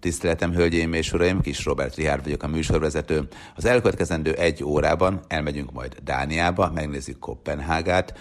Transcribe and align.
Tiszteletem, 0.00 0.52
hölgyeim 0.52 0.92
és 0.92 1.12
uraim, 1.12 1.40
Kis 1.40 1.64
Robert 1.64 1.94
Rihárd 1.94 2.24
vagyok 2.24 2.42
a 2.42 2.48
műsorvezető. 2.48 3.28
Az 3.56 3.64
elkövetkezendő 3.64 4.32
egy 4.32 4.64
órában 4.64 5.20
elmegyünk 5.28 5.72
majd 5.72 5.96
Dániába, 6.02 6.70
megnézzük 6.74 7.18
Kopenhágát, 7.18 8.18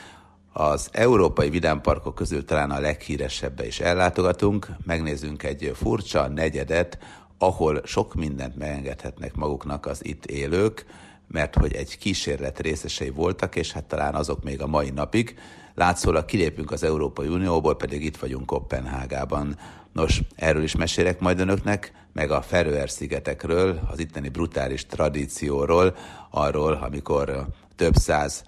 az 0.53 0.89
európai 0.91 1.49
vidámparkok 1.49 2.15
közül 2.15 2.45
talán 2.45 2.71
a 2.71 2.79
leghíresebbe 2.79 3.65
is 3.65 3.79
ellátogatunk, 3.79 4.67
megnézzünk 4.85 5.43
egy 5.43 5.71
furcsa 5.73 6.27
negyedet, 6.27 6.97
ahol 7.37 7.81
sok 7.85 8.13
mindent 8.13 8.55
megengedhetnek 8.55 9.35
maguknak 9.35 9.85
az 9.85 10.05
itt 10.05 10.25
élők, 10.25 10.85
mert 11.27 11.55
hogy 11.55 11.73
egy 11.73 11.97
kísérlet 11.97 12.59
részesei 12.59 13.09
voltak, 13.09 13.55
és 13.55 13.71
hát 13.71 13.83
talán 13.83 14.15
azok 14.15 14.43
még 14.43 14.61
a 14.61 14.67
mai 14.67 14.89
napig. 14.89 15.37
Látszólag 15.75 16.25
kilépünk 16.25 16.71
az 16.71 16.83
Európai 16.83 17.27
Unióból, 17.27 17.75
pedig 17.75 18.03
itt 18.03 18.17
vagyunk 18.17 18.45
Kopenhágában. 18.45 19.57
Nos, 19.91 20.21
erről 20.35 20.63
is 20.63 20.75
mesélek 20.75 21.19
majd 21.19 21.39
önöknek, 21.39 21.91
meg 22.13 22.31
a 22.31 22.41
Feröer-szigetekről, 22.41 23.79
az 23.91 23.99
itteni 23.99 24.29
brutális 24.29 24.85
tradícióról, 24.85 25.95
arról, 26.29 26.73
amikor 26.73 27.47
több 27.75 27.95
száz 27.95 28.43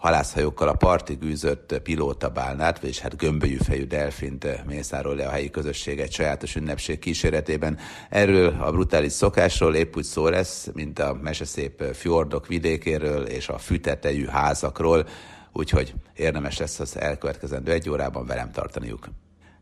halászhajókkal 0.00 0.68
a 0.68 0.74
partig 0.74 1.22
űzött 1.22 1.80
pilótabálnát, 1.82 2.80
vagyis 2.80 2.98
hát 2.98 3.16
gömbölyű 3.16 3.56
fejű 3.56 3.84
delfint 3.84 4.66
mészárol 4.66 5.14
le 5.14 5.26
a 5.26 5.30
helyi 5.30 5.50
közösség 5.50 6.00
egy 6.00 6.12
sajátos 6.12 6.54
ünnepség 6.54 6.98
kíséretében. 6.98 7.78
Erről 8.08 8.56
a 8.60 8.70
brutális 8.70 9.12
szokásról 9.12 9.74
épp 9.74 9.96
úgy 9.96 10.04
szó 10.04 10.28
lesz, 10.28 10.68
mint 10.72 10.98
a 10.98 11.18
meseszép 11.22 11.82
fjordok 11.82 12.46
vidékéről 12.46 13.26
és 13.26 13.48
a 13.48 13.58
fütetejű 13.58 14.26
házakról, 14.26 15.06
úgyhogy 15.52 15.94
érdemes 16.16 16.58
lesz 16.58 16.80
az 16.80 16.98
elkövetkezendő 16.98 17.72
egy 17.72 17.90
órában 17.90 18.26
velem 18.26 18.50
tartaniuk. 18.50 19.08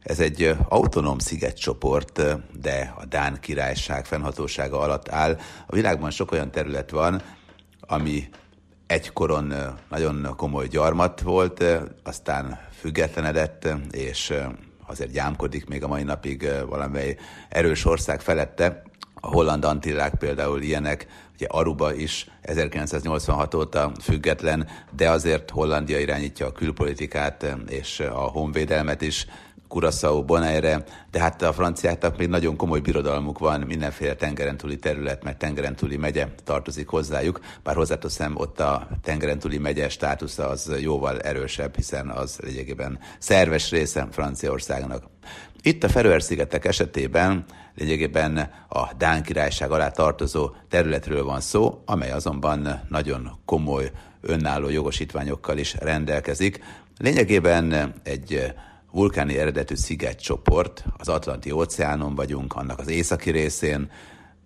Ez 0.02 0.20
egy 0.20 0.56
autonóm 0.68 1.18
szigetcsoport, 1.18 2.22
de 2.60 2.94
a 2.96 3.04
Dán 3.04 3.40
királyság 3.40 4.06
fennhatósága 4.06 4.80
alatt 4.80 5.08
áll. 5.08 5.38
A 5.66 5.74
világban 5.74 6.10
sok 6.10 6.32
olyan 6.32 6.50
terület 6.50 6.90
van, 6.90 7.22
ami 7.80 8.28
egykoron 8.88 9.54
nagyon 9.88 10.32
komoly 10.36 10.66
gyarmat 10.66 11.20
volt, 11.20 11.64
aztán 12.04 12.58
függetlenedett, 12.78 13.68
és 13.90 14.34
azért 14.86 15.10
gyámkodik 15.10 15.68
még 15.68 15.82
a 15.82 15.88
mai 15.88 16.02
napig 16.02 16.48
valamely 16.68 17.16
erős 17.48 17.84
ország 17.84 18.20
felette. 18.20 18.82
A 19.14 19.26
holland 19.26 19.64
antillák 19.64 20.14
például 20.14 20.62
ilyenek, 20.62 21.06
ugye 21.34 21.46
Aruba 21.46 21.94
is 21.94 22.26
1986 22.42 23.54
óta 23.54 23.92
független, 24.02 24.68
de 24.96 25.10
azért 25.10 25.50
Hollandia 25.50 25.98
irányítja 25.98 26.46
a 26.46 26.52
külpolitikát 26.52 27.56
és 27.68 28.00
a 28.00 28.20
honvédelmet 28.20 29.02
is, 29.02 29.26
Curaçao, 29.68 30.24
Bonaire, 30.24 30.84
de 31.10 31.20
hát 31.20 31.42
a 31.42 31.52
franciáknak 31.52 32.16
még 32.16 32.28
nagyon 32.28 32.56
komoly 32.56 32.80
birodalmuk 32.80 33.38
van, 33.38 33.60
mindenféle 33.60 34.14
tengeren 34.14 34.56
túli 34.56 34.76
terület, 34.76 35.24
meg 35.24 35.36
tengeren 35.36 35.76
túli 35.76 35.96
megye 35.96 36.26
tartozik 36.44 36.88
hozzájuk, 36.88 37.40
bár 37.62 37.74
hozzáteszem, 37.74 38.36
ott 38.36 38.60
a 38.60 38.88
tengeren 39.02 39.38
túli 39.38 39.58
megye 39.58 39.88
státusza 39.88 40.48
az 40.48 40.72
jóval 40.80 41.20
erősebb, 41.20 41.76
hiszen 41.76 42.08
az 42.08 42.38
lényegében 42.42 42.98
szerves 43.18 43.70
része 43.70 44.08
Franciaországnak. 44.10 45.04
Itt 45.62 45.84
a 45.84 45.88
Feröer-szigetek 45.88 46.64
esetében 46.64 47.44
lényegében 47.74 48.50
a 48.68 48.94
Dán 48.94 49.22
királyság 49.22 49.70
alá 49.70 49.90
tartozó 49.90 50.50
területről 50.68 51.24
van 51.24 51.40
szó, 51.40 51.82
amely 51.86 52.10
azonban 52.10 52.82
nagyon 52.88 53.38
komoly 53.44 53.90
önálló 54.20 54.68
jogosítványokkal 54.68 55.58
is 55.58 55.74
rendelkezik. 55.78 56.60
Lényegében 56.98 57.94
egy 58.02 58.52
vulkáni 58.98 59.38
eredetű 59.38 59.74
szigetcsoport, 59.74 60.84
az 60.96 61.08
Atlanti 61.08 61.50
óceánon 61.50 62.14
vagyunk, 62.14 62.54
annak 62.54 62.78
az 62.78 62.88
északi 62.88 63.30
részén, 63.30 63.90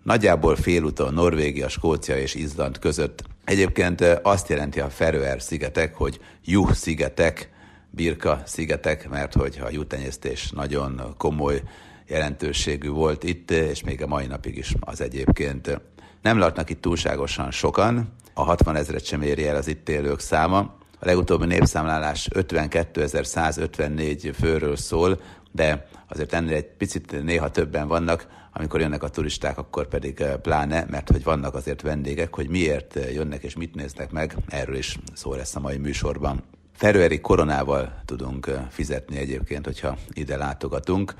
nagyjából 0.03 0.55
félúton 0.55 1.13
Norvégia, 1.13 1.69
Skócia 1.69 2.17
és 2.17 2.35
Izland 2.35 2.79
között. 2.79 3.23
Egyébként 3.45 4.01
azt 4.23 4.49
jelenti 4.49 4.79
a 4.79 4.89
Feröer 4.89 5.41
szigetek, 5.41 5.95
hogy 5.95 6.19
Juh 6.45 6.71
szigetek, 6.71 7.49
Birka 7.89 8.41
szigetek, 8.45 9.09
mert 9.09 9.33
hogy 9.33 9.59
a 9.63 9.69
juhtenyésztés 9.71 10.51
nagyon 10.51 11.01
komoly 11.17 11.61
jelentőségű 12.07 12.89
volt 12.89 13.23
itt, 13.23 13.51
és 13.51 13.83
még 13.83 14.01
a 14.01 14.07
mai 14.07 14.25
napig 14.25 14.57
is 14.57 14.75
az 14.79 15.01
egyébként. 15.01 15.81
Nem 16.21 16.37
laknak 16.37 16.69
itt 16.69 16.81
túlságosan 16.81 17.51
sokan, 17.51 18.13
a 18.33 18.43
60 18.43 18.75
ezeret 18.75 19.05
sem 19.05 19.21
éri 19.21 19.47
el 19.47 19.55
az 19.55 19.67
itt 19.67 19.89
élők 19.89 20.19
száma, 20.19 20.75
a 21.03 21.05
legutóbbi 21.05 21.45
népszámlálás 21.45 22.27
52.154 22.33 24.33
főről 24.39 24.75
szól, 24.75 25.21
de 25.51 25.87
azért 26.09 26.33
ennél 26.33 26.55
egy 26.55 26.65
picit 26.65 27.23
néha 27.23 27.49
többen 27.49 27.87
vannak, 27.87 28.27
amikor 28.53 28.79
jönnek 28.79 29.03
a 29.03 29.09
turisták, 29.09 29.57
akkor 29.57 29.87
pedig 29.87 30.21
eh, 30.21 30.35
pláne, 30.35 30.85
mert 30.89 31.09
hogy 31.09 31.23
vannak 31.23 31.55
azért 31.55 31.81
vendégek, 31.81 32.35
hogy 32.35 32.49
miért 32.49 32.95
eh, 32.95 33.13
jönnek 33.13 33.43
és 33.43 33.55
mit 33.55 33.75
néznek 33.75 34.11
meg, 34.11 34.35
erről 34.47 34.75
is 34.75 34.99
szó 35.13 35.33
lesz 35.33 35.55
a 35.55 35.59
mai 35.59 35.77
műsorban. 35.77 36.43
Ferőeri 36.73 37.19
koronával 37.19 38.01
tudunk 38.05 38.47
eh, 38.47 38.61
fizetni 38.69 39.17
egyébként, 39.17 39.65
hogyha 39.65 39.97
ide 40.13 40.37
látogatunk. 40.37 41.13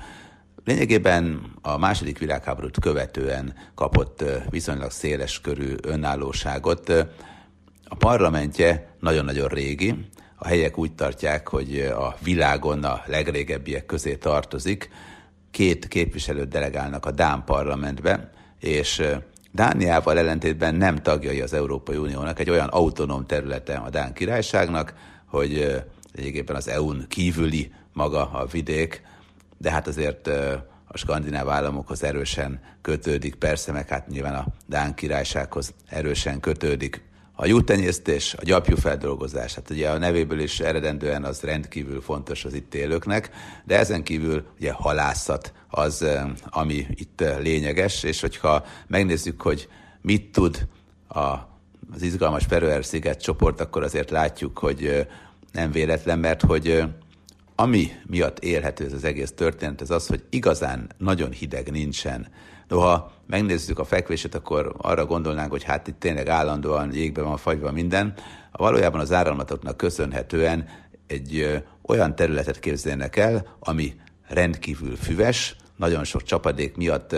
Lényegében 0.64 1.52
a 1.62 1.78
második 1.78 2.18
világháborút 2.18 2.80
követően 2.80 3.54
kapott 3.74 4.24
viszonylag 4.50 4.90
széles 4.90 5.40
körű 5.40 5.74
önállóságot, 5.82 6.92
a 7.88 7.94
parlamentje 7.94 8.96
nagyon-nagyon 9.00 9.48
régi, 9.48 10.08
a 10.36 10.46
helyek 10.46 10.78
úgy 10.78 10.94
tartják, 10.94 11.48
hogy 11.48 11.80
a 11.80 12.16
világon 12.22 12.84
a 12.84 13.02
legrégebbiek 13.06 13.86
közé 13.86 14.16
tartozik. 14.16 14.90
Két 15.50 15.88
képviselőt 15.88 16.48
delegálnak 16.48 17.06
a 17.06 17.10
Dán 17.10 17.44
parlamentbe, 17.44 18.30
és 18.60 19.02
Dániával 19.52 20.18
ellentétben 20.18 20.74
nem 20.74 20.96
tagjai 20.96 21.40
az 21.40 21.52
Európai 21.52 21.96
Uniónak, 21.96 22.38
egy 22.38 22.50
olyan 22.50 22.68
autonóm 22.68 23.26
területe 23.26 23.74
a 23.74 23.90
Dán 23.90 24.12
királyságnak, 24.12 24.94
hogy 25.26 25.82
egyébként 26.14 26.50
az 26.50 26.68
EU-n 26.68 27.04
kívüli 27.08 27.72
maga 27.92 28.30
a 28.30 28.46
vidék, 28.46 29.02
de 29.58 29.70
hát 29.70 29.86
azért 29.86 30.26
a 30.84 30.96
skandináv 30.96 31.48
államokhoz 31.48 32.02
erősen 32.02 32.60
kötődik, 32.82 33.34
persze, 33.34 33.72
meg 33.72 33.88
hát 33.88 34.08
nyilván 34.08 34.34
a 34.34 34.46
Dán 34.66 34.94
királysághoz 34.94 35.74
erősen 35.86 36.40
kötődik. 36.40 37.02
A 37.36 37.46
juhtenyésztés, 37.46 38.34
a 38.34 38.42
gyapjú 38.44 38.76
feldolgozás, 38.76 39.54
hát 39.54 39.70
ugye 39.70 39.90
a 39.90 39.98
nevéből 39.98 40.40
is 40.40 40.60
eredendően 40.60 41.24
az 41.24 41.40
rendkívül 41.40 42.00
fontos 42.00 42.44
az 42.44 42.54
itt 42.54 42.74
élőknek, 42.74 43.30
de 43.64 43.78
ezen 43.78 44.02
kívül 44.02 44.44
ugye 44.58 44.72
halászat 44.72 45.52
az, 45.70 46.02
eh, 46.02 46.24
ami 46.44 46.86
itt 46.90 47.20
eh, 47.20 47.38
lényeges, 47.38 48.02
és 48.02 48.20
hogyha 48.20 48.64
megnézzük, 48.86 49.42
hogy 49.42 49.68
mit 50.00 50.32
tud 50.32 50.68
a, 51.08 51.20
az 51.94 52.02
izgalmas 52.02 52.44
Feröer-sziget 52.44 53.22
csoport, 53.22 53.60
akkor 53.60 53.82
azért 53.82 54.10
látjuk, 54.10 54.58
hogy 54.58 54.86
eh, 54.86 55.06
nem 55.52 55.70
véletlen, 55.70 56.18
mert 56.18 56.42
hogy 56.42 56.82
ami 57.54 57.92
miatt 58.06 58.38
élhető 58.38 58.84
ez 58.84 58.92
az 58.92 59.04
egész 59.04 59.32
történet, 59.32 59.80
az 59.80 59.90
az, 59.90 60.06
hogy 60.06 60.24
igazán 60.30 60.90
nagyon 60.98 61.30
hideg 61.30 61.70
nincsen. 61.70 62.26
Noha 62.68 63.12
megnézzük 63.26 63.78
a 63.78 63.84
fekvését, 63.84 64.34
akkor 64.34 64.74
arra 64.78 65.06
gondolnánk, 65.06 65.50
hogy 65.50 65.62
hát 65.62 65.86
itt 65.86 65.98
tényleg 65.98 66.28
állandóan 66.28 66.94
jégben 66.94 67.24
van 67.24 67.36
fagyva 67.36 67.72
minden. 67.72 68.14
Valójában 68.52 69.00
az 69.00 69.12
áramlatoknak 69.12 69.76
köszönhetően 69.76 70.68
egy 71.06 71.62
olyan 71.82 72.14
területet 72.14 72.58
képzelnek 72.58 73.16
el, 73.16 73.56
ami 73.58 73.94
rendkívül 74.28 74.96
füves, 74.96 75.56
nagyon 75.76 76.04
sok 76.04 76.22
csapadék 76.22 76.76
miatt 76.76 77.16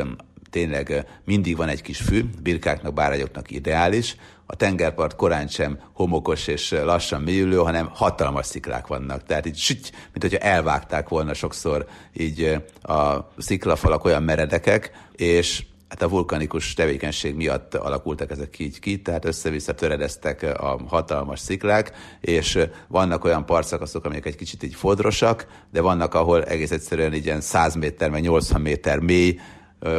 tényleg 0.51 1.07
mindig 1.25 1.57
van 1.57 1.69
egy 1.69 1.83
kis 1.83 1.99
fű, 1.99 2.25
birkáknak, 2.43 2.95
bárányoknak 2.95 3.51
ideális. 3.51 4.17
A 4.47 4.57
tengerpart 4.57 5.17
korán 5.17 5.49
sem 5.49 5.79
homokos 5.93 6.47
és 6.47 6.71
lassan 6.71 7.23
mélyülő, 7.23 7.57
hanem 7.57 7.89
hatalmas 7.93 8.47
sziklák 8.47 8.87
vannak. 8.87 9.23
Tehát 9.23 9.47
így 9.47 9.57
süty, 9.57 9.91
mint 9.91 10.21
hogyha 10.21 10.39
elvágták 10.39 11.09
volna 11.09 11.35
sokszor 11.35 11.87
így 12.13 12.63
a 12.83 13.29
sziklafalak 13.39 14.05
olyan 14.05 14.23
meredekek, 14.23 14.91
és 15.13 15.65
hát 15.89 16.03
a 16.03 16.09
vulkanikus 16.09 16.75
tevékenység 16.75 17.35
miatt 17.35 17.75
alakultak 17.75 18.31
ezek 18.31 18.59
így 18.59 18.79
ki, 18.79 19.03
tehát 19.03 19.25
össze-vissza 19.25 19.75
töredeztek 19.75 20.43
a 20.43 20.81
hatalmas 20.87 21.41
sziklák, 21.41 21.93
és 22.21 22.59
vannak 22.89 23.25
olyan 23.25 23.47
partszakaszok, 23.47 24.05
amelyek 24.05 24.27
egy 24.27 24.37
kicsit 24.37 24.63
így 24.63 24.75
fodrosak, 24.75 25.47
de 25.73 25.81
vannak, 25.81 26.15
ahol 26.15 26.45
egész 26.45 26.71
egyszerűen 26.71 27.15
így 27.15 27.25
ilyen 27.25 27.41
100 27.41 27.75
méter, 27.75 28.11
meg 28.11 28.23
80 28.23 28.61
méter 28.61 28.99
mély, 28.99 29.39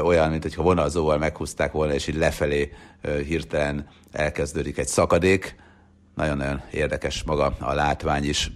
olyan, 0.03 0.29
mint 0.29 0.43
hogyha 0.43 0.63
vonalzóval 0.63 1.17
meghúzták 1.17 1.71
volna, 1.71 1.93
és 1.93 2.07
így 2.07 2.15
lefelé 2.15 2.71
hirtelen 3.25 3.87
elkezdődik 4.11 4.77
egy 4.77 4.87
szakadék. 4.87 5.55
Nagyon-nagyon 6.15 6.61
érdekes 6.71 7.23
maga 7.23 7.55
a 7.59 7.73
látvány 7.73 8.23
is. 8.23 8.51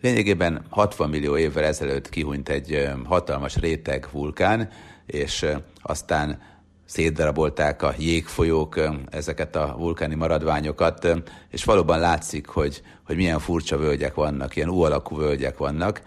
Lényegében 0.00 0.64
60 0.70 1.08
millió 1.08 1.36
évvel 1.36 1.64
ezelőtt 1.64 2.08
kihunyt 2.08 2.48
egy 2.48 2.88
hatalmas 3.04 3.56
réteg 3.56 4.08
vulkán, 4.12 4.70
és 5.06 5.46
aztán 5.82 6.40
szétdarabolták 6.88 7.82
a 7.82 7.94
jégfolyók 7.98 8.80
ezeket 9.10 9.56
a 9.56 9.74
vulkáni 9.78 10.14
maradványokat, 10.14 11.08
és 11.50 11.64
valóban 11.64 11.98
látszik, 11.98 12.46
hogy, 12.46 12.82
hogy 13.06 13.16
milyen 13.16 13.38
furcsa 13.38 13.76
völgyek 13.76 14.14
vannak, 14.14 14.56
ilyen 14.56 14.68
U-alakú 14.68 15.16
völgyek 15.16 15.58
vannak. 15.58 16.02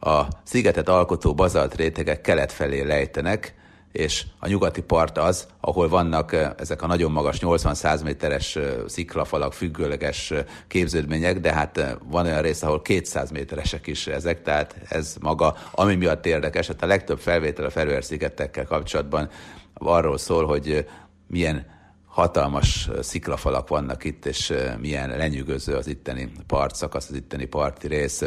A 0.00 0.22
szigetet 0.44 0.88
alkotó 0.88 1.34
bazalt 1.34 1.74
rétegek 1.74 2.20
kelet 2.20 2.52
felé 2.52 2.80
lejtenek, 2.80 3.54
és 3.92 4.24
a 4.38 4.48
nyugati 4.48 4.82
part 4.82 5.18
az, 5.18 5.46
ahol 5.60 5.88
vannak 5.88 6.36
ezek 6.58 6.82
a 6.82 6.86
nagyon 6.86 7.12
magas 7.12 7.38
80-100 7.40 8.04
méteres 8.04 8.58
sziklafalak, 8.86 9.52
függőleges 9.52 10.32
képződmények, 10.68 11.40
de 11.40 11.52
hát 11.52 11.96
van 12.04 12.26
olyan 12.26 12.42
rész, 12.42 12.62
ahol 12.62 12.82
200 12.82 13.30
méteresek 13.30 13.86
is 13.86 14.06
ezek, 14.06 14.42
tehát 14.42 14.76
ez 14.88 15.16
maga, 15.20 15.56
ami 15.70 15.94
miatt 15.94 16.26
érdekes, 16.26 16.66
hát 16.66 16.82
a 16.82 16.86
legtöbb 16.86 17.18
felvétel 17.18 17.64
a 17.64 17.70
Ferőer-szigetekkel 17.70 18.64
kapcsolatban 18.64 19.30
arról 19.78 20.18
szól, 20.18 20.46
hogy 20.46 20.86
milyen 21.26 21.66
hatalmas 22.06 22.88
sziklafalak 23.00 23.68
vannak 23.68 24.04
itt, 24.04 24.26
és 24.26 24.52
milyen 24.80 25.08
lenyűgöző 25.08 25.74
az 25.74 25.86
itteni 25.86 26.30
partszakasz, 26.46 27.08
az 27.08 27.14
itteni 27.14 27.44
parti 27.44 27.88
rész. 27.88 28.22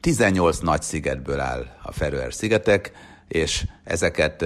18 0.00 0.58
nagy 0.58 0.82
szigetből 0.82 1.40
áll 1.40 1.66
a 1.82 1.92
Feröer-szigetek, 1.92 2.92
és 3.28 3.66
ezeket 3.84 4.44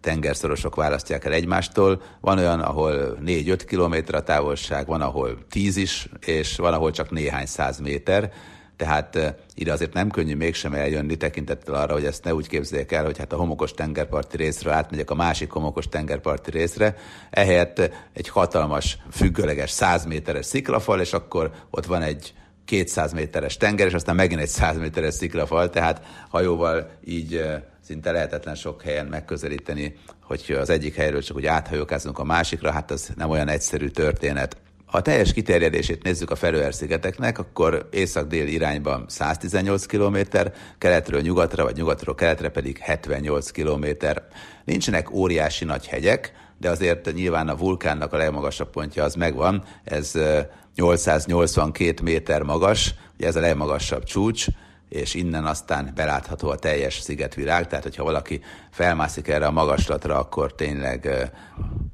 tengerszorosok 0.00 0.74
választják 0.74 1.24
el 1.24 1.32
egymástól. 1.32 2.02
Van 2.20 2.38
olyan, 2.38 2.60
ahol 2.60 3.18
4-5 3.24 3.60
kilométer 3.66 4.14
a 4.14 4.22
távolság, 4.22 4.86
van, 4.86 5.00
ahol 5.00 5.38
10 5.50 5.76
is, 5.76 6.08
és 6.20 6.56
van, 6.56 6.74
ahol 6.74 6.90
csak 6.90 7.10
néhány 7.10 7.46
száz 7.46 7.78
méter 7.78 8.32
tehát 8.76 9.34
ide 9.54 9.72
azért 9.72 9.92
nem 9.92 10.10
könnyű 10.10 10.34
mégsem 10.34 10.74
eljönni 10.74 11.16
tekintettel 11.16 11.74
arra, 11.74 11.92
hogy 11.92 12.04
ezt 12.04 12.24
ne 12.24 12.34
úgy 12.34 12.48
képzeljék 12.48 12.92
el, 12.92 13.04
hogy 13.04 13.18
hát 13.18 13.32
a 13.32 13.36
homokos 13.36 13.72
tengerparti 13.72 14.36
részről 14.36 14.72
átmegyek 14.72 15.10
a 15.10 15.14
másik 15.14 15.50
homokos 15.50 15.88
tengerparti 15.88 16.50
részre, 16.50 16.96
ehelyett 17.30 17.90
egy 18.12 18.28
hatalmas, 18.28 18.98
függőleges 19.10 19.70
100 19.70 20.04
méteres 20.04 20.46
sziklafal, 20.46 21.00
és 21.00 21.12
akkor 21.12 21.50
ott 21.70 21.86
van 21.86 22.02
egy 22.02 22.34
200 22.64 23.12
méteres 23.12 23.56
tenger, 23.56 23.86
és 23.86 23.92
aztán 23.92 24.14
megint 24.14 24.40
egy 24.40 24.48
100 24.48 24.78
méteres 24.78 25.14
sziklafal, 25.14 25.70
tehát 25.70 26.02
hajóval 26.28 26.90
így 27.04 27.44
szinte 27.80 28.10
lehetetlen 28.10 28.54
sok 28.54 28.82
helyen 28.82 29.06
megközelíteni, 29.06 29.94
hogy 30.22 30.56
az 30.60 30.70
egyik 30.70 30.94
helyről 30.94 31.22
csak 31.22 31.36
úgy 31.36 31.46
áthajókázunk 31.46 32.18
a 32.18 32.24
másikra, 32.24 32.70
hát 32.70 32.90
az 32.90 33.12
nem 33.16 33.30
olyan 33.30 33.48
egyszerű 33.48 33.88
történet. 33.88 34.56
Ha 34.86 34.98
a 34.98 35.02
teljes 35.02 35.32
kiterjedését 35.32 36.02
nézzük 36.02 36.30
a 36.30 36.36
Feröer-szigeteknek, 36.36 37.38
akkor 37.38 37.88
észak-dél 37.90 38.46
irányban 38.46 39.04
118 39.08 39.86
km, 39.86 40.16
keletről 40.78 41.20
nyugatra, 41.20 41.64
vagy 41.64 41.76
nyugatról 41.76 42.14
keletre 42.14 42.48
pedig 42.48 42.78
78 42.78 43.50
km. 43.50 43.86
Nincsenek 44.64 45.10
óriási 45.10 45.64
nagy 45.64 45.86
hegyek, 45.86 46.32
de 46.58 46.70
azért 46.70 47.12
nyilván 47.14 47.48
a 47.48 47.56
vulkánnak 47.56 48.12
a 48.12 48.16
legmagasabb 48.16 48.70
pontja 48.70 49.04
az 49.04 49.14
megvan, 49.14 49.64
ez 49.84 50.12
882 50.74 52.02
méter 52.02 52.42
magas, 52.42 52.94
ugye 53.16 53.26
ez 53.26 53.36
a 53.36 53.40
legmagasabb 53.40 54.04
csúcs, 54.04 54.46
és 54.88 55.14
innen 55.14 55.44
aztán 55.44 55.92
belátható 55.94 56.48
a 56.48 56.56
teljes 56.56 57.00
szigetvilág, 57.00 57.66
tehát 57.66 57.84
hogyha 57.84 58.04
valaki 58.04 58.40
felmászik 58.70 59.28
erre 59.28 59.46
a 59.46 59.50
magaslatra, 59.50 60.18
akkor 60.18 60.54
tényleg 60.54 61.30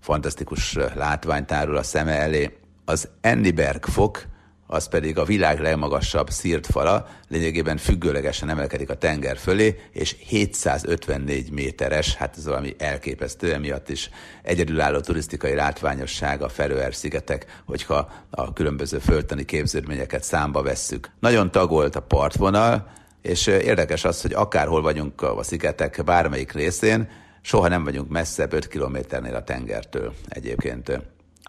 fantasztikus 0.00 0.78
látvány 0.94 1.44
tárul 1.44 1.76
a 1.76 1.82
szeme 1.82 2.12
elé. 2.12 2.61
Az 2.84 3.08
Enniberg 3.20 3.84
fok, 3.84 4.24
az 4.66 4.88
pedig 4.88 5.18
a 5.18 5.24
világ 5.24 5.60
legmagasabb 5.60 6.30
szírt 6.30 6.66
fala, 6.66 7.08
lényegében 7.28 7.76
függőlegesen 7.76 8.48
emelkedik 8.48 8.90
a 8.90 8.94
tenger 8.94 9.36
fölé, 9.36 9.80
és 9.92 10.16
754 10.18 11.50
méteres, 11.50 12.14
hát 12.14 12.36
ez 12.36 12.46
valami 12.46 12.74
elképesztő, 12.78 13.52
emiatt 13.52 13.88
is 13.88 14.10
egyedülálló 14.42 15.00
turisztikai 15.00 15.54
látványosság 15.54 16.42
a 16.42 16.48
Feröer-szigetek, 16.48 17.62
hogyha 17.66 18.10
a 18.30 18.52
különböző 18.52 18.98
földtani 18.98 19.44
képződményeket 19.44 20.22
számba 20.22 20.62
vesszük. 20.62 21.10
Nagyon 21.20 21.50
tagolt 21.50 21.96
a 21.96 22.00
partvonal, 22.00 22.90
és 23.22 23.46
érdekes 23.46 24.04
az, 24.04 24.22
hogy 24.22 24.32
akárhol 24.32 24.82
vagyunk 24.82 25.22
a 25.22 25.42
szigetek 25.42 26.04
bármelyik 26.04 26.52
részén, 26.52 27.08
soha 27.40 27.68
nem 27.68 27.84
vagyunk 27.84 28.10
messzebb 28.10 28.52
5 28.52 28.68
kilométernél 28.68 29.34
a 29.34 29.44
tengertől 29.44 30.14
egyébként. 30.28 31.00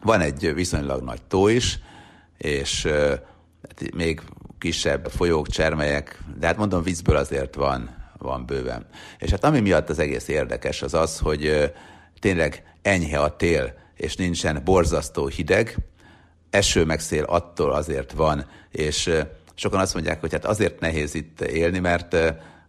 Van 0.03 0.21
egy 0.21 0.53
viszonylag 0.53 1.03
nagy 1.03 1.21
tó 1.21 1.47
is, 1.47 1.79
és 2.37 2.85
hát 3.67 3.93
még 3.95 4.21
kisebb 4.59 5.07
folyók, 5.15 5.47
csermelyek, 5.47 6.19
de 6.39 6.45
hát 6.45 6.57
mondom, 6.57 6.83
vízből 6.83 7.15
azért 7.15 7.55
van, 7.55 7.89
van 8.17 8.45
bőven. 8.45 8.85
És 9.19 9.29
hát 9.29 9.43
ami 9.43 9.59
miatt 9.59 9.89
az 9.89 9.99
egész 9.99 10.27
érdekes 10.27 10.81
az 10.81 10.93
az, 10.93 11.19
hogy 11.19 11.71
tényleg 12.19 12.63
enyhe 12.81 13.19
a 13.19 13.35
tél, 13.35 13.73
és 13.95 14.15
nincsen 14.15 14.61
borzasztó 14.63 15.27
hideg, 15.27 15.77
eső 16.49 16.85
meg 16.85 16.99
szél 16.99 17.23
attól 17.23 17.71
azért 17.71 18.11
van, 18.11 18.45
és 18.71 19.11
sokan 19.55 19.79
azt 19.79 19.93
mondják, 19.93 20.19
hogy 20.19 20.31
hát 20.31 20.45
azért 20.45 20.79
nehéz 20.79 21.15
itt 21.15 21.41
élni, 21.41 21.79
mert 21.79 22.13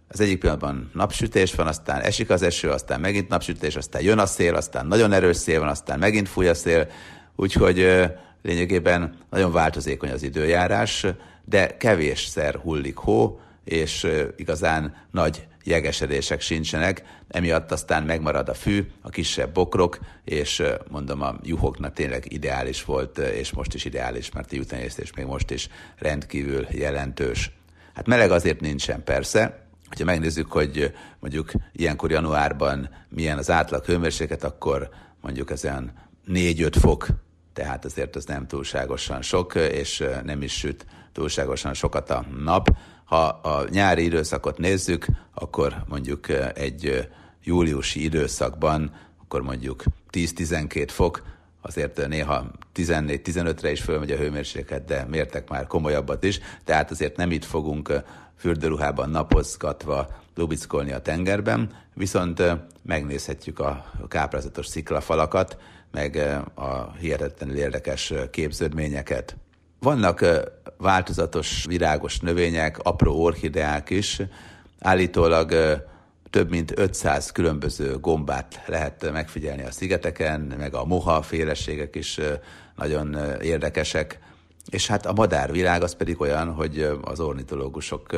az 0.09 0.21
egyik 0.21 0.39
pillanatban 0.39 0.91
napsütés 0.93 1.55
van, 1.55 1.67
aztán 1.67 2.01
esik 2.01 2.31
az 2.31 2.43
eső, 2.43 2.71
aztán 2.71 3.01
megint 3.01 3.29
napsütés, 3.29 3.77
aztán 3.77 4.03
jön 4.03 4.19
a 4.19 4.27
szél, 4.27 4.55
aztán 4.55 4.87
nagyon 4.87 5.13
erős 5.13 5.37
szél 5.37 5.61
van, 5.61 5.69
aztán 5.69 5.99
megint 5.99 6.29
fúj 6.29 6.49
a 6.49 6.55
szél, 6.55 6.89
úgyhogy 7.37 8.05
lényegében 8.43 9.17
nagyon 9.31 9.53
változékony 9.53 10.11
az 10.11 10.23
időjárás, 10.23 11.07
de 11.45 11.77
kevésszer 11.77 12.55
hullik 12.55 12.97
hó, 12.97 13.41
és 13.65 14.07
igazán 14.37 14.97
nagy 15.11 15.47
jegesedések 15.65 16.41
sincsenek, 16.41 17.03
emiatt 17.29 17.73
aztán 17.73 18.03
megmarad 18.03 18.49
a 18.49 18.55
fű, 18.55 18.87
a 19.01 19.09
kisebb 19.11 19.53
bokrok, 19.53 19.99
és 20.25 20.63
mondom, 20.91 21.23
a 21.23 21.37
juhoknak 21.43 21.93
tényleg 21.93 22.33
ideális 22.33 22.85
volt, 22.85 23.19
és 23.19 23.53
most 23.53 23.75
is 23.75 23.85
ideális, 23.85 24.33
mert 24.33 24.53
a 24.53 24.55
juhtenyésztés 24.55 25.13
még 25.13 25.27
most 25.27 25.51
is 25.51 25.69
rendkívül 25.99 26.67
jelentős. 26.71 27.51
Hát 27.95 28.07
meleg 28.07 28.31
azért 28.31 28.61
nincsen 28.61 29.05
persze, 29.05 29.63
Ha 29.99 30.05
megnézzük, 30.05 30.53
hogy 30.53 30.95
mondjuk 31.21 31.53
ilyenkor 31.73 32.11
januárban 32.11 32.91
milyen 33.09 33.39
az 33.39 33.51
átlag 33.51 33.85
hőmérséklet, 33.85 34.45
akkor 34.45 34.89
mondjuk 35.21 35.51
ezen 35.51 35.93
4-5 36.29 36.75
fok 36.81 37.09
tehát 37.55 37.85
azért 37.85 38.17
az 38.17 38.25
nem 38.25 38.47
túlságosan 38.47 39.23
sok, 39.23 39.55
és 39.55 40.05
nem 40.25 40.43
is 40.43 40.53
süt 40.53 40.87
túlságosan 41.12 41.75
sokat 41.75 42.11
a 42.11 42.25
nap. 42.44 42.76
Ha 43.05 43.25
a 43.26 43.65
nyári 43.71 44.05
időszakot 44.05 44.59
nézzük, 44.59 45.06
akkor 45.35 45.85
mondjuk 45.88 46.29
egy 46.55 47.09
júliusi 47.43 48.03
időszakban, 48.03 48.93
akkor 49.23 49.43
mondjuk 49.43 49.82
10-12 50.12 50.87
fok, 50.91 51.23
azért 51.61 52.06
néha 52.09 52.50
14-15-re 52.75 53.70
is 53.70 53.81
fölmegy 53.81 54.11
a 54.11 54.17
hőmérséklet, 54.17 54.85
de 54.85 55.06
mértek 55.11 55.49
már 55.49 55.67
komolyabbat 55.67 56.25
is, 56.25 56.41
tehát 56.65 56.91
azért 56.91 57.17
nem 57.17 57.31
itt 57.31 57.44
fogunk 57.44 57.93
fürdőruhában 58.37 59.11
napozgatva 59.11 60.09
lubickolni 60.35 60.93
a 60.93 61.00
tengerben, 61.00 61.70
viszont 61.94 62.43
megnézhetjük 62.82 63.59
a 63.59 63.91
káprázatos 64.09 64.67
sziklafalakat, 64.67 65.56
meg 65.94 66.17
a 66.55 66.93
hihetetlenül 66.93 67.56
érdekes 67.56 68.13
képződményeket. 68.31 69.36
Vannak 69.81 70.24
változatos 70.79 71.65
virágos 71.69 72.20
növények, 72.20 72.79
apró 72.79 73.22
orchideák 73.22 73.91
is, 73.91 74.22
állítólag 74.81 75.53
több 76.31 76.51
mint 76.51 76.79
500 76.79 77.32
különböző 77.32 77.98
gombát 77.98 78.63
lehet 78.67 79.13
megfigyelni 79.13 79.63
a 79.63 79.70
szigeteken, 79.70 80.41
meg 80.41 80.74
a 80.74 80.84
moha 80.84 81.22
féleségek 81.22 81.94
is 81.94 82.20
nagyon 82.77 83.17
érdekesek. 83.43 84.19
És 84.70 84.86
hát 84.86 85.06
a 85.06 85.13
madárvilág 85.13 85.82
az 85.82 85.94
pedig 85.94 86.20
olyan, 86.20 86.53
hogy 86.53 86.98
az 87.03 87.20
ornitológusok 87.20 88.17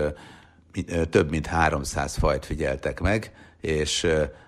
több 1.10 1.30
mint 1.30 1.46
300 1.46 2.16
fajt 2.16 2.46
figyeltek 2.46 3.00
meg, 3.00 3.32
és 3.60 4.06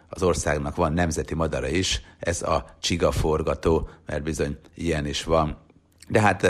az 0.09 0.23
országnak 0.23 0.77
van 0.77 0.93
nemzeti 0.93 1.35
madara 1.35 1.69
is, 1.69 2.03
ez 2.19 2.43
a 2.43 2.67
csigaforgató, 2.81 3.89
mert 4.07 4.23
bizony 4.23 4.59
ilyen 4.75 5.07
is 5.07 5.25
van. 5.25 5.57
De 6.09 6.21
hát 6.21 6.47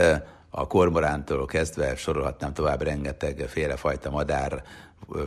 a 0.50 0.66
kormorántól 0.66 1.46
kezdve 1.46 1.96
sorolhatnám 1.96 2.52
tovább 2.52 2.82
rengeteg 2.82 3.44
félrefajta 3.48 4.10
madár 4.10 4.62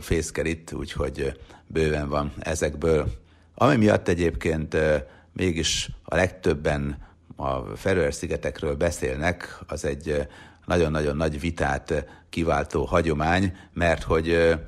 fészkel 0.00 0.46
itt, 0.46 0.72
úgyhogy 0.72 1.40
bőven 1.66 2.08
van 2.08 2.32
ezekből. 2.38 3.12
Ami 3.54 3.76
miatt 3.76 4.08
egyébként 4.08 4.76
mégis 5.32 5.90
a 6.04 6.16
legtöbben 6.16 6.96
a 7.36 7.58
Feröer-szigetekről 7.76 8.76
beszélnek, 8.76 9.58
az 9.66 9.84
egy 9.84 10.26
nagyon-nagyon 10.66 11.16
nagy 11.16 11.40
vitát 11.40 12.06
kiváltó 12.30 12.84
hagyomány, 12.84 13.56
mert 13.72 14.02
hogy 14.02 14.58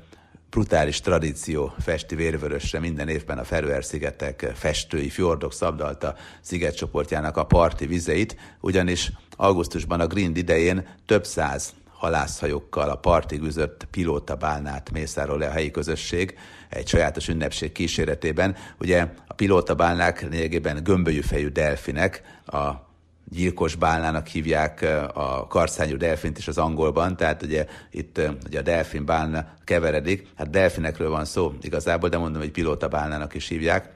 brutális 0.55 1.01
tradíció 1.01 1.73
festi 1.79 2.15
vérvörösre 2.15 2.79
minden 2.79 3.07
évben 3.07 3.37
a 3.37 3.43
Feröer-szigetek 3.43 4.51
festői, 4.53 5.09
fjordok 5.09 5.53
szabdalta 5.53 6.15
szigetcsoportjának 6.41 7.37
a 7.37 7.45
parti 7.45 7.85
vizeit, 7.85 8.35
ugyanis 8.59 9.11
augusztusban 9.35 9.99
a 9.99 10.07
Grind 10.07 10.37
idején 10.37 10.87
több 11.05 11.25
száz 11.25 11.73
halászhajókkal 11.97 12.89
a 12.89 12.95
partig 12.95 13.41
üzött 13.41 13.87
pilótabálnát 13.91 14.91
mészárol 14.91 15.37
le 15.37 15.47
a 15.47 15.51
helyi 15.51 15.71
közösség 15.71 16.37
egy 16.69 16.87
sajátos 16.87 17.27
ünnepség 17.27 17.71
kíséretében. 17.71 18.55
Ugye 18.79 19.07
a 19.27 19.33
pilótabálnák 19.33 20.29
lényegében 20.29 20.83
gömbölyű 20.83 21.21
fejű 21.21 21.47
delfinek, 21.47 22.21
a 22.45 22.84
gyilkos 23.29 23.75
bálnának 23.75 24.27
hívják 24.27 24.85
a 25.13 25.47
karszányú 25.47 25.97
delfint 25.97 26.37
is 26.37 26.47
az 26.47 26.57
angolban, 26.57 27.17
tehát 27.17 27.43
ugye 27.43 27.65
itt 27.91 28.21
ugye 28.45 28.59
a 28.59 28.61
delfin 28.61 29.05
bálna 29.05 29.47
keveredik, 29.63 30.27
hát 30.35 30.49
delfinekről 30.49 31.09
van 31.09 31.25
szó 31.25 31.53
igazából, 31.61 32.09
de 32.09 32.17
mondom, 32.17 32.41
hogy 32.41 32.51
pilóta 32.51 32.87
bálnának 32.87 33.33
is 33.33 33.47
hívják, 33.47 33.93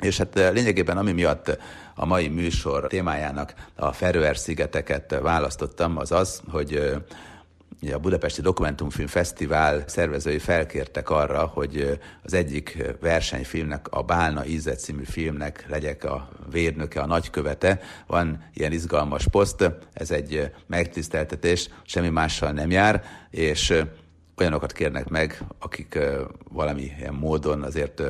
És 0.00 0.18
hát 0.18 0.34
lényegében 0.34 0.96
ami 0.96 1.12
miatt 1.12 1.58
a 1.94 2.06
mai 2.06 2.28
műsor 2.28 2.86
témájának 2.86 3.54
a 3.76 3.92
Feröer-szigeteket 3.92 5.18
választottam, 5.22 5.96
az 5.98 6.12
az, 6.12 6.42
hogy 6.50 6.94
a 7.92 7.98
Budapesti 7.98 8.40
Dokumentumfilm 8.40 9.06
Fesztivál 9.06 9.84
szervezői 9.86 10.38
felkértek 10.38 11.10
arra, 11.10 11.46
hogy 11.46 11.98
az 12.22 12.34
egyik 12.34 12.82
versenyfilmnek, 13.00 13.88
a 13.88 14.02
Bálna 14.02 14.46
Íze 14.46 14.74
című 14.74 15.04
filmnek 15.04 15.64
legyek 15.68 16.04
a 16.04 16.28
vérnöke, 16.50 17.00
a 17.00 17.06
nagykövete. 17.06 17.80
Van 18.06 18.44
ilyen 18.54 18.72
izgalmas 18.72 19.26
poszt, 19.28 19.70
ez 19.92 20.10
egy 20.10 20.50
megtiszteltetés, 20.66 21.68
semmi 21.84 22.08
mással 22.08 22.52
nem 22.52 22.70
jár, 22.70 23.04
és 23.30 23.82
olyanokat 24.36 24.72
kérnek 24.72 25.08
meg, 25.08 25.44
akik 25.58 25.98
valamilyen 26.50 27.14
módon 27.14 27.62
azért 27.62 28.02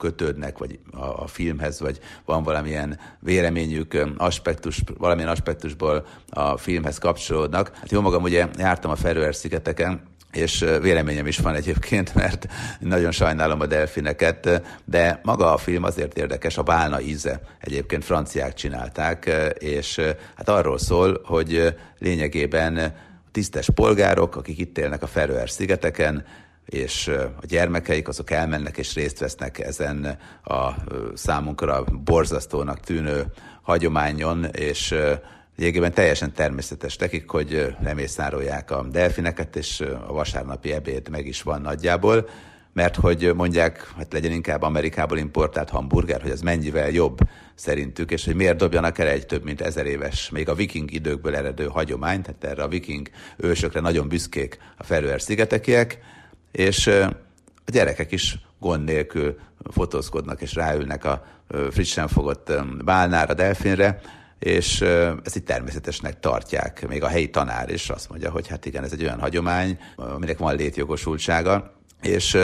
kötődnek, 0.00 0.58
vagy 0.58 0.78
a, 0.92 1.04
a 1.04 1.26
filmhez, 1.26 1.80
vagy 1.80 1.98
van 2.24 2.42
valamilyen 2.42 2.98
véleményük, 3.18 4.06
aspektus, 4.16 4.82
valamilyen 4.98 5.30
aspektusból 5.30 6.06
a 6.30 6.56
filmhez 6.56 6.98
kapcsolódnak. 6.98 7.70
Hát 7.74 7.90
jó 7.90 8.00
magam 8.00 8.22
ugye 8.22 8.48
jártam 8.58 8.90
a 8.90 8.96
Feröer-szigeteken, 8.96 10.02
és 10.32 10.64
véleményem 10.80 11.26
is 11.26 11.38
van 11.38 11.54
egyébként, 11.54 12.14
mert 12.22 12.46
nagyon 12.80 13.10
sajnálom 13.10 13.60
a 13.60 13.66
delfineket, 13.66 14.62
de 14.84 15.20
maga 15.22 15.52
a 15.52 15.56
film 15.56 15.84
azért 15.84 16.18
érdekes, 16.18 16.58
a 16.58 16.62
bálna 16.62 17.00
íze. 17.00 17.40
Egyébként 17.60 18.04
franciák 18.04 18.54
csinálták, 18.54 19.30
és 19.58 20.00
hát 20.36 20.48
arról 20.48 20.78
szól, 20.78 21.20
hogy 21.24 21.76
lényegében 21.98 22.94
tisztes 23.32 23.70
polgárok, 23.74 24.36
akik 24.36 24.58
itt 24.58 24.78
élnek 24.78 25.02
a 25.02 25.06
Feröer-szigeteken, 25.06 26.24
és 26.70 27.08
a 27.40 27.46
gyermekeik 27.46 28.08
azok 28.08 28.30
elmennek 28.30 28.78
és 28.78 28.94
részt 28.94 29.18
vesznek 29.18 29.58
ezen 29.58 30.18
a 30.44 30.70
számunkra 31.14 31.84
borzasztónak 32.04 32.80
tűnő 32.80 33.24
hagyományon, 33.62 34.44
és 34.44 34.94
lényegében 35.56 35.92
teljesen 35.92 36.32
természetes 36.32 36.96
nekik, 36.96 37.30
hogy 37.30 37.74
lemészárolják 37.82 38.70
a 38.70 38.86
delfineket, 38.90 39.56
és 39.56 39.80
a 40.06 40.12
vasárnapi 40.12 40.72
ebéd 40.72 41.08
meg 41.08 41.26
is 41.26 41.42
van 41.42 41.60
nagyjából, 41.60 42.28
mert 42.72 42.96
hogy 42.96 43.32
mondják, 43.34 43.92
hát 43.96 44.12
legyen 44.12 44.32
inkább 44.32 44.62
Amerikából 44.62 45.18
importált 45.18 45.70
hamburger, 45.70 46.22
hogy 46.22 46.30
ez 46.30 46.40
mennyivel 46.40 46.90
jobb 46.90 47.18
szerintük, 47.54 48.10
és 48.10 48.24
hogy 48.24 48.34
miért 48.34 48.56
dobjanak 48.56 48.98
el 48.98 49.06
egy 49.06 49.26
több 49.26 49.44
mint 49.44 49.60
ezer 49.60 49.86
éves, 49.86 50.30
még 50.30 50.48
a 50.48 50.54
viking 50.54 50.92
időkből 50.92 51.36
eredő 51.36 51.66
hagyományt, 51.66 52.22
tehát 52.22 52.44
erre 52.44 52.62
a 52.62 52.68
viking 52.68 53.08
ősökre 53.36 53.80
nagyon 53.80 54.08
büszkék 54.08 54.58
a 54.76 54.84
Feröer 54.84 55.20
szigetekiek, 55.20 55.98
és 56.52 56.86
a 56.86 57.12
gyerekek 57.66 58.12
is 58.12 58.38
gond 58.58 58.84
nélkül 58.84 59.38
fotózkodnak 59.70 60.40
és 60.40 60.54
ráülnek 60.54 61.04
a 61.04 61.24
frissen 61.70 62.08
fogott 62.08 62.52
bálnára, 62.84 63.34
delfinre, 63.34 64.00
és 64.38 64.80
ezt 65.24 65.36
így 65.36 65.44
természetesnek 65.44 66.20
tartják. 66.20 66.88
Még 66.88 67.02
a 67.02 67.08
helyi 67.08 67.30
tanár 67.30 67.70
is 67.70 67.90
azt 67.90 68.08
mondja, 68.08 68.30
hogy 68.30 68.48
hát 68.48 68.66
igen, 68.66 68.84
ez 68.84 68.92
egy 68.92 69.02
olyan 69.02 69.20
hagyomány, 69.20 69.78
aminek 69.96 70.38
van 70.38 70.56
létjogosultsága, 70.56 71.72
és 72.02 72.36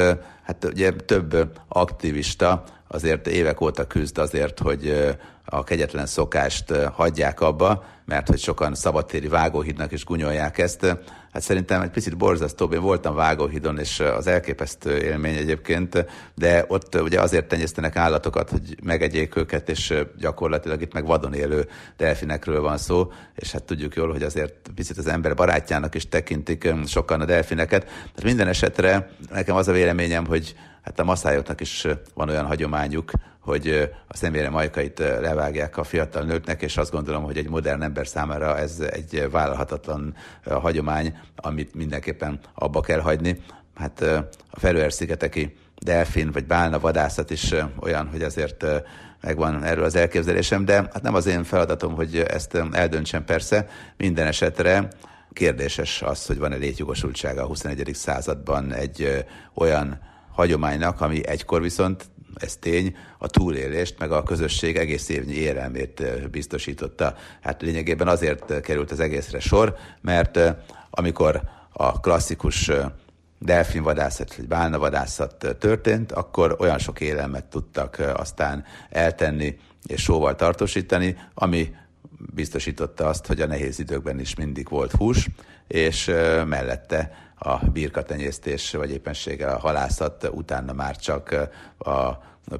hát 0.42 0.64
ugye 0.64 0.92
több 0.92 1.58
aktivista 1.68 2.64
azért 2.88 3.26
évek 3.26 3.60
óta 3.60 3.86
küzd 3.86 4.18
azért, 4.18 4.58
hogy 4.58 5.16
a 5.46 5.64
kegyetlen 5.64 6.06
szokást 6.06 6.72
hagyják 6.92 7.40
abba, 7.40 7.84
mert 8.04 8.28
hogy 8.28 8.38
sokan 8.38 8.74
szabadtéri 8.74 9.28
vágóhídnak 9.28 9.92
is 9.92 10.04
gunyolják 10.04 10.58
ezt. 10.58 10.84
Hát 11.32 11.42
szerintem 11.42 11.80
egy 11.80 11.90
picit 11.90 12.16
borzasztóbb. 12.16 12.72
Én 12.72 12.80
voltam 12.80 13.14
vágóhídon, 13.14 13.78
és 13.78 14.00
az 14.00 14.26
elképesztő 14.26 14.96
élmény 15.02 15.36
egyébként, 15.36 16.06
de 16.34 16.64
ott 16.68 17.00
ugye 17.00 17.20
azért 17.20 17.48
tenyésztenek 17.48 17.96
állatokat, 17.96 18.50
hogy 18.50 18.76
megegyék 18.82 19.36
őket, 19.36 19.68
és 19.68 19.94
gyakorlatilag 20.18 20.80
itt 20.80 20.92
meg 20.92 21.06
vadon 21.06 21.34
élő 21.34 21.68
delfinekről 21.96 22.60
van 22.60 22.78
szó, 22.78 23.12
és 23.34 23.52
hát 23.52 23.62
tudjuk 23.62 23.94
jól, 23.94 24.12
hogy 24.12 24.22
azért 24.22 24.54
picit 24.74 24.98
az 24.98 25.06
ember 25.06 25.34
barátjának 25.34 25.94
is 25.94 26.08
tekintik 26.08 26.74
sokan 26.86 27.20
a 27.20 27.24
delfineket. 27.24 27.84
Tehát 27.84 28.22
minden 28.22 28.48
esetre 28.48 29.10
nekem 29.32 29.56
az 29.56 29.68
a 29.68 29.72
véleményem, 29.72 30.26
hogy 30.26 30.54
hát 30.86 31.00
a 31.00 31.04
maszályoknak 31.04 31.60
is 31.60 31.86
van 32.14 32.28
olyan 32.28 32.46
hagyományuk, 32.46 33.10
hogy 33.40 33.90
a 34.08 34.16
személyre 34.16 34.50
majkait 34.50 34.98
levágják 34.98 35.76
a 35.76 35.84
fiatal 35.84 36.22
nőknek, 36.22 36.62
és 36.62 36.76
azt 36.76 36.90
gondolom, 36.90 37.22
hogy 37.22 37.36
egy 37.36 37.48
modern 37.48 37.82
ember 37.82 38.06
számára 38.06 38.58
ez 38.58 38.80
egy 38.80 39.28
vállalhatatlan 39.30 40.14
hagyomány, 40.44 41.18
amit 41.36 41.74
mindenképpen 41.74 42.40
abba 42.54 42.80
kell 42.80 43.00
hagyni. 43.00 43.42
Hát 43.74 44.00
a 44.50 44.58
Feröer-szigeteki 44.58 45.56
delfin 45.78 46.30
vagy 46.32 46.46
bálna 46.46 46.78
vadászat 46.78 47.30
is 47.30 47.54
olyan, 47.80 48.08
hogy 48.08 48.22
azért 48.22 48.64
megvan 49.20 49.64
erről 49.64 49.84
az 49.84 49.96
elképzelésem, 49.96 50.64
de 50.64 50.74
hát 50.74 51.02
nem 51.02 51.14
az 51.14 51.26
én 51.26 51.44
feladatom, 51.44 51.94
hogy 51.94 52.16
ezt 52.16 52.58
eldöntsem 52.72 53.24
persze. 53.24 53.68
Minden 53.96 54.26
esetre 54.26 54.88
kérdéses 55.32 56.02
az, 56.02 56.26
hogy 56.26 56.38
van-e 56.38 56.56
létjogosultsága 56.56 57.42
a 57.42 57.46
21. 57.46 57.90
században 57.94 58.72
egy 58.72 59.24
olyan 59.54 60.14
hagyománynak, 60.36 61.00
ami 61.00 61.26
egykor 61.26 61.62
viszont 61.62 62.04
ez 62.34 62.56
tény, 62.56 62.96
a 63.18 63.26
túlélést, 63.26 63.98
meg 63.98 64.12
a 64.12 64.22
közösség 64.22 64.76
egész 64.76 65.08
évnyi 65.08 65.34
érelmét 65.34 66.30
biztosította. 66.30 67.14
Hát 67.40 67.62
lényegében 67.62 68.08
azért 68.08 68.60
került 68.60 68.90
az 68.90 69.00
egészre 69.00 69.40
sor, 69.40 69.76
mert 70.00 70.40
amikor 70.90 71.42
a 71.72 72.00
klasszikus 72.00 72.70
delfinvadászat 73.38 74.36
vagy 74.36 74.48
bálnavadászat 74.48 75.56
történt, 75.58 76.12
akkor 76.12 76.56
olyan 76.58 76.78
sok 76.78 77.00
élelmet 77.00 77.44
tudtak 77.44 78.02
aztán 78.14 78.64
eltenni 78.90 79.56
és 79.86 80.02
sóval 80.02 80.34
tartósítani, 80.34 81.16
ami 81.34 81.74
biztosította 82.34 83.06
azt, 83.06 83.26
hogy 83.26 83.40
a 83.40 83.46
nehéz 83.46 83.78
időkben 83.78 84.20
is 84.20 84.34
mindig 84.34 84.68
volt 84.68 84.92
hús, 84.92 85.28
és 85.66 86.06
mellette 86.46 87.25
a 87.38 87.66
birkatenyésztés, 87.66 88.70
vagy 88.72 88.90
éppenséggel 88.90 89.54
a 89.54 89.58
halászat, 89.58 90.28
utána 90.32 90.72
már 90.72 90.96
csak 90.96 91.48
a 91.78 92.12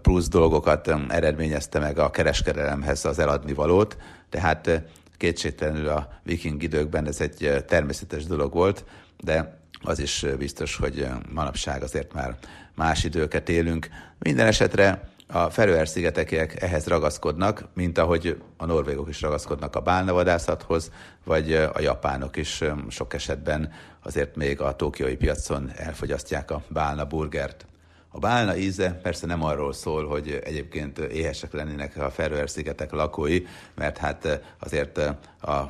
plusz 0.02 0.28
dolgokat 0.28 0.94
eredményezte 1.08 1.78
meg 1.78 1.98
a 1.98 2.10
kereskedelemhez 2.10 3.04
az 3.04 3.18
eladni 3.18 3.52
valót, 3.52 3.96
tehát 4.30 4.82
kétségtelenül 5.16 5.88
a 5.88 6.08
viking 6.22 6.62
időkben 6.62 7.06
ez 7.06 7.20
egy 7.20 7.64
természetes 7.66 8.24
dolog 8.24 8.52
volt, 8.52 8.84
de 9.20 9.58
az 9.82 9.98
is 9.98 10.26
biztos, 10.38 10.76
hogy 10.76 11.06
manapság 11.32 11.82
azért 11.82 12.12
már 12.12 12.36
más 12.74 13.04
időket 13.04 13.48
élünk. 13.48 13.88
Minden 14.18 14.46
esetre 14.46 15.08
a 15.28 15.50
Feröer-szigetekiek 15.50 16.62
ehhez 16.62 16.86
ragaszkodnak, 16.86 17.64
mint 17.74 17.98
ahogy 17.98 18.42
a 18.56 18.66
norvégok 18.66 19.08
is 19.08 19.20
ragaszkodnak 19.20 19.76
a 19.76 19.80
bálnavadászathoz, 19.80 20.90
vagy 21.24 21.52
a 21.52 21.80
japánok 21.80 22.36
is 22.36 22.64
sok 22.88 23.14
esetben 23.14 23.72
azért 24.06 24.36
még 24.36 24.60
a 24.60 24.76
tokiói 24.76 25.16
piacon 25.16 25.70
elfogyasztják 25.76 26.50
a 26.50 26.62
bálna 26.68 27.04
burgert. 27.04 27.66
A 28.08 28.18
bálna 28.18 28.56
íze 28.56 28.92
persze 28.92 29.26
nem 29.26 29.42
arról 29.42 29.72
szól, 29.72 30.06
hogy 30.06 30.40
egyébként 30.44 30.98
éhesek 30.98 31.52
lennének 31.52 31.96
a 31.96 32.10
Feröer-szigetek 32.10 32.92
lakói, 32.92 33.42
mert 33.74 33.98
hát 33.98 34.40
azért 34.58 34.98
a 35.40 35.68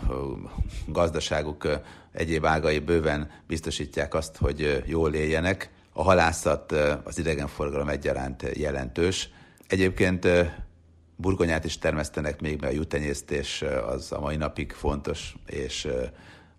gazdaságuk 0.87 1.69
egyéb 2.12 2.45
ágai 2.47 2.78
bőven 2.78 3.31
biztosítják 3.47 4.14
azt, 4.14 4.37
hogy 4.37 4.83
jól 4.87 5.14
éljenek. 5.14 5.71
A 5.93 6.02
halászat, 6.02 6.73
az 7.05 7.19
idegenforgalom 7.19 7.88
egyaránt 7.88 8.43
jelentős, 8.55 9.31
Egyébként 9.66 10.28
burgonyát 11.16 11.64
is 11.64 11.78
termesztenek 11.78 12.40
még, 12.40 12.61
mert 12.61 12.73
a 12.73 12.76
jutenyésztés 12.76 13.62
az 13.87 14.12
a 14.12 14.21
mai 14.21 14.37
napig 14.37 14.73
fontos, 14.73 15.35
és 15.47 15.88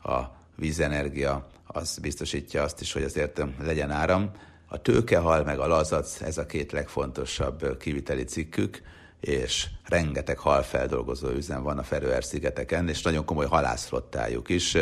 a 0.03 0.36
vízenergia 0.57 1.47
az 1.65 1.97
biztosítja 1.97 2.63
azt 2.63 2.81
is, 2.81 2.93
hogy 2.93 3.03
azért 3.03 3.41
legyen 3.63 3.91
áram. 3.91 4.31
A 4.67 4.81
tőkehal 4.81 5.43
meg 5.43 5.59
a 5.59 5.67
lazac, 5.67 6.21
ez 6.21 6.37
a 6.37 6.45
két 6.45 6.71
legfontosabb 6.71 7.77
kiviteli 7.77 8.23
cikkük, 8.23 8.81
és 9.19 9.67
rengeteg 9.85 10.37
halfeldolgozó 10.37 11.29
üzem 11.29 11.63
van 11.63 11.77
a 11.77 11.83
Feröer-szigeteken, 11.83 12.87
és 12.87 13.01
nagyon 13.01 13.25
komoly 13.25 13.45
halászflottájuk 13.45 14.49
is. 14.49 14.77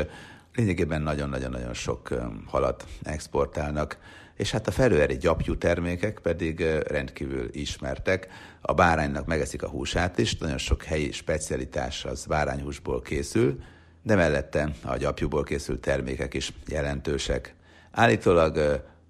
Lényegében 0.55 1.01
nagyon-nagyon-nagyon 1.01 1.74
sok 1.74 2.10
halat 2.48 2.86
exportálnak 3.03 3.98
és 4.36 4.51
hát 4.51 4.67
a 4.67 4.72
felőeri 4.72 5.17
gyapjú 5.17 5.58
termékek 5.58 6.20
pedig 6.20 6.62
rendkívül 6.88 7.50
ismertek. 7.51 8.27
A 8.62 8.74
báránynak 8.74 9.25
megeszik 9.25 9.63
a 9.63 9.70
húsát 9.70 10.17
is, 10.17 10.38
nagyon 10.38 10.58
sok 10.58 10.84
helyi 10.84 11.12
specialitás 11.12 12.05
az 12.05 12.25
bárányhúsból 12.25 13.01
készül, 13.01 13.60
de 14.06 14.16
mellette 14.16 14.72
a 14.84 14.98
gyapjúból 14.98 15.44
készült 15.44 15.80
termékek 15.80 16.34
is 16.34 16.54
jelentősek. 16.68 17.56
Állítólag 17.92 18.58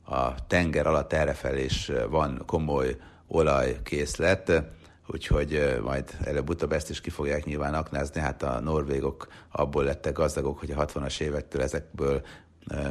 a 0.03 0.47
tenger 0.47 0.87
alatt 0.87 1.13
errefelé 1.13 1.63
is 1.63 1.91
van 2.09 2.43
komoly 2.45 2.95
olajkészlet, 3.27 4.63
úgyhogy 5.07 5.79
majd 5.83 6.17
előbb-utóbb 6.23 6.71
ezt 6.71 6.89
is 6.89 7.01
ki 7.01 7.09
fogják 7.09 7.45
nyilván 7.45 7.73
aknázni. 7.73 8.21
Hát 8.21 8.43
a 8.43 8.59
norvégok 8.59 9.27
abból 9.51 9.83
lettek 9.83 10.13
gazdagok, 10.13 10.59
hogy 10.59 10.71
a 10.71 10.85
60-as 10.85 11.19
évektől 11.19 11.61
ezekből 11.61 12.21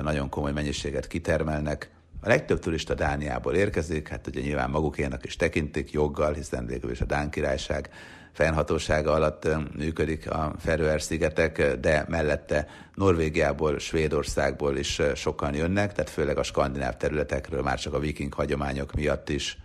nagyon 0.03 0.29
komoly 0.29 0.53
mennyiséget 0.53 1.07
kitermelnek, 1.07 1.91
A 2.21 2.29
legtöbb 2.29 2.59
turista 2.59 2.95
Dániából 2.95 3.55
érkezik, 3.55 4.09
hát 4.09 4.27
ugye 4.27 4.41
nyilván 4.41 4.71
magukénak 4.71 5.25
is 5.25 5.37
tekintik 5.37 5.93
joggal, 5.93 6.33
hiszen 6.33 6.67
végül 6.67 6.91
is 6.91 7.01
a 7.01 7.05
Dán 7.05 7.31
királyság 7.31 7.91
fennhatósága 8.35 9.13
alatt 9.13 9.49
működik 9.77 10.31
a 10.31 10.55
Feröer-szigetek, 10.59 11.77
de 11.77 12.05
mellette 12.09 12.67
Norvégiából, 12.95 13.79
Svédországból 13.79 14.77
is 14.77 15.01
sokan 15.15 15.55
jönnek, 15.55 15.93
tehát 15.93 16.11
főleg 16.11 16.39
a 16.39 16.43
skandináv 16.43 16.97
területekről 16.97 17.63
már 17.63 17.79
csak 17.79 17.95
a 17.95 17.99
viking 17.99 18.35
hagyományok 18.35 18.93
miatt 18.93 19.29
is. 19.29 19.59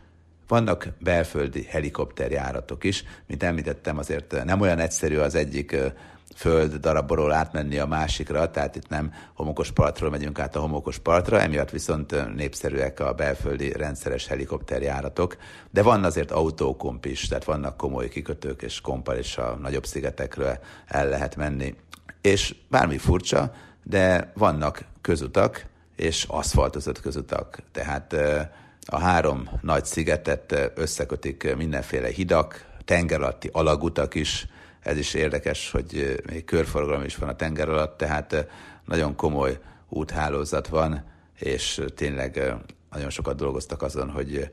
Vannak 0.48 0.88
belföldi 1.00 1.64
helikopterjáratok 1.64 2.84
is, 2.84 3.04
mint 3.28 3.44
említettem, 3.44 3.98
azért 3.98 4.44
nem 4.44 4.62
olyan 4.62 4.80
egyszerű 4.80 5.18
az 5.18 5.36
egyik 5.36 5.76
föld 6.36 6.76
darabból 6.76 7.32
átmenni 7.32 7.78
a 7.78 7.86
másikra, 7.86 8.52
tehát 8.52 8.76
itt 8.76 8.90
nem 8.90 9.14
homokos 9.34 9.72
partról 9.72 10.10
megyünk 10.10 10.40
át 10.40 10.56
a 10.56 10.60
homokos 10.60 10.98
partra, 10.98 11.42
emiatt 11.42 11.70
viszont 11.70 12.36
népszerűek 12.36 13.00
a 13.00 13.14
belföldi 13.14 13.72
rendszeres 13.72 14.28
helikopterjáratok, 14.28 15.38
de 15.72 15.82
van 15.84 16.04
azért 16.04 16.32
autókomp 16.32 17.06
is, 17.06 17.28
tehát 17.28 17.44
vannak 17.44 17.78
komoly 17.78 18.10
kikötők 18.10 18.62
és 18.62 18.82
kompal 18.82 19.18
is 19.18 19.38
a 19.38 19.58
nagyobb 19.62 19.86
szigetekről 19.86 20.60
el 20.88 21.10
lehet 21.10 21.36
menni. 21.36 21.76
És 22.22 22.56
bármi 22.68 22.98
furcsa, 22.98 23.54
de 23.84 24.32
vannak 24.36 24.86
közutak, 25.02 25.66
és 25.96 26.26
aszfaltozott 26.28 27.02
közutak, 27.02 27.60
tehát 27.72 28.16
a 28.86 29.00
három 29.00 29.50
nagy 29.62 29.86
szigetet 29.86 30.72
összekötik 30.76 31.56
mindenféle 31.56 32.08
hidak, 32.08 32.66
tenger 32.86 33.22
alatti 33.22 33.50
alagutak 33.52 34.16
is, 34.16 34.48
ez 34.84 34.98
is 34.98 35.14
érdekes, 35.14 35.72
hogy 35.72 36.22
még 36.30 36.46
körforgalom 36.46 37.04
is 37.04 37.16
van 37.16 37.30
a 37.30 37.36
tenger 37.36 37.70
alatt, 37.70 37.98
tehát 37.98 38.48
nagyon 38.86 39.16
komoly 39.16 39.60
úthálózat 39.90 40.68
van, 40.68 41.04
és 41.40 41.82
tényleg 41.96 42.54
nagyon 42.92 43.10
sokat 43.10 43.36
dolgoztak 43.36 43.82
azon, 43.82 44.10
hogy 44.10 44.50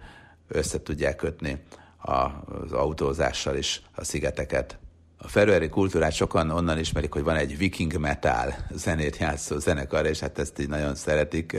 össze 0.49 0.83
tudják 0.83 1.17
kötni 1.17 1.63
az 1.97 2.73
autózással 2.73 3.57
is 3.57 3.83
a 3.95 4.05
szigeteket. 4.05 4.79
A 5.19 5.29
feröeri 5.29 5.69
kultúrát 5.69 6.13
sokan 6.13 6.51
onnan 6.51 6.79
ismerik, 6.79 7.13
hogy 7.13 7.23
van 7.23 7.37
egy 7.37 7.59
viking 7.59 7.99
metal 7.99 8.55
zenét 8.71 9.17
játszó 9.17 9.59
zenekar, 9.59 10.07
és 10.07 10.21
hát 10.21 10.39
ezt 10.39 10.59
így 10.59 10.69
nagyon 10.69 10.95
szeretik. 10.95 11.57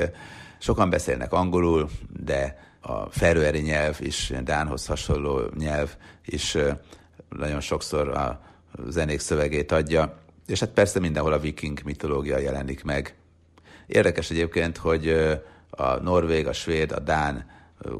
Sokan 0.60 0.90
beszélnek 0.90 1.34
angolul, 1.34 1.90
de 2.24 2.66
a 2.82 3.10
feröeri 3.10 3.60
nyelv 3.60 3.98
is, 4.00 4.34
Dánhoz 4.44 4.86
hasonló 4.86 5.42
nyelv 5.58 5.96
is 6.26 6.58
nagyon 7.30 7.60
sokszor 7.60 8.10
a 8.10 8.42
zenék 8.90 9.20
szövegét 9.20 9.72
adja, 9.72 10.18
és 10.48 10.60
hát 10.60 10.70
persze 10.70 11.00
mindenhol 11.00 11.34
a 11.34 11.40
viking 11.40 11.80
mitológia 11.84 12.38
jelenik 12.38 12.84
meg. 12.84 13.16
Érdekes 13.88 14.30
egyébként, 14.30 14.78
hogy 14.78 15.10
a 15.70 15.96
norvég, 15.96 16.48
a 16.48 16.54
svéd, 16.54 16.92
a 16.92 17.00
dán 17.00 17.50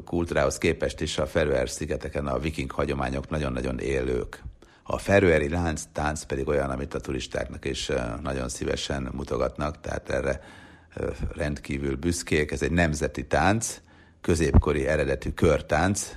kultúrához 0.04 0.58
képest 0.58 1.00
is 1.00 1.18
a 1.18 1.26
Feröer 1.26 1.68
szigeteken 1.68 2.26
a 2.26 2.38
viking 2.38 2.70
hagyományok 2.70 3.28
nagyon-nagyon 3.28 3.78
élők. 3.78 4.42
A 4.82 4.98
feröeri 4.98 5.48
lánc 5.48 5.82
tánc 5.92 6.22
pedig 6.22 6.48
olyan, 6.48 6.70
amit 6.70 6.94
a 6.94 7.00
turistáknak 7.00 7.64
is 7.64 7.90
nagyon 8.22 8.48
szívesen 8.48 9.08
mutogatnak, 9.12 9.80
tehát 9.80 10.10
erre 10.10 10.40
rendkívül 11.34 11.96
büszkék. 11.96 12.50
Ez 12.50 12.62
egy 12.62 12.70
nemzeti 12.70 13.26
tánc, 13.26 13.80
középkori 14.20 14.86
eredetű 14.86 15.30
körtánc, 15.30 16.12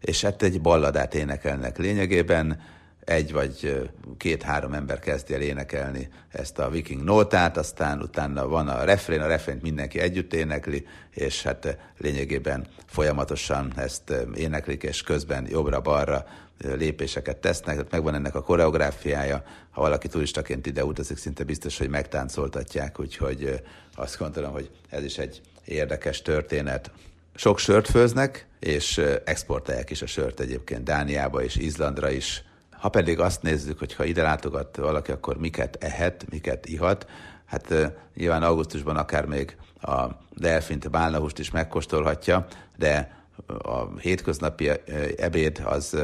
és 0.00 0.22
hát 0.22 0.42
egy 0.42 0.60
balladát 0.60 1.14
énekelnek 1.14 1.78
lényegében, 1.78 2.60
egy 3.06 3.32
vagy 3.32 3.88
két-három 4.16 4.72
ember 4.72 4.98
kezdi 4.98 5.34
el 5.34 5.40
énekelni 5.40 6.08
ezt 6.28 6.58
a 6.58 6.70
viking 6.70 7.02
nótát, 7.02 7.56
aztán 7.56 8.00
utána 8.00 8.48
van 8.48 8.68
a 8.68 8.84
refrén, 8.84 9.20
a 9.20 9.26
refrént 9.26 9.62
mindenki 9.62 10.00
együtt 10.00 10.34
énekli, 10.34 10.86
és 11.10 11.42
hát 11.42 11.78
lényegében 11.98 12.66
folyamatosan 12.86 13.72
ezt 13.76 14.12
éneklik, 14.34 14.82
és 14.82 15.02
közben 15.02 15.46
jobbra-balra 15.48 16.26
lépéseket 16.58 17.36
tesznek, 17.36 17.74
tehát 17.74 17.90
megvan 17.90 18.14
ennek 18.14 18.34
a 18.34 18.42
koreográfiája. 18.42 19.42
Ha 19.70 19.80
valaki 19.80 20.08
turistaként 20.08 20.66
ide 20.66 20.84
utazik, 20.84 21.16
szinte 21.16 21.44
biztos, 21.44 21.78
hogy 21.78 21.88
megtáncoltatják, 21.88 23.00
úgyhogy 23.00 23.62
azt 23.94 24.18
gondolom, 24.18 24.52
hogy 24.52 24.70
ez 24.90 25.04
is 25.04 25.18
egy 25.18 25.40
érdekes 25.64 26.22
történet. 26.22 26.90
Sok 27.34 27.58
sört 27.58 27.88
főznek, 27.88 28.46
és 28.60 29.00
exportálják 29.24 29.90
is 29.90 30.02
a 30.02 30.06
sört 30.06 30.40
egyébként 30.40 30.84
Dániába 30.84 31.42
és 31.42 31.56
Izlandra 31.56 32.10
is. 32.10 32.44
Ha 32.78 32.88
pedig 32.88 33.20
azt 33.20 33.42
nézzük, 33.42 33.78
hogy 33.78 33.94
ha 33.94 34.04
ide 34.04 34.22
látogat 34.22 34.76
valaki, 34.76 35.10
akkor 35.10 35.36
miket 35.38 35.76
ehet, 35.80 36.26
miket 36.30 36.66
ihat, 36.66 37.06
hát 37.44 37.74
nyilván 38.14 38.42
augusztusban 38.42 38.96
akár 38.96 39.24
még 39.24 39.56
a 39.80 40.06
delfint, 40.34 40.90
bálnahúst 40.90 41.38
is 41.38 41.50
megkóstolhatja, 41.50 42.46
de 42.76 43.16
a 43.46 43.98
hétköznapi 43.98 44.70
ebéd 45.16 45.62
az 45.64 45.96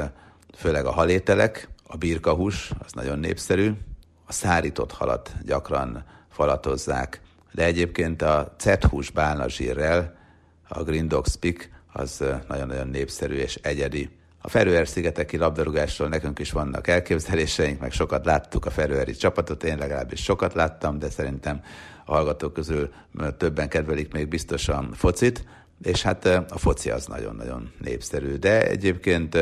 főleg 0.56 0.86
a 0.86 0.92
halételek, 0.92 1.68
a 1.86 1.96
birkahús, 1.96 2.70
az 2.78 2.92
nagyon 2.92 3.18
népszerű, 3.18 3.72
a 4.26 4.32
szárított 4.32 4.92
halat 4.92 5.32
gyakran 5.42 6.04
falatozzák, 6.30 7.20
de 7.52 7.64
egyébként 7.64 8.22
a 8.22 8.54
cethús 8.58 9.10
bálnazsírrel, 9.10 10.16
a 10.68 10.82
Green 10.82 11.08
Dog 11.08 11.26
Speak, 11.26 11.68
az 11.92 12.24
nagyon-nagyon 12.48 12.88
népszerű 12.88 13.34
és 13.34 13.54
egyedi. 13.54 14.10
A 14.44 14.48
Ferőer-szigeteki 14.48 15.36
labdarúgásról 15.36 16.08
nekünk 16.08 16.38
is 16.38 16.50
vannak 16.50 16.86
elképzeléseink, 16.86 17.80
meg 17.80 17.92
sokat 17.92 18.24
láttuk 18.24 18.66
a 18.66 18.70
Ferőeri 18.70 19.12
csapatot, 19.12 19.64
én 19.64 19.78
legalábbis 19.78 20.22
sokat 20.22 20.54
láttam, 20.54 20.98
de 20.98 21.10
szerintem 21.10 21.62
a 22.04 22.12
hallgatók 22.12 22.52
közül 22.52 22.92
többen 23.36 23.68
kedvelik 23.68 24.12
még 24.12 24.28
biztosan 24.28 24.92
focit, 24.92 25.44
és 25.82 26.02
hát 26.02 26.24
a 26.26 26.58
foci 26.58 26.90
az 26.90 27.06
nagyon-nagyon 27.06 27.72
népszerű. 27.78 28.34
De 28.34 28.68
egyébként 28.68 29.34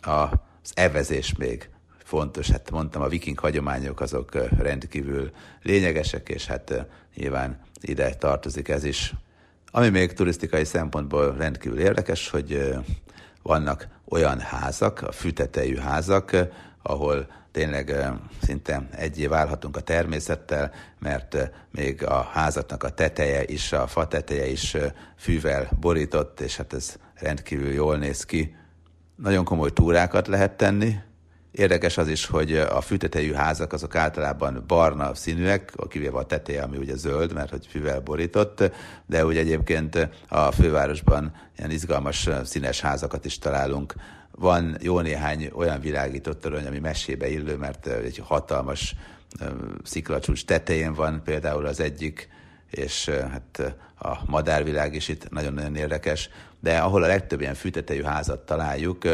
az 0.00 0.72
evezés 0.74 1.34
még 1.38 1.68
fontos, 2.04 2.50
hát 2.50 2.70
mondtam, 2.70 3.02
a 3.02 3.08
viking 3.08 3.38
hagyományok 3.38 4.00
azok 4.00 4.58
rendkívül 4.58 5.30
lényegesek, 5.62 6.28
és 6.28 6.46
hát 6.46 6.86
nyilván 7.14 7.60
ide 7.80 8.14
tartozik 8.14 8.68
ez 8.68 8.84
is. 8.84 9.14
Ami 9.70 9.88
még 9.88 10.12
turisztikai 10.12 10.64
szempontból 10.64 11.36
rendkívül 11.36 11.78
érdekes, 11.78 12.30
hogy 12.30 12.74
vannak 13.46 13.88
olyan 14.08 14.40
házak, 14.40 15.02
a 15.02 15.12
fűtetejű 15.12 15.76
házak, 15.76 16.36
ahol 16.82 17.26
tényleg 17.52 17.96
szinte 18.42 18.88
egyé 18.90 19.26
válhatunk 19.26 19.76
a 19.76 19.80
természettel, 19.80 20.72
mert 20.98 21.50
még 21.70 22.04
a 22.04 22.22
házatnak 22.22 22.82
a 22.82 22.90
teteje 22.90 23.44
is, 23.44 23.72
a 23.72 23.86
fa 23.86 24.08
teteje 24.08 24.46
is 24.46 24.76
fűvel 25.16 25.68
borított, 25.80 26.40
és 26.40 26.56
hát 26.56 26.72
ez 26.72 26.96
rendkívül 27.14 27.72
jól 27.72 27.96
néz 27.96 28.24
ki. 28.24 28.56
Nagyon 29.16 29.44
komoly 29.44 29.72
túrákat 29.72 30.26
lehet 30.26 30.56
tenni, 30.56 30.94
Érdekes 31.56 31.98
az 31.98 32.08
is, 32.08 32.26
hogy 32.26 32.56
a 32.56 32.80
fűtetejű 32.80 33.32
házak 33.32 33.72
azok 33.72 33.94
általában 33.94 34.64
barna 34.66 35.14
színűek, 35.14 35.72
kivéve 35.88 36.18
a 36.18 36.26
teteje, 36.26 36.62
ami 36.62 36.76
ugye 36.76 36.96
zöld, 36.96 37.32
mert 37.32 37.50
hogy 37.50 37.66
füvel 37.70 38.00
borított, 38.00 38.70
de 39.06 39.26
úgy 39.26 39.36
egyébként 39.36 40.08
a 40.28 40.52
fővárosban 40.52 41.32
ilyen 41.58 41.70
izgalmas 41.70 42.28
színes 42.44 42.80
házakat 42.80 43.24
is 43.24 43.38
találunk. 43.38 43.94
Van 44.30 44.76
jó 44.80 45.00
néhány 45.00 45.50
olyan 45.54 45.80
világított 45.80 46.40
torony, 46.40 46.66
ami 46.66 46.78
mesébe 46.78 47.28
illő, 47.28 47.56
mert 47.56 47.86
egy 47.86 48.22
hatalmas 48.24 48.94
sziklacsúcs 49.84 50.44
tetején 50.44 50.94
van 50.94 51.22
például 51.24 51.66
az 51.66 51.80
egyik, 51.80 52.28
és 52.70 53.08
hát 53.08 53.76
a 53.98 54.18
madárvilág 54.26 54.94
is 54.94 55.08
itt 55.08 55.30
nagyon-nagyon 55.30 55.76
érdekes, 55.76 56.28
de 56.60 56.78
ahol 56.78 57.02
a 57.02 57.06
legtöbb 57.06 57.40
ilyen 57.40 57.54
fűtetejű 57.54 58.02
házat 58.02 58.46
találjuk, 58.46 59.04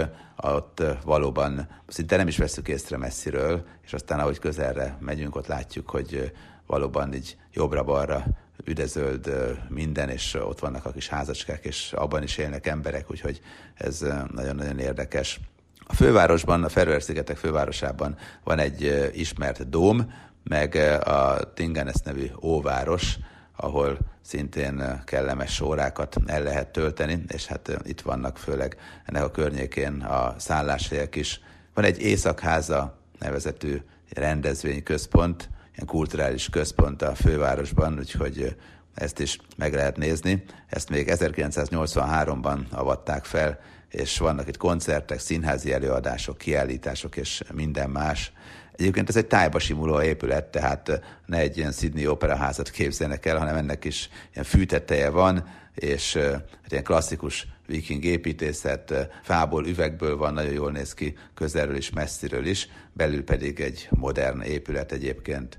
ott 0.43 0.83
valóban 1.05 1.69
szinte 1.87 2.17
nem 2.17 2.29
is 2.29 2.37
veszük 2.37 2.69
észre 2.69 2.97
messziről, 2.97 3.65
és 3.85 3.93
aztán 3.93 4.19
ahogy 4.19 4.39
közelre 4.39 4.97
megyünk, 5.01 5.37
ott 5.37 5.47
látjuk, 5.47 5.91
hogy 5.91 6.33
valóban 6.67 7.15
így 7.15 7.37
jobbra-balra 7.53 8.25
üdezöld 8.65 9.31
minden, 9.69 10.09
és 10.09 10.35
ott 10.35 10.59
vannak 10.59 10.85
a 10.85 10.91
kis 10.91 11.09
házacskák, 11.09 11.65
és 11.65 11.93
abban 11.93 12.23
is 12.23 12.39
élnek 12.39 12.67
emberek, 12.67 13.11
úgyhogy 13.11 13.41
ez 13.75 14.01
nagyon-nagyon 14.35 14.79
érdekes. 14.79 15.41
A 15.87 15.95
fővárosban, 15.95 16.65
a 16.65 16.69
Feröer-szigetek 16.69 17.37
fővárosában 17.37 18.17
van 18.45 18.59
egy 18.59 19.11
ismert 19.13 19.69
dóm, 19.69 20.13
meg 20.45 20.75
a 21.05 21.53
Tingenes 21.55 22.01
nevű 22.05 22.27
óváros, 22.43 23.19
ahol 23.63 23.99
szintén 24.23 25.03
kellemes 25.05 25.61
órákat 25.61 26.17
el 26.27 26.43
lehet 26.43 26.73
tölteni, 26.73 27.23
és 27.29 27.47
hát 27.47 27.79
itt 27.83 28.01
vannak 28.01 28.39
főleg 28.39 28.77
ennek 29.05 29.23
a 29.23 29.31
környékén 29.31 30.01
a 30.01 30.35
szálláshelyek 30.39 31.15
is. 31.15 31.41
Van 31.75 31.85
egy 31.85 32.01
Északháza 32.01 32.99
nevezetű 33.19 33.77
rendezvényközpont, 34.11 35.49
ilyen 35.75 35.87
kulturális 35.87 36.49
központ 36.49 37.03
a 37.03 37.15
fővárosban, 37.15 37.99
úgyhogy 37.99 38.57
ezt 38.95 39.19
is 39.19 39.39
meg 39.57 39.75
lehet 39.75 39.97
nézni. 39.97 40.45
Ezt 40.67 40.89
még 40.89 41.09
1983-ban 41.11 42.69
avatták 42.71 43.25
fel, 43.25 43.61
és 43.93 44.19
vannak 44.19 44.49
itt 44.49 44.57
koncertek, 44.57 45.19
színházi 45.19 45.73
előadások, 45.73 46.39
kiállítások 46.39 47.17
és 47.17 47.43
minden 47.55 47.91
más. 47.91 48.33
Egyébként 48.77 49.09
ez 49.09 49.17
egy 49.17 49.27
tájba 49.27 49.59
simuló 49.59 50.03
épület, 50.03 50.45
tehát 50.45 51.01
ne 51.27 51.39
egy 51.39 51.57
ilyen 51.57 51.73
Sydney 51.73 52.07
operaházat 52.07 52.71
képzelnek 52.71 53.27
el, 53.27 53.39
hanem 53.39 53.57
ennek 53.57 53.85
is 53.85 54.09
ilyen 54.33 54.45
fűteteje 54.45 55.11
van, 55.11 55.49
és 55.75 56.15
hát 56.17 56.71
ilyen 56.71 56.85
klasszikus 56.85 57.47
viking 57.67 58.05
építészet, 58.05 59.09
fából, 59.23 59.67
üvegből 59.67 60.17
van, 60.17 60.33
nagyon 60.33 60.53
jól 60.53 60.71
néz 60.71 60.95
ki 60.95 61.17
közelről 61.35 61.77
is, 61.77 61.91
messziről 61.91 62.47
is, 62.47 62.69
belül 62.93 63.25
pedig 63.25 63.61
egy 63.61 63.89
modern 63.91 64.41
épület 64.41 64.93
egyébként. 64.93 65.59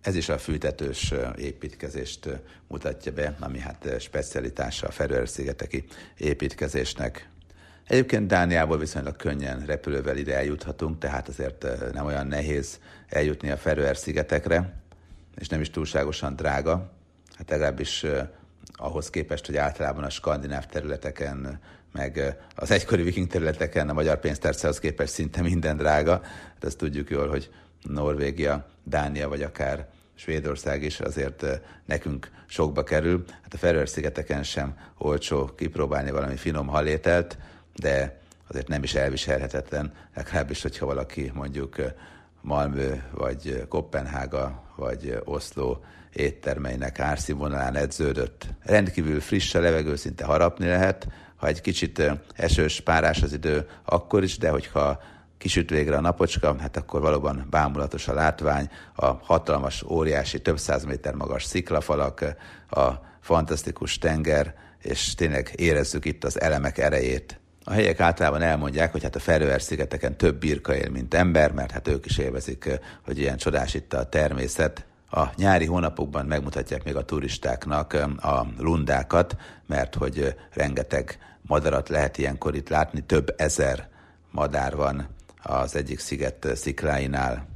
Ez 0.00 0.14
is 0.16 0.28
a 0.28 0.38
fűtetős 0.38 1.12
építkezést 1.36 2.28
mutatja 2.68 3.12
be, 3.12 3.36
ami 3.40 3.58
hát 3.58 3.94
specialitása 3.98 4.86
a 4.86 4.90
Feröer-szigeteki 4.90 5.84
építkezésnek. 6.16 7.28
Egyébként 7.86 8.26
Dániából 8.26 8.78
viszonylag 8.78 9.16
könnyen 9.16 9.64
repülővel 9.66 10.16
ide 10.16 10.36
eljuthatunk, 10.36 10.98
tehát 10.98 11.28
azért 11.28 11.66
nem 11.92 12.06
olyan 12.06 12.26
nehéz 12.26 12.80
eljutni 13.08 13.50
a 13.50 13.56
Feröer-szigetekre, 13.56 14.72
és 15.36 15.48
nem 15.48 15.60
is 15.60 15.70
túlságosan 15.70 16.36
drága. 16.36 16.92
Hát 17.36 17.50
legalábbis 17.50 18.06
ahhoz 18.72 19.10
képest, 19.10 19.46
hogy 19.46 19.56
általában 19.56 20.04
a 20.04 20.10
skandináv 20.10 20.66
területeken, 20.66 21.60
meg 21.92 22.36
az 22.54 22.70
egykori 22.70 23.02
viking 23.02 23.26
területeken 23.26 23.88
a 23.88 23.92
magyar 23.92 24.20
pénztárcához 24.20 24.78
képest 24.78 25.12
szinte 25.12 25.42
minden 25.42 25.76
drága. 25.76 26.20
Hát 26.22 26.64
ezt 26.64 26.78
tudjuk 26.78 27.10
jól, 27.10 27.28
hogy 27.28 27.50
Norvégia, 27.82 28.66
Dánia 28.84 29.28
vagy 29.28 29.42
akár 29.42 29.88
Svédország 30.14 30.82
is 30.82 31.00
azért 31.00 31.46
nekünk 31.84 32.30
sokba 32.46 32.82
kerül. 32.82 33.24
Hát 33.42 33.54
a 33.54 33.56
Feröer-szigeteken 33.56 34.42
sem 34.42 34.78
olcsó 34.98 35.44
kipróbálni 35.44 36.10
valami 36.10 36.36
finom 36.36 36.66
halételt, 36.66 37.38
de 37.76 38.20
azért 38.48 38.68
nem 38.68 38.82
is 38.82 38.94
elviselhetetlen, 38.94 39.92
legalábbis, 40.14 40.62
hogyha 40.62 40.86
valaki 40.86 41.30
mondjuk 41.34 41.76
Malmö, 42.40 42.94
vagy 43.10 43.66
Kopenhága, 43.68 44.62
vagy 44.76 45.20
Oszló 45.24 45.84
éttermeinek 46.12 46.98
árszínvonalán 46.98 47.74
edződött. 47.74 48.46
Rendkívül 48.62 49.20
friss 49.20 49.54
a 49.54 49.60
levegő, 49.60 49.96
szinte 49.96 50.24
harapni 50.24 50.66
lehet, 50.66 51.08
ha 51.36 51.46
egy 51.46 51.60
kicsit 51.60 52.02
esős, 52.34 52.80
párás 52.80 53.22
az 53.22 53.32
idő, 53.32 53.68
akkor 53.84 54.22
is, 54.22 54.38
de 54.38 54.50
hogyha 54.50 55.02
kisüt 55.38 55.70
végre 55.70 55.96
a 55.96 56.00
napocska, 56.00 56.56
hát 56.58 56.76
akkor 56.76 57.00
valóban 57.00 57.46
bámulatos 57.50 58.08
a 58.08 58.14
látvány, 58.14 58.70
a 58.94 59.06
hatalmas, 59.06 59.82
óriási, 59.82 60.40
több 60.40 60.58
száz 60.58 60.84
méter 60.84 61.14
magas 61.14 61.44
sziklafalak, 61.44 62.24
a 62.70 62.88
fantasztikus 63.20 63.98
tenger, 63.98 64.54
és 64.82 65.14
tényleg 65.14 65.52
érezzük 65.56 66.04
itt 66.04 66.24
az 66.24 66.40
elemek 66.40 66.78
erejét. 66.78 67.40
A 67.68 67.72
helyek 67.72 68.00
általában 68.00 68.42
elmondják, 68.42 68.92
hogy 68.92 69.02
hát 69.02 69.14
a 69.16 69.18
Feröer-szigeteken 69.18 70.16
több 70.16 70.38
birka 70.38 70.76
él, 70.76 70.90
mint 70.90 71.14
ember, 71.14 71.52
mert 71.52 71.70
hát 71.70 71.88
ők 71.88 72.06
is 72.06 72.18
élvezik, 72.18 72.80
hogy 73.04 73.18
ilyen 73.18 73.36
csodás 73.36 73.74
itt 73.74 73.92
a 73.92 74.08
természet. 74.08 74.84
A 75.10 75.24
nyári 75.36 75.64
hónapokban 75.64 76.26
megmutatják 76.26 76.84
még 76.84 76.96
a 76.96 77.04
turistáknak 77.04 77.92
a 78.22 78.46
lundákat, 78.58 79.36
mert 79.66 79.94
hogy 79.94 80.34
rengeteg 80.52 81.18
madarat 81.42 81.88
lehet 81.88 82.18
ilyenkor 82.18 82.54
itt 82.54 82.68
látni, 82.68 83.00
több 83.00 83.34
ezer 83.36 83.88
madár 84.30 84.76
van 84.76 85.08
az 85.42 85.76
egyik 85.76 85.98
sziget 85.98 86.48
szikláinál. 86.54 87.48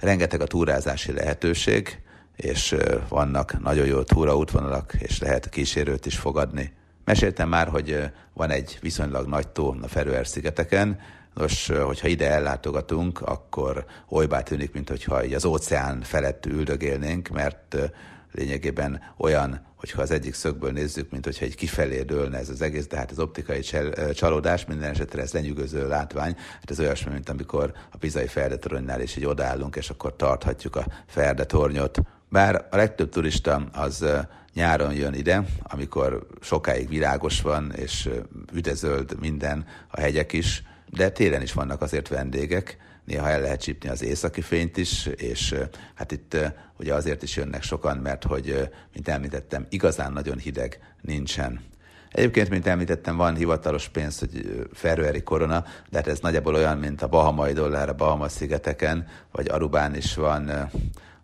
Rengeteg 0.00 0.40
a 0.40 0.46
túrázási 0.46 1.12
lehetőség, 1.12 2.00
és 2.36 2.76
vannak 3.08 3.60
nagyon 3.62 3.86
jó 3.86 4.02
túraútvonalak, 4.02 4.94
és 4.98 5.18
lehet 5.18 5.48
kísérőt 5.48 6.06
is 6.06 6.16
fogadni. 6.16 6.72
Meséltem 7.08 7.48
már, 7.48 7.68
hogy 7.68 8.10
van 8.32 8.50
egy 8.50 8.78
viszonylag 8.80 9.26
nagy 9.26 9.48
tó 9.48 9.76
a 9.82 9.88
Feröer-szigeteken, 9.88 10.98
Nos, 11.34 11.68
hogyha 11.68 12.08
ide 12.08 12.30
ellátogatunk, 12.30 13.20
akkor 13.20 13.84
olybá 14.08 14.42
tűnik, 14.42 14.72
mintha 14.72 15.16
az 15.34 15.44
óceán 15.44 16.00
felett 16.02 16.46
üldögélnénk, 16.46 17.28
mert 17.28 17.76
lényegében 18.32 19.02
olyan, 19.16 19.66
hogyha 19.76 20.02
az 20.02 20.10
egyik 20.10 20.34
szögből 20.34 20.70
nézzük, 20.70 21.10
mint 21.10 21.24
hogyha 21.24 21.44
egy 21.44 21.54
kifelé 21.54 22.02
dőlne 22.02 22.38
ez 22.38 22.48
az 22.48 22.62
egész, 22.62 22.86
de 22.86 22.96
hát 22.96 23.10
az 23.10 23.18
optikai 23.18 23.60
csalódás, 24.12 24.64
minden 24.64 24.90
esetre 24.90 25.22
ez 25.22 25.32
lenyűgöző 25.32 25.88
látvány. 25.88 26.36
Hát 26.36 26.70
ez 26.70 26.80
olyasmi, 26.80 27.12
mint 27.12 27.28
amikor 27.28 27.72
a 27.90 27.96
Pizai 27.96 28.26
Ferdetornynál 28.26 29.00
is 29.00 29.16
így 29.16 29.26
odállunk, 29.26 29.76
és 29.76 29.90
akkor 29.90 30.16
tarthatjuk 30.16 30.76
a 30.76 30.86
Ferdetornyot. 31.06 31.98
Bár 32.28 32.66
a 32.70 32.76
legtöbb 32.76 33.08
turista 33.08 33.68
az 33.72 34.04
nyáron 34.54 34.94
jön 34.94 35.14
ide, 35.14 35.44
amikor 35.62 36.26
sokáig 36.40 36.88
virágos 36.88 37.40
van, 37.40 37.72
és 37.76 38.08
üdezöld 38.52 39.20
minden, 39.20 39.66
a 39.88 40.00
hegyek 40.00 40.32
is, 40.32 40.62
de 40.90 41.10
télen 41.10 41.42
is 41.42 41.52
vannak 41.52 41.82
azért 41.82 42.08
vendégek, 42.08 42.76
néha 43.04 43.28
el 43.28 43.40
lehet 43.40 43.60
csípni 43.60 43.88
az 43.88 44.02
északi 44.02 44.40
fényt 44.40 44.76
is, 44.76 45.06
és 45.06 45.54
hát 45.94 46.12
itt 46.12 46.36
ugye 46.78 46.94
azért 46.94 47.22
is 47.22 47.36
jönnek 47.36 47.62
sokan, 47.62 47.96
mert 47.96 48.24
hogy, 48.24 48.68
mint 48.92 49.08
említettem, 49.08 49.66
igazán 49.68 50.12
nagyon 50.12 50.38
hideg 50.38 50.80
nincsen. 51.00 51.60
Egyébként, 52.12 52.48
mint 52.48 52.66
említettem, 52.66 53.16
van 53.16 53.36
hivatalos 53.36 53.88
pénz, 53.88 54.18
hogy 54.18 54.66
feröeri 54.72 55.22
korona, 55.22 55.64
de 55.90 55.96
hát 55.96 56.06
ez 56.06 56.18
nagyjából 56.20 56.54
olyan, 56.54 56.78
mint 56.78 57.02
a 57.02 57.08
Bahamai 57.08 57.52
dollár 57.52 57.88
a 57.88 57.94
Bahamas 57.94 58.32
szigeteken, 58.32 59.06
vagy 59.32 59.48
Arubán 59.48 59.94
is 59.94 60.14
van 60.14 60.70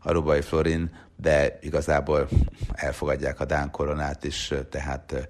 arubai 0.05 0.41
florin, 0.41 0.91
de 1.17 1.59
igazából 1.61 2.29
elfogadják 2.73 3.41
a 3.41 3.45
Dán 3.45 3.71
koronát 3.71 4.25
is, 4.25 4.53
tehát 4.71 5.29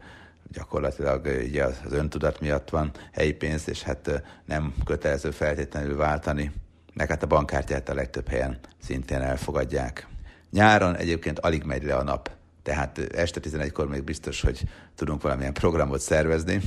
gyakorlatilag 0.53 1.27
ugye 1.45 1.65
az 1.65 1.77
öntudat 1.91 2.41
miatt 2.41 2.71
van 2.71 2.91
helyi 3.13 3.33
pénz, 3.33 3.69
és 3.69 3.83
hát 3.83 4.23
nem 4.45 4.75
kötelező 4.85 5.31
feltétlenül 5.31 5.97
váltani. 5.97 6.53
Meg 6.95 7.09
hát 7.09 7.23
a 7.23 7.27
bankkártyát 7.27 7.89
a 7.89 7.95
legtöbb 7.95 8.29
helyen 8.29 8.59
szintén 8.83 9.21
elfogadják. 9.21 10.07
Nyáron 10.51 10.97
egyébként 10.97 11.39
alig 11.39 11.65
megy 11.65 11.85
le 11.85 11.95
a 11.95 12.03
nap, 12.03 12.31
tehát 12.63 12.99
este 12.99 13.41
11-kor 13.43 13.89
még 13.89 14.05
biztos, 14.05 14.41
hogy 14.41 14.65
tudunk 14.95 15.23
valamilyen 15.23 15.53
programot 15.53 16.01
szervezni, 16.01 16.61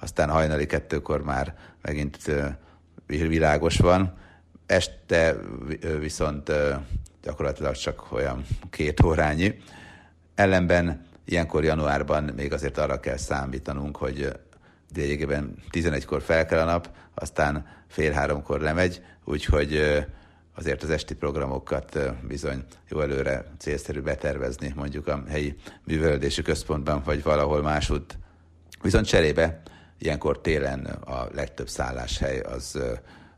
aztán 0.00 0.30
hajnali 0.30 0.66
kettőkor 0.66 1.22
már 1.22 1.54
megint 1.82 2.18
világos 3.06 3.76
van, 3.76 4.14
este 4.66 5.36
viszont 5.98 6.52
gyakorlatilag 7.24 7.74
csak 7.74 8.12
olyan 8.12 8.46
két 8.70 9.02
órányi. 9.02 9.58
Ellenben 10.34 11.06
ilyenkor 11.24 11.64
januárban 11.64 12.24
még 12.36 12.52
azért 12.52 12.78
arra 12.78 13.00
kell 13.00 13.16
számítanunk, 13.16 13.96
hogy 13.96 14.32
lényegében 14.94 15.56
11-kor 15.70 16.22
fel 16.22 16.46
kell 16.46 16.60
a 16.60 16.64
nap, 16.64 16.88
aztán 17.14 17.66
fél 17.88 18.12
háromkor 18.12 18.60
lemegy, 18.60 19.02
úgyhogy 19.24 19.80
azért 20.54 20.82
az 20.82 20.90
esti 20.90 21.14
programokat 21.14 21.98
bizony 22.26 22.64
jó 22.88 23.00
előre 23.00 23.44
célszerű 23.58 24.00
betervezni, 24.00 24.72
mondjuk 24.76 25.06
a 25.06 25.22
helyi 25.28 25.56
művelődési 25.84 26.42
központban, 26.42 27.02
vagy 27.04 27.22
valahol 27.22 27.62
másút. 27.62 28.18
Viszont 28.82 29.06
cserébe 29.06 29.62
ilyenkor 29.98 30.40
télen 30.40 30.84
a 30.84 31.28
legtöbb 31.32 31.68
szálláshely 31.68 32.40
az 32.40 32.78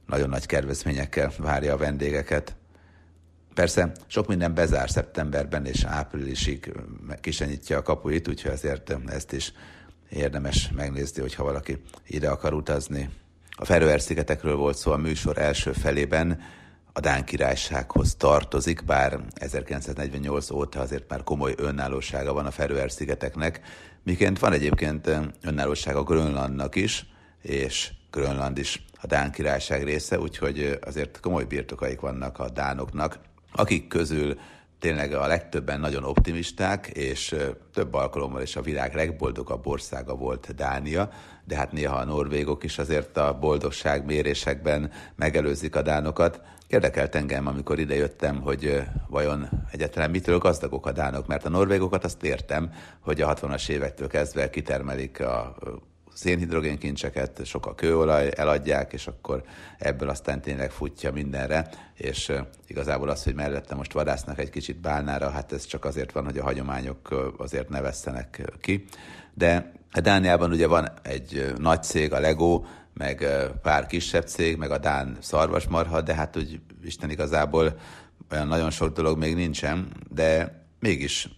nagyon 0.07 0.29
nagy 0.29 0.47
kedvezményekkel 0.47 1.33
várja 1.39 1.73
a 1.73 1.77
vendégeket. 1.77 2.57
Persze 3.57 3.93
sok 4.07 4.27
minden 4.27 4.55
bezár 4.55 4.91
szeptemberben 4.91 5.67
és 5.67 5.85
áprilisig 5.85 6.73
kisenyítja 7.21 7.79
a 7.79 7.83
kapuit, 7.83 8.29
úgyhogy 8.29 8.51
azért 8.51 8.97
ezt 9.07 9.33
is 9.33 9.53
érdemes 10.09 10.71
megnézni, 10.75 11.21
hogyha 11.21 11.45
valaki 11.45 11.83
ide 12.07 12.29
akar 12.29 12.55
utazni. 12.55 13.11
A 13.51 13.65
Feröer-szigetekről 13.65 14.57
volt 14.57 14.77
szó 14.77 14.93
a 14.93 14.97
műsor 14.97 15.39
első 15.39 15.73
felében, 15.73 16.41
a 16.93 17.01
Dán 17.01 17.25
királysághoz 17.25 18.15
tartozik, 18.15 18.85
bár 18.85 19.21
1948 19.35 20.51
óta 20.51 20.81
azért 20.81 21.09
már 21.09 21.25
komoly 21.25 21.55
önállósága 21.57 22.33
van 22.33 22.47
a 22.47 22.51
Feröer-szigeteknek, 22.51 23.61
miként 24.03 24.39
van 24.39 24.53
egyébként 24.53 25.11
önállósága 25.43 26.03
Grönlandnak 26.03 26.75
is, 26.75 27.07
és 27.43 27.93
Grönland 28.11 28.59
is 28.59 28.85
a 29.01 29.07
Dán 29.07 29.33
királyság 29.33 29.85
része, 29.85 30.19
úgyhogy 30.19 30.79
azért 30.83 31.21
komoly 31.21 31.45
birtokaik 31.45 32.01
vannak 32.01 32.39
a 32.39 32.51
dánoknak 32.51 33.19
akik 33.53 33.89
közül 33.89 34.39
tényleg 34.79 35.13
a 35.13 35.27
legtöbben 35.27 35.81
nagyon 35.81 36.05
optimisták, 36.05 36.87
és 36.87 37.37
több 37.73 37.95
alkalommal 37.95 38.43
is 38.43 38.57
a 38.57 38.63
világ 38.63 38.95
legboldogabb 38.95 39.67
országa 39.67 40.15
volt 40.15 40.55
Dánia, 40.55 41.11
de 41.45 41.57
hát 41.57 41.73
néha 41.73 41.97
a 41.97 42.05
norvégok 42.05 42.65
is 42.65 42.79
azért 42.79 43.17
a 43.17 43.39
boldogság 43.39 44.05
mérésekben 44.05 44.91
megelőzik 45.17 45.77
a 45.77 45.83
dánokat. 45.83 46.41
Érdekelt 46.69 47.15
engem, 47.15 47.47
amikor 47.47 47.79
idejöttem, 47.79 48.41
hogy 48.41 48.83
vajon 49.09 49.49
egyáltalán 49.71 50.11
mitől 50.11 50.39
gazdagok 50.39 50.87
a 50.87 50.93
dánok, 50.93 51.27
mert 51.27 51.45
a 51.45 51.49
norvégokat 51.49 52.05
azt 52.05 52.23
értem, 52.23 52.73
hogy 53.01 53.21
a 53.21 53.35
60-as 53.35 53.69
évektől 53.69 54.09
kezdve 54.09 54.51
kitermelik 54.51 55.21
a 55.21 55.57
szénhidrogénkincseket, 56.17 57.45
sok 57.45 57.67
a 57.67 57.75
kőolaj, 57.75 58.31
eladják, 58.35 58.93
és 58.93 59.07
akkor 59.07 59.43
ebből 59.79 60.09
aztán 60.09 60.41
tényleg 60.41 60.71
futja 60.71 61.13
mindenre, 61.13 61.69
és 61.95 62.33
igazából 62.67 63.09
az, 63.09 63.25
hogy 63.25 63.35
mellette 63.35 63.75
most 63.75 63.93
vadásznak 63.93 64.39
egy 64.39 64.51
kicsit 64.51 64.81
bálnára, 64.81 65.31
hát 65.31 65.53
ez 65.53 65.65
csak 65.65 65.85
azért 65.85 66.13
van, 66.13 66.25
hogy 66.25 66.39
a 66.39 66.43
hagyományok 66.43 67.33
azért 67.39 67.69
ne 67.69 67.81
vesztenek 67.81 68.53
ki. 68.61 68.85
De 69.35 69.73
Dániában 70.03 70.51
ugye 70.51 70.67
van 70.67 70.89
egy 71.03 71.53
nagy 71.57 71.83
cég, 71.83 72.13
a 72.13 72.21
Lego, 72.21 72.65
meg 72.95 73.27
pár 73.63 73.87
kisebb 73.87 74.27
cég, 74.27 74.57
meg 74.57 74.71
a 74.71 74.79
Dán 74.79 75.17
szarvasmarha, 75.21 76.01
de 76.01 76.15
hát 76.15 76.37
úgy 76.37 76.61
Isten 76.83 77.11
igazából 77.11 77.79
olyan 78.31 78.47
nagyon 78.47 78.71
sok 78.71 78.93
dolog 78.93 79.19
még 79.19 79.35
nincsen, 79.35 79.93
de 80.11 80.61
mégis 80.81 81.29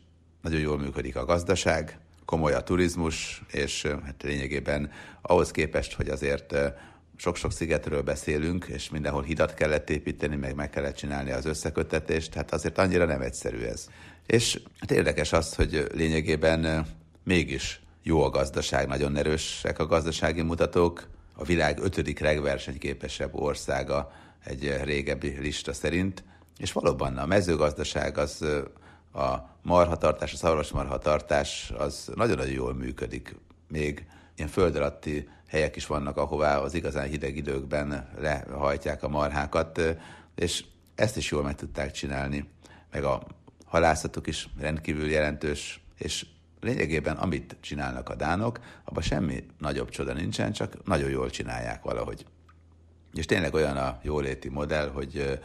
nagyon 0.43 0.61
jól 0.61 0.79
működik 0.79 1.17
a 1.17 1.25
gazdaság, 1.25 1.99
komoly 2.29 2.53
a 2.53 2.61
turizmus, 2.61 3.43
és 3.53 3.87
hát 4.05 4.23
lényegében 4.23 4.91
ahhoz 5.23 5.51
képest, 5.51 5.95
hogy 5.95 6.09
azért 6.09 6.55
sok-sok 7.17 7.53
szigetről 7.53 8.03
beszélünk, 8.03 8.65
és 8.65 8.91
mindenhol 8.91 9.23
hidat 9.23 9.55
kellett 9.55 9.91
építeni, 9.91 10.37
meg 10.37 10.55
meg 10.55 10.71
kellett 10.71 10.97
csinálni 10.97 11.31
az 11.31 11.47
összekötetést, 11.47 12.35
hát 12.35 12.53
azért 12.53 12.79
annyira 12.79 13.05
nem 13.05 13.21
egyszerű 13.21 13.59
ez. 13.59 13.87
És 14.27 14.61
hát 14.79 14.91
érdekes 14.91 15.33
az, 15.33 15.55
hogy 15.55 15.87
lényegében 15.95 16.87
mégis 17.25 17.81
jó 18.03 18.23
a 18.23 18.31
gazdaság, 18.31 18.87
nagyon 18.87 19.17
erősek 19.17 19.79
a 19.79 19.87
gazdasági 19.87 20.43
mutatók, 20.43 21.09
a 21.35 21.45
világ 21.45 21.79
ötödik 21.83 22.21
legversenyképesebb 22.21 23.35
országa 23.35 24.13
egy 24.45 24.81
régebbi 24.83 25.39
lista 25.41 25.73
szerint, 25.73 26.25
és 26.59 26.73
valóban 26.73 27.17
a 27.17 27.27
mezőgazdaság 27.27 28.19
az 28.19 28.45
a 29.13 29.37
marhatartás, 29.63 30.33
a 30.33 30.37
szavaros 30.37 30.71
marhatartás 30.71 31.73
az 31.79 32.11
nagyon-nagyon 32.15 32.53
jól 32.53 32.75
működik. 32.75 33.37
Még 33.69 34.07
ilyen 34.37 34.51
föld 34.51 34.77
alatti 34.77 35.29
helyek 35.49 35.77
is 35.77 35.87
vannak, 35.87 36.17
ahová 36.17 36.59
az 36.59 36.75
igazán 36.75 37.09
hideg 37.09 37.37
időkben 37.37 38.09
lehajtják 38.19 39.03
a 39.03 39.09
marhákat, 39.09 39.81
és 40.35 40.65
ezt 40.95 41.17
is 41.17 41.31
jól 41.31 41.43
meg 41.43 41.55
tudták 41.55 41.91
csinálni. 41.91 42.49
Meg 42.91 43.05
a 43.05 43.23
halászatuk 43.65 44.27
is 44.27 44.49
rendkívül 44.61 45.11
jelentős, 45.11 45.81
és 45.99 46.27
lényegében 46.61 47.17
amit 47.17 47.57
csinálnak 47.61 48.09
a 48.09 48.15
dánok, 48.15 48.61
abban 48.85 49.03
semmi 49.03 49.47
nagyobb 49.59 49.89
csoda 49.89 50.13
nincsen, 50.13 50.53
csak 50.53 50.85
nagyon 50.85 51.11
jól 51.11 51.31
csinálják 51.31 51.83
valahogy. 51.83 52.27
És 53.13 53.25
tényleg 53.25 53.55
olyan 53.55 53.77
a 53.77 53.99
jóléti 54.03 54.49
modell, 54.49 54.91
hogy 54.91 55.41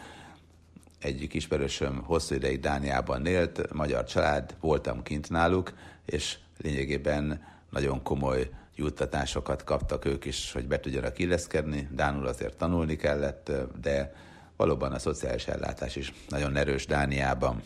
egyik 1.03 1.33
ismerősöm 1.33 2.01
hosszú 2.03 2.35
ideig 2.35 2.59
Dániában 2.59 3.25
élt, 3.25 3.73
magyar 3.73 4.03
család, 4.03 4.55
voltam 4.59 5.03
kint 5.03 5.29
náluk, 5.29 5.73
és 6.05 6.37
lényegében 6.57 7.43
nagyon 7.69 8.03
komoly 8.03 8.49
juttatásokat 8.75 9.63
kaptak 9.63 10.05
ők 10.05 10.25
is, 10.25 10.51
hogy 10.51 10.67
be 10.67 10.79
tudjanak 10.79 11.19
illeszkedni. 11.19 11.87
Dánul 11.91 12.27
azért 12.27 12.57
tanulni 12.57 12.95
kellett, 12.95 13.51
de 13.81 14.13
valóban 14.57 14.91
a 14.91 14.99
szociális 14.99 15.47
ellátás 15.47 15.95
is 15.95 16.13
nagyon 16.29 16.55
erős 16.55 16.85
Dániában. 16.85 17.61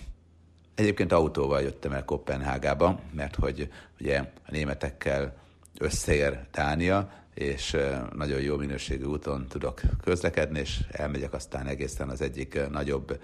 Egyébként 0.76 1.12
autóval 1.12 1.62
jöttem 1.62 1.92
el 1.92 2.06
Kopenhágába, 2.06 3.00
mert 3.12 3.36
hogy 3.36 3.70
ugye 4.00 4.20
a 4.20 4.52
németekkel 4.52 5.36
összeér 5.80 6.40
Dánia, 6.52 7.12
és 7.38 7.78
nagyon 8.16 8.42
jó 8.42 8.58
minőségű 8.58 9.04
úton 9.04 9.48
tudok 9.48 9.82
közlekedni, 10.04 10.60
és 10.60 10.80
elmegyek 10.92 11.34
aztán 11.34 11.68
egészen 11.68 12.10
az 12.10 12.22
egyik 12.22 12.60
nagyobb 12.70 13.20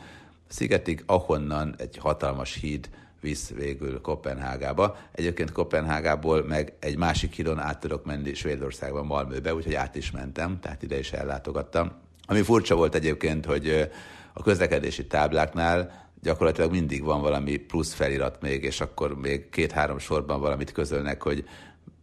szigetig, 0.48 1.04
ahonnan 1.06 1.76
egy 1.78 1.98
hatalmas 1.98 2.54
híd 2.54 2.90
visz 3.22 3.50
végül 3.50 4.02
Kopenhágába. 4.02 4.98
Egyébként 5.12 5.52
Kopenhágából 5.52 6.44
meg 6.44 6.74
egy 6.80 6.98
másik 6.98 7.34
hídon 7.34 7.60
át 7.60 7.80
tudok 7.80 8.06
menni 8.06 8.34
Svédországba, 8.34 9.04
Malmöbe, 9.04 9.54
úgyhogy 9.54 9.74
át 9.74 9.96
is 9.96 10.12
mentem, 10.12 10.60
tehát 10.60 10.84
ide 10.84 11.00
is 11.00 11.12
ellátogattam. 11.12 11.92
Ami 12.28 12.42
furcsa 12.42 12.76
volt 12.76 12.96
egyébként, 12.96 13.46
hogy 13.46 13.90
a 14.34 14.44
közlekedési 14.44 15.08
tábláknál 15.08 16.08
gyakorlatilag 16.22 16.72
mindig 16.72 17.04
van 17.04 17.22
valami 17.22 17.58
plusz 17.58 17.94
felirat 17.94 18.42
még, 18.42 18.64
és 18.64 18.82
akkor 18.82 19.16
még 19.16 19.50
két-három 19.50 20.00
sorban 20.00 20.40
valamit 20.40 20.72
közölnek, 20.72 21.22
hogy 21.22 21.46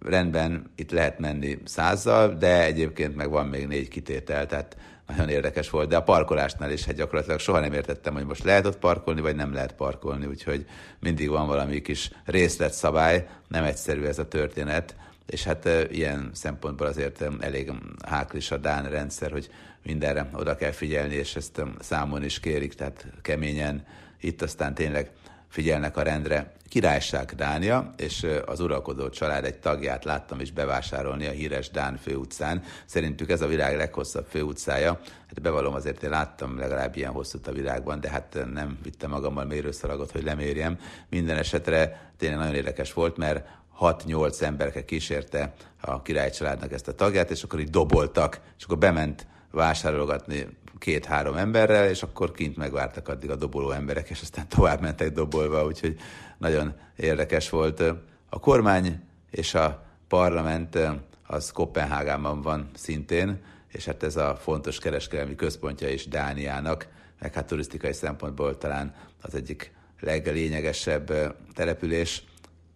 rendben, 0.01 0.71
itt 0.77 0.91
lehet 0.91 1.19
menni 1.19 1.59
százzal, 1.65 2.35
de 2.35 2.65
egyébként 2.65 3.17
meg 3.17 3.31
van 3.31 3.47
még 3.47 3.67
négy 3.67 3.89
kitétel, 3.89 4.47
tehát 4.47 4.77
nagyon 5.07 5.29
érdekes 5.29 5.71
volt, 5.71 5.89
de 5.89 5.97
a 5.97 6.03
parkolásnál 6.03 6.71
is 6.71 6.85
hát 6.85 6.95
gyakorlatilag 6.95 7.39
soha 7.39 7.61
nem 7.61 7.73
értettem, 7.73 8.15
hogy 8.15 8.25
most 8.25 8.45
lehet 8.45 8.67
ott 8.67 8.79
parkolni, 8.79 9.21
vagy 9.21 9.37
nem 9.37 9.53
lehet 9.53 9.73
parkolni, 9.73 10.27
úgyhogy 10.27 10.67
mindig 10.99 11.29
van 11.29 11.47
valami 11.47 11.81
kis 11.81 12.11
részletszabály, 12.25 13.27
nem 13.49 13.65
egyszerű 13.65 14.05
ez 14.05 14.19
a 14.19 14.29
történet, 14.29 14.97
és 15.27 15.45
hát 15.45 15.69
ilyen 15.91 16.31
szempontból 16.33 16.87
azért 16.87 17.25
elég 17.41 17.73
háklis 18.07 18.51
a 18.51 18.57
Dán 18.57 18.91
rendszer, 18.91 19.31
hogy 19.31 19.51
mindenre 19.83 20.31
oda 20.33 20.57
kell 20.57 20.71
figyelni, 20.71 21.15
és 21.15 21.37
ezt 21.37 21.63
számon 21.79 22.25
is 22.25 22.41
kérik, 22.41 22.75
tehát 22.75 23.07
keményen 23.23 23.87
itt 24.21 24.43
aztán 24.43 24.75
tényleg 24.75 25.11
figyelnek 25.51 25.97
a 25.97 26.03
rendre. 26.03 26.53
Királyság 26.69 27.33
Dánia, 27.37 27.95
és 27.97 28.27
az 28.47 28.61
uralkodó 28.61 29.09
család 29.09 29.45
egy 29.45 29.59
tagját 29.59 30.05
láttam 30.05 30.41
is 30.41 30.53
bevásárolni 30.53 31.27
a 31.27 31.31
híres 31.31 31.71
Dán 31.71 31.97
főutcán. 31.97 32.63
Szerintük 32.87 33.31
ez 33.31 33.41
a 33.41 33.47
világ 33.47 33.77
leghosszabb 33.77 34.27
főutcája. 34.29 35.01
Hát 35.27 35.43
bevallom 35.43 35.75
azért, 35.75 36.03
én 36.03 36.11
láttam 36.11 36.59
legalább 36.59 36.97
ilyen 36.97 37.13
hosszút 37.13 37.47
a 37.47 37.53
világban, 37.53 38.01
de 38.01 38.11
hát 38.11 38.39
nem 38.53 38.79
vittem 38.83 39.11
magammal 39.11 39.45
mérőszalagot, 39.45 40.11
hogy 40.11 40.23
lemérjem. 40.23 40.79
Minden 41.09 41.37
esetre 41.37 42.13
tényleg 42.19 42.39
nagyon 42.39 42.55
érdekes 42.55 42.93
volt, 42.93 43.17
mert 43.17 43.49
6-8 43.81 44.41
emberke 44.41 44.85
kísérte 44.85 45.53
a 45.81 46.03
királycsaládnak 46.03 46.73
ezt 46.73 46.89
a 46.89 46.95
tagját, 46.95 47.31
és 47.31 47.43
akkor 47.43 47.61
így 47.61 47.71
doboltak, 47.71 48.41
és 48.59 48.65
akkor 48.65 48.79
bement 48.79 49.27
vásárolgatni 49.51 50.47
két-három 50.79 51.37
emberrel, 51.37 51.89
és 51.89 52.03
akkor 52.03 52.33
kint 52.33 52.57
megvártak 52.57 53.09
addig 53.09 53.31
a 53.31 53.37
doboló 53.37 53.71
emberek, 53.71 54.11
és 54.11 54.21
aztán 54.21 54.49
tovább 54.49 54.81
mentek 54.81 55.13
dobolva, 55.13 55.65
úgyhogy 55.65 55.97
nagyon 56.39 56.75
érdekes 56.97 57.51
volt. 57.51 57.81
A 58.29 58.39
kormány 58.41 59.01
és 59.31 59.55
a 59.55 59.85
parlament 60.09 60.79
az 61.27 61.51
Kopenhágában 61.51 62.41
van 62.43 62.71
szintén, 62.75 63.43
és 63.69 63.85
hát 63.85 64.03
ez 64.03 64.17
a 64.17 64.37
fontos 64.37 64.79
kereskedelmi 64.79 65.35
központja 65.35 65.89
is 65.89 66.09
Dániának, 66.09 66.89
meg 67.21 67.35
hát 67.35 67.47
turisztikai 67.47 67.93
szempontból 67.93 68.59
talán 68.59 68.95
az 69.23 69.35
egyik 69.35 69.73
leglényegesebb 70.01 71.37
település, 71.55 72.25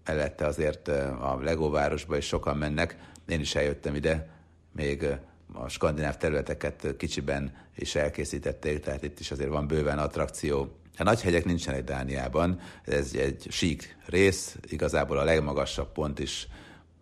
mellette 0.05 0.47
azért 0.47 0.89
a 0.89 1.39
Legóvárosba 1.43 2.17
is 2.17 2.27
sokan 2.27 2.57
mennek. 2.57 2.97
Én 3.27 3.41
is 3.41 3.55
eljöttem 3.55 3.95
ide, 3.95 4.29
még 4.73 5.07
a 5.55 5.69
skandináv 5.69 6.17
területeket 6.17 6.95
kicsiben 6.97 7.53
is 7.77 7.95
elkészítették, 7.95 8.81
tehát 8.81 9.03
itt 9.03 9.21
is 9.21 9.31
azért 9.31 9.51
van 9.51 9.67
bőven 9.67 9.99
attrakció. 9.99 10.77
A 10.99 11.03
nagy 11.03 11.23
hegyek 11.23 11.45
nincsenek 11.45 11.85
Dániában, 11.85 12.61
ez 12.85 13.15
egy 13.15 13.47
sík 13.51 13.97
rész, 14.07 14.57
igazából 14.69 15.19
a 15.19 15.25
legmagasabb 15.25 15.93
pont 15.93 16.19
is 16.19 16.49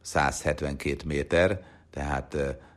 172 0.00 0.96
méter, 1.04 1.62
tehát 1.90 2.36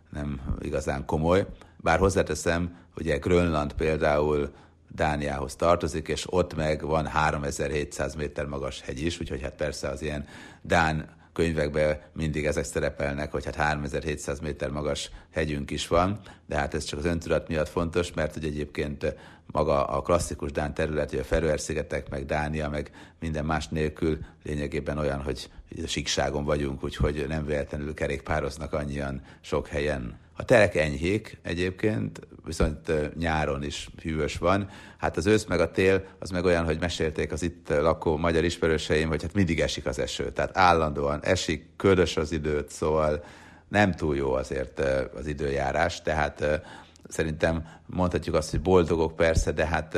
nem 0.09 0.57
igazán 0.61 1.05
komoly. 1.05 1.45
Bár 1.77 1.99
hozzáteszem, 1.99 2.77
ugye 2.95 3.17
Grönland 3.17 3.73
például 3.73 4.53
Dániához 4.89 5.55
tartozik, 5.55 6.07
és 6.07 6.25
ott 6.29 6.55
meg 6.55 6.85
van 6.85 7.07
3700 7.07 8.15
méter 8.15 8.45
magas 8.45 8.81
hegy 8.81 9.01
is, 9.01 9.19
úgyhogy 9.19 9.41
hát 9.41 9.55
persze 9.55 9.87
az 9.87 10.01
ilyen 10.01 10.27
Dán 10.61 11.09
könyvekben 11.35 11.99
mindig 12.13 12.45
ezek 12.45 12.63
szerepelnek, 12.63 13.31
hogy 13.31 13.45
hát 13.45 13.55
3700 13.55 14.39
méter 14.39 14.69
magas 14.69 15.11
hegyünk 15.31 15.71
is 15.71 15.87
van, 15.87 16.19
de 16.45 16.55
hát 16.55 16.73
ez 16.73 16.83
csak 16.83 16.99
az 16.99 17.05
öntudat 17.05 17.47
miatt 17.47 17.69
fontos, 17.69 18.13
mert 18.13 18.33
hogy 18.33 18.43
egyébként 18.43 19.15
maga 19.45 19.85
a 19.85 20.01
klasszikus 20.01 20.51
Dán 20.51 20.73
terület, 20.73 21.09
hogy 21.09 21.19
a 21.19 21.23
Feröer-szigetek, 21.23 22.09
meg 22.09 22.25
Dánia, 22.25 22.69
meg 22.69 22.91
minden 23.19 23.45
más 23.45 23.67
nélkül 23.67 24.17
lényegében 24.43 24.97
olyan, 24.97 25.21
hogy 25.21 25.49
a 25.83 25.87
síkságon 25.87 26.43
vagyunk, 26.43 26.83
úgyhogy 26.83 27.25
nem 27.27 27.45
véletlenül 27.45 27.93
kerékpároznak 27.93 28.73
annyian 28.73 29.21
sok 29.41 29.67
helyen. 29.67 30.19
A 30.37 30.45
terek 30.45 30.75
enyhék 30.75 31.37
egyébként, 31.41 32.19
viszont 32.45 32.91
nyáron 33.17 33.63
is 33.63 33.89
hűvös 34.01 34.37
van. 34.37 34.69
Hát 34.97 35.17
az 35.17 35.25
ősz 35.25 35.45
meg 35.45 35.59
a 35.59 35.71
tél, 35.71 36.03
az 36.19 36.29
meg 36.29 36.45
olyan, 36.45 36.65
hogy 36.65 36.79
mesélték 36.79 37.31
az 37.31 37.41
itt 37.43 37.69
lakó 37.69 38.17
magyar 38.17 38.43
ismerőseim, 38.43 39.07
hogy 39.07 39.21
hát 39.21 39.33
mindig 39.33 39.59
esik 39.59 39.85
az 39.85 39.99
eső. 39.99 40.31
Tehát 40.31 40.57
állandóan 40.57 41.23
esik, 41.23 41.65
ködös 41.75 42.17
az 42.17 42.31
időt, 42.31 42.69
szóval 42.69 43.23
nem 43.67 43.91
túl 43.91 44.15
jó 44.15 44.33
azért 44.33 44.79
az 45.15 45.27
időjárás, 45.27 46.01
tehát 46.01 46.61
szerintem 47.07 47.67
mondhatjuk 47.85 48.35
azt, 48.35 48.51
hogy 48.51 48.61
boldogok 48.61 49.15
persze, 49.15 49.51
de 49.51 49.65
hát 49.65 49.97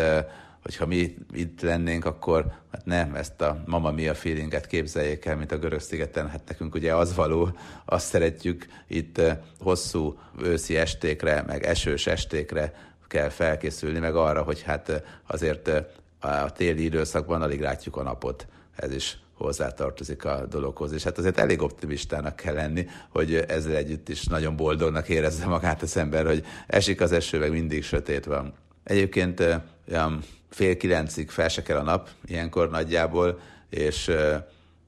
hogyha 0.68 0.86
mi 0.86 1.16
itt 1.32 1.62
lennénk, 1.62 2.06
akkor 2.06 2.46
hát 2.72 2.86
nem 2.86 3.16
ezt 3.16 3.42
a 3.42 3.64
mama 3.66 3.92
mia 3.92 4.14
feelinget 4.14 4.68
képzeljék 4.68 5.26
el, 5.26 5.36
mint 5.36 5.52
a 5.52 5.58
görög 5.58 5.80
szigeten. 5.80 6.30
Hát 6.30 6.42
nekünk 6.48 6.76
ugye 6.76 6.96
az 6.96 7.16
való, 7.16 7.50
azt 7.86 8.08
szeretjük 8.08 8.66
itt 8.88 9.22
hosszú 9.60 10.20
őszi 10.42 10.78
estékre, 10.78 11.44
meg 11.48 11.64
esős 11.64 12.08
estékre 12.08 12.74
kell 13.08 13.30
felkészülni, 13.30 14.00
meg 14.00 14.16
arra, 14.16 14.44
hogy 14.44 14.62
hát 14.62 15.04
azért 15.28 15.72
a 16.20 16.52
téli 16.52 16.84
időszakban 16.84 17.42
alig 17.42 17.62
látjuk 17.62 17.96
a 17.96 18.04
napot. 18.04 18.48
Ez 18.76 18.92
is 18.92 19.18
hozzátartozik 19.34 20.26
a 20.26 20.46
dologhoz. 20.46 20.92
És 20.92 21.04
hát 21.04 21.18
azért 21.18 21.38
elég 21.38 21.62
optimistának 21.62 22.36
kell 22.36 22.54
lenni, 22.54 22.88
hogy 23.10 23.36
ezzel 23.36 23.76
együtt 23.76 24.10
is 24.10 24.24
nagyon 24.24 24.56
boldognak 24.56 25.10
érezze 25.10 25.46
magát 25.46 25.82
az 25.82 25.98
ember, 25.98 26.26
hogy 26.26 26.46
esik 26.68 27.02
az 27.02 27.12
eső, 27.12 27.40
meg 27.40 27.52
mindig 27.52 27.84
sötét 27.84 28.26
van. 28.26 28.54
Egyébként 28.84 29.44
olyan 29.92 30.24
fél 30.50 30.78
kilencig 30.78 31.30
fel 31.30 31.48
se 31.48 31.62
kell 31.62 31.78
a 31.78 31.84
nap, 31.84 32.10
ilyenkor 32.26 32.70
nagyjából, 32.70 33.40
és 33.70 34.12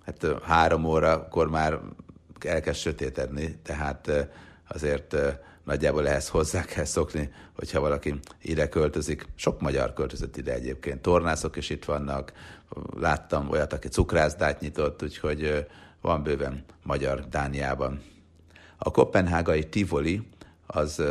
hát 0.06 0.28
három 0.44 0.86
órakor 0.86 1.50
már 1.50 1.80
elkezd 2.40 2.80
sötétedni, 2.80 3.60
tehát 3.64 4.12
azért 4.68 5.16
nagyjából 5.64 6.08
ehhez 6.08 6.30
hozzá 6.30 6.64
kell 6.64 6.84
szokni, 6.84 7.32
hogyha 7.56 7.80
valaki 7.80 8.20
ide 8.42 8.70
költözik. 8.70 9.26
Sok 9.36 9.62
magyar 9.62 9.94
költözött 9.94 10.38
ide 10.38 10.54
egyébként, 10.54 11.02
tornászok 11.02 11.56
is 11.56 11.70
itt 11.70 11.86
vannak, 11.86 12.34
láttam 13.00 13.50
olyat, 13.50 13.74
aki 13.74 13.88
cukrászdát 13.88 14.60
nyitott, 14.60 15.04
úgyhogy 15.04 15.68
van 16.02 16.24
bőven 16.24 16.64
magyar 16.84 17.28
Dániában. 17.30 18.02
A 18.78 18.92
kopenhágai 18.92 19.70
Tivoli 19.70 20.28
az 20.66 21.04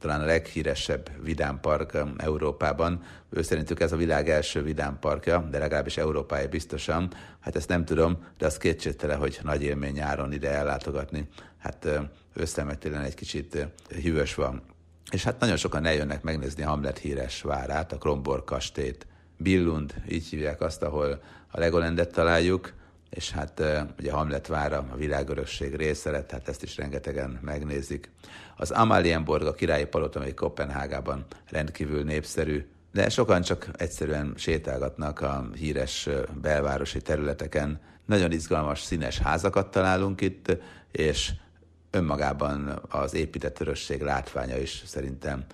talán 0.00 0.20
a 0.20 0.24
leghíresebb 0.24 1.10
vidámpark 1.22 1.98
Európában. 2.16 3.02
Ő 3.30 3.42
szerintük 3.42 3.80
ez 3.80 3.92
a 3.92 3.96
világ 3.96 4.28
első 4.28 4.62
vidámparkja, 4.62 5.48
de 5.50 5.58
legalábbis 5.58 5.96
Európája 5.96 6.48
biztosan. 6.48 7.12
Hát 7.40 7.56
ezt 7.56 7.68
nem 7.68 7.84
tudom, 7.84 8.24
de 8.38 8.46
az 8.46 8.56
kétségtelen, 8.56 9.18
hogy 9.18 9.38
nagy 9.42 9.62
élmény 9.62 9.92
nyáron 9.92 10.32
ide 10.32 10.50
ellátogatni. 10.50 11.28
Hát 11.58 11.88
összemetélen 12.34 13.02
egy 13.02 13.14
kicsit 13.14 13.66
hűvös 14.02 14.34
van. 14.34 14.62
És 15.10 15.24
hát 15.24 15.40
nagyon 15.40 15.56
sokan 15.56 15.84
eljönnek 15.84 16.22
megnézni 16.22 16.62
Hamlet 16.62 16.98
híres 16.98 17.42
várát, 17.42 17.92
a 17.92 17.98
Kromborg 17.98 18.44
kastélyt. 18.44 19.06
Billund, 19.36 19.94
így 20.08 20.26
hívják 20.26 20.60
azt, 20.60 20.82
ahol 20.82 21.22
a 21.50 21.58
Legolandet 21.58 22.12
találjuk, 22.12 22.72
és 23.10 23.30
hát 23.30 23.62
ugye 23.98 24.12
Hamlet 24.12 24.46
vára 24.46 24.86
a 24.92 24.96
világörökség 24.96 25.74
része 25.74 26.10
lett, 26.10 26.30
hát 26.30 26.48
ezt 26.48 26.62
is 26.62 26.76
rengetegen 26.76 27.38
megnézik. 27.42 28.10
Az 28.56 28.70
Amalienborg, 28.70 29.46
a 29.46 29.54
királyi 29.54 29.84
palota, 29.84 30.18
amely 30.18 30.34
Kopenhágában 30.34 31.24
rendkívül 31.50 32.02
népszerű, 32.02 32.66
de 32.92 33.08
sokan 33.08 33.42
csak 33.42 33.68
egyszerűen 33.76 34.34
sétálgatnak 34.36 35.20
a 35.20 35.48
híres 35.54 36.08
belvárosi 36.40 37.00
területeken. 37.00 37.80
Nagyon 38.04 38.32
izgalmas, 38.32 38.80
színes 38.80 39.18
házakat 39.18 39.70
találunk 39.70 40.20
itt, 40.20 40.56
és 40.92 41.32
önmagában 41.90 42.80
az 42.88 43.14
épített 43.14 43.60
örösség 43.60 44.02
látványa 44.02 44.56
is 44.56 44.82
szerintem 44.86 45.44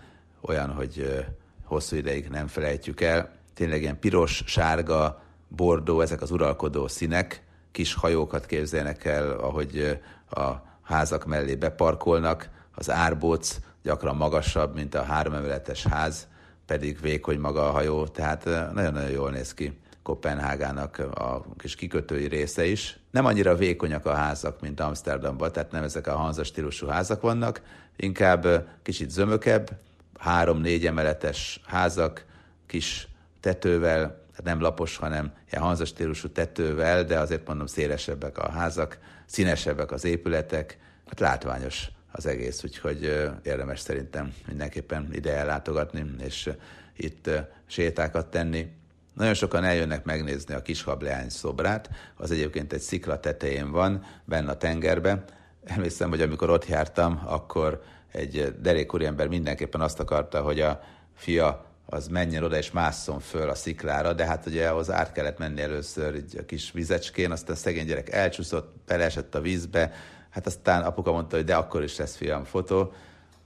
olyan, 0.40 0.70
hogy 0.70 1.24
hosszú 1.64 1.96
ideig 1.96 2.28
nem 2.28 2.46
felejtjük 2.46 3.00
el. 3.00 3.30
Tényleg 3.54 3.82
ilyen 3.82 3.98
piros, 3.98 4.42
sárga, 4.46 5.22
bordó, 5.48 6.00
ezek 6.00 6.22
az 6.22 6.30
uralkodó 6.30 6.88
színek, 6.88 7.42
kis 7.70 7.94
hajókat 7.94 8.46
képzelnek 8.46 9.04
el, 9.04 9.30
ahogy 9.30 10.00
a 10.30 10.50
házak 10.82 11.26
mellé 11.26 11.54
beparkolnak, 11.54 12.48
az 12.80 12.90
árbóc 12.90 13.60
gyakran 13.82 14.16
magasabb, 14.16 14.74
mint 14.74 14.94
a 14.94 15.02
három 15.02 15.34
emeletes 15.34 15.86
ház, 15.86 16.28
pedig 16.66 17.00
vékony 17.00 17.38
maga 17.38 17.68
a 17.68 17.70
hajó, 17.70 18.06
tehát 18.06 18.44
nagyon-nagyon 18.44 19.10
jól 19.10 19.30
néz 19.30 19.54
ki 19.54 19.78
Kopenhágának 20.02 20.98
a 20.98 21.44
kis 21.56 21.74
kikötői 21.74 22.26
része 22.26 22.64
is. 22.64 22.98
Nem 23.10 23.24
annyira 23.24 23.54
vékonyak 23.54 24.06
a 24.06 24.14
házak, 24.14 24.60
mint 24.60 24.80
Amsterdamban, 24.80 25.52
tehát 25.52 25.70
nem 25.70 25.82
ezek 25.82 26.06
a 26.06 26.16
hanza 26.16 26.44
stílusú 26.44 26.86
házak 26.86 27.20
vannak, 27.20 27.62
inkább 27.96 28.68
kicsit 28.82 29.10
zömökebb, 29.10 29.70
három-négy 30.18 30.86
emeletes 30.86 31.60
házak, 31.66 32.24
kis 32.66 33.08
tetővel, 33.40 34.00
tehát 34.00 34.44
nem 34.44 34.60
lapos, 34.60 34.96
hanem 34.96 35.32
ilyen 35.50 35.62
hanza 35.62 35.84
stílusú 35.84 36.28
tetővel, 36.28 37.04
de 37.04 37.18
azért 37.18 37.46
mondom 37.46 37.66
szélesebbek 37.66 38.38
a 38.38 38.50
házak, 38.50 38.98
színesebbek 39.26 39.92
az 39.92 40.04
épületek, 40.04 40.78
hát 41.06 41.20
látványos 41.20 41.90
az 42.12 42.26
egész, 42.26 42.64
úgyhogy 42.64 43.30
érdemes 43.42 43.80
szerintem 43.80 44.34
mindenképpen 44.46 45.08
ide 45.12 45.36
ellátogatni, 45.36 46.04
és 46.24 46.50
itt 46.96 47.30
sétákat 47.66 48.30
tenni. 48.30 48.66
Nagyon 49.14 49.34
sokan 49.34 49.64
eljönnek 49.64 50.04
megnézni 50.04 50.54
a 50.54 50.62
Kishableány 50.62 51.28
szobrát, 51.28 51.90
az 52.16 52.30
egyébként 52.30 52.72
egy 52.72 52.80
szikla 52.80 53.20
tetején 53.20 53.70
van, 53.70 54.04
benne 54.24 54.50
a 54.50 54.56
tengerbe. 54.56 55.24
Emlékszem, 55.64 56.08
hogy 56.08 56.20
amikor 56.20 56.50
ott 56.50 56.66
jártam, 56.66 57.22
akkor 57.26 57.82
egy 58.12 58.54
derék 58.60 58.94
úriember 58.94 59.28
mindenképpen 59.28 59.80
azt 59.80 60.00
akarta, 60.00 60.42
hogy 60.42 60.60
a 60.60 60.82
fia 61.14 61.64
az 61.86 62.08
menjen 62.08 62.42
oda 62.42 62.56
és 62.56 62.70
másszon 62.70 63.20
föl 63.20 63.48
a 63.48 63.54
sziklára, 63.54 64.12
de 64.12 64.24
hát 64.26 64.46
ugye 64.46 64.68
ahhoz 64.68 64.90
át 64.90 65.12
kellett 65.12 65.38
menni 65.38 65.60
először 65.60 66.14
egy 66.14 66.44
kis 66.46 66.72
vizecskén, 66.72 67.30
aztán 67.30 67.56
szegény 67.56 67.86
gyerek 67.86 68.10
elcsúszott, 68.10 68.74
beleesett 68.86 69.34
a 69.34 69.40
vízbe, 69.40 69.92
hát 70.30 70.46
aztán 70.46 70.82
apuka 70.82 71.12
mondta, 71.12 71.36
hogy 71.36 71.44
de 71.44 71.54
akkor 71.54 71.82
is 71.82 71.96
lesz 71.96 72.16
fiam 72.16 72.44
fotó, 72.44 72.92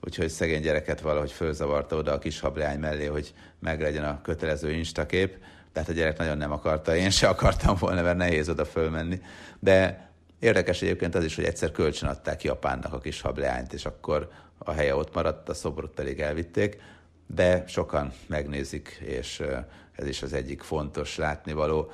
úgyhogy 0.00 0.28
szegény 0.28 0.60
gyereket 0.60 1.00
valahogy 1.00 1.32
fölzavarta 1.32 1.96
oda 1.96 2.12
a 2.12 2.18
kis 2.18 2.40
hableány 2.40 2.78
mellé, 2.78 3.06
hogy 3.06 3.34
meglegyen 3.58 4.04
a 4.04 4.20
kötelező 4.22 4.70
instakép, 4.72 5.36
tehát 5.72 5.88
a 5.88 5.92
gyerek 5.92 6.18
nagyon 6.18 6.36
nem 6.36 6.52
akarta, 6.52 6.96
én 6.96 7.10
se 7.10 7.28
akartam 7.28 7.76
volna, 7.78 8.02
mert 8.02 8.16
nehéz 8.16 8.48
oda 8.48 8.64
fölmenni, 8.64 9.20
de 9.58 10.08
érdekes 10.38 10.82
egyébként 10.82 11.14
az 11.14 11.24
is, 11.24 11.34
hogy 11.34 11.44
egyszer 11.44 11.72
kölcsön 11.72 12.08
adták 12.08 12.42
Japánnak 12.42 12.92
a 12.92 12.98
kis 12.98 13.20
hableányt, 13.20 13.72
és 13.72 13.84
akkor 13.84 14.28
a 14.58 14.72
helye 14.72 14.96
ott 14.96 15.14
maradt, 15.14 15.48
a 15.48 15.54
szobrot 15.54 15.94
pedig 15.94 16.20
elvitték, 16.20 16.80
de 17.26 17.64
sokan 17.66 18.12
megnézik, 18.26 19.00
és 19.04 19.42
ez 19.92 20.06
is 20.06 20.22
az 20.22 20.32
egyik 20.32 20.62
fontos 20.62 21.16
látnivaló. 21.16 21.90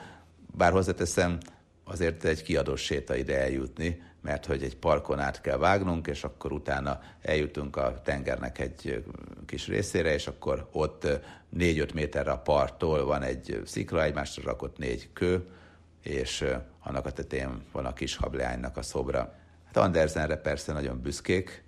Bár 0.57 0.73
hozzáteszem, 0.73 1.39
azért 1.85 2.25
egy 2.25 2.43
kiadós 2.43 2.81
séta 2.81 3.17
ide 3.17 3.41
eljutni, 3.41 4.03
mert 4.23 4.47
hogy 4.47 4.63
egy 4.63 4.77
parkon 4.77 5.19
át 5.19 5.41
kell 5.41 5.57
vágnunk, 5.57 6.07
és 6.07 6.25
akkor 6.25 6.53
utána 6.53 7.01
eljutunk 7.23 7.77
a 7.77 8.01
tengernek 8.05 8.59
egy 8.59 9.05
kis 9.47 9.67
részére, 9.67 10.13
és 10.13 10.27
akkor 10.27 10.69
ott 10.73 11.07
4-5 11.57 11.95
méterre 11.95 12.31
a 12.31 12.39
parttól 12.39 13.05
van 13.05 13.23
egy 13.23 13.63
szikla, 13.65 14.03
egymásra 14.03 14.43
rakott 14.43 14.79
négy 14.79 15.09
kő, 15.13 15.49
és 16.03 16.45
annak 16.83 17.07
a 17.07 17.13
tetején 17.13 17.63
van 17.73 17.87
a 17.87 17.93
kis 17.93 18.17
hableánynak 18.17 18.77
a 18.77 18.83
szobra. 18.83 19.35
Hát 19.67 19.77
Andersenre 19.77 20.37
persze 20.37 20.73
nagyon 20.73 21.01
büszkék, 21.01 21.65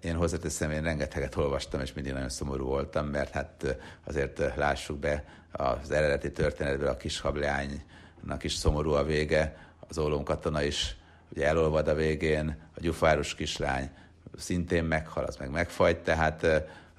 én 0.00 0.14
hozzáteszem, 0.14 0.70
én 0.70 0.82
rengeteget 0.82 1.36
olvastam, 1.36 1.80
és 1.80 1.92
mindig 1.92 2.12
nagyon 2.12 2.28
szomorú 2.28 2.66
voltam, 2.66 3.06
mert 3.06 3.30
hát 3.30 3.76
azért 4.04 4.56
lássuk 4.56 4.98
be 4.98 5.24
az 5.52 5.90
eredeti 5.90 6.32
történetből 6.32 6.88
a 6.88 6.96
kis 6.96 7.20
hableánynak 7.20 8.42
is 8.42 8.52
szomorú 8.52 8.90
a 8.90 9.04
vége, 9.04 9.56
az 9.88 9.98
ólom 9.98 10.24
katona 10.24 10.62
is 10.62 10.96
ugye 11.34 11.46
elolvad 11.46 11.88
a 11.88 11.94
végén, 11.94 12.56
a 12.76 12.80
gyufáros 12.80 13.34
kislány 13.34 13.90
szintén 14.36 14.84
meghal, 14.84 15.24
az 15.24 15.36
meg 15.36 15.50
megfagy, 15.50 15.98
tehát 15.98 16.46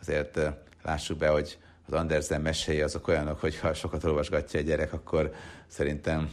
azért 0.01 0.39
lássuk 0.83 1.17
be, 1.17 1.27
hogy 1.27 1.57
az 1.87 1.93
Andersen 1.93 2.41
meséi 2.41 2.81
azok 2.81 3.07
olyanok, 3.07 3.39
hogy 3.39 3.59
ha 3.59 3.73
sokat 3.73 4.03
olvasgatja 4.03 4.59
egy 4.59 4.65
gyerek, 4.65 4.93
akkor 4.93 5.33
szerintem 5.67 6.29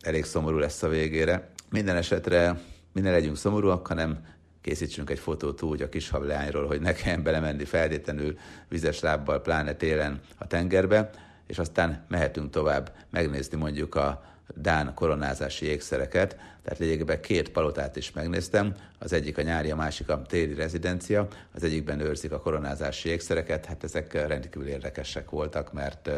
elég 0.00 0.24
szomorú 0.24 0.56
lesz 0.56 0.82
a 0.82 0.88
végére. 0.88 1.48
Minden 1.70 1.96
esetre 1.96 2.60
mi 2.92 3.00
ne 3.00 3.10
legyünk 3.10 3.36
szomorúak, 3.36 3.86
hanem 3.86 4.24
készítsünk 4.60 5.10
egy 5.10 5.18
fotót 5.18 5.62
úgy 5.62 5.82
a 5.82 5.88
kis 5.88 6.08
hableányról, 6.08 6.66
hogy 6.66 6.80
ne 6.80 6.92
kelljen 6.92 7.22
belemenni 7.22 7.64
feltétlenül 7.64 8.38
vizes 8.68 9.00
lábbal, 9.00 9.40
pláne 9.40 9.74
télen 9.74 10.20
a 10.38 10.46
tengerbe, 10.46 11.10
és 11.46 11.58
aztán 11.58 12.04
mehetünk 12.08 12.50
tovább 12.50 12.92
megnézni 13.10 13.56
mondjuk 13.56 13.94
a 13.94 14.24
Dán 14.54 14.94
koronázási 14.94 15.66
ékszereket, 15.66 16.36
tehát 16.70 16.84
lényegében 16.84 17.20
két 17.20 17.50
palotát 17.50 17.96
is 17.96 18.12
megnéztem, 18.12 18.74
az 18.98 19.12
egyik 19.12 19.38
a 19.38 19.42
nyári, 19.42 19.70
a 19.70 19.76
másik 19.76 20.08
a 20.08 20.22
téli 20.22 20.54
rezidencia, 20.54 21.28
az 21.54 21.64
egyikben 21.64 22.00
őrzik 22.00 22.32
a 22.32 22.40
koronázási 22.40 23.08
ékszereket, 23.08 23.66
hát 23.66 23.84
ezek 23.84 24.26
rendkívül 24.26 24.68
érdekesek 24.68 25.30
voltak, 25.30 25.72
mert 25.72 26.10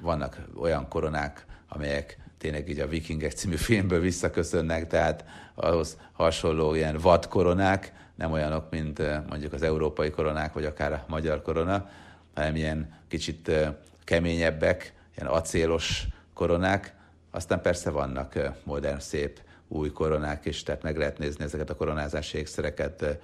vannak 0.00 0.38
olyan 0.56 0.88
koronák, 0.88 1.46
amelyek 1.68 2.18
tényleg 2.38 2.68
így 2.68 2.78
a 2.78 2.86
Vikingek 2.86 3.32
című 3.32 3.54
filmből 3.56 4.00
visszaköszönnek, 4.00 4.86
tehát 4.86 5.24
ahhoz 5.54 5.96
hasonló 6.12 6.74
ilyen 6.74 6.98
vad 6.98 7.28
koronák, 7.28 7.92
nem 8.14 8.32
olyanok, 8.32 8.70
mint 8.70 9.26
mondjuk 9.28 9.52
az 9.52 9.62
európai 9.62 10.10
koronák, 10.10 10.52
vagy 10.52 10.64
akár 10.64 10.92
a 10.92 11.04
magyar 11.08 11.42
korona, 11.42 11.90
hanem 12.34 12.56
ilyen 12.56 12.94
kicsit 13.08 13.50
keményebbek, 14.04 14.92
ilyen 15.16 15.30
acélos 15.30 16.06
koronák. 16.34 16.94
Aztán 17.30 17.60
persze 17.60 17.90
vannak 17.90 18.38
modern, 18.64 18.98
szép 18.98 19.40
új 19.74 19.92
koronák 19.92 20.44
is, 20.44 20.62
tehát 20.62 20.82
meg 20.82 20.96
lehet 20.96 21.18
nézni 21.18 21.44
ezeket 21.44 21.70
a 21.70 21.76
koronázási 21.76 22.38
ékszereket, 22.38 23.18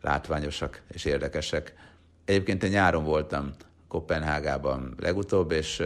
látványosak 0.00 0.82
és 0.88 1.04
érdekesek. 1.04 1.74
Egyébként 2.24 2.62
én 2.62 2.70
nyáron 2.70 3.04
voltam 3.04 3.50
Kopenhágában 3.88 4.94
legutóbb, 5.00 5.50
és 5.50 5.82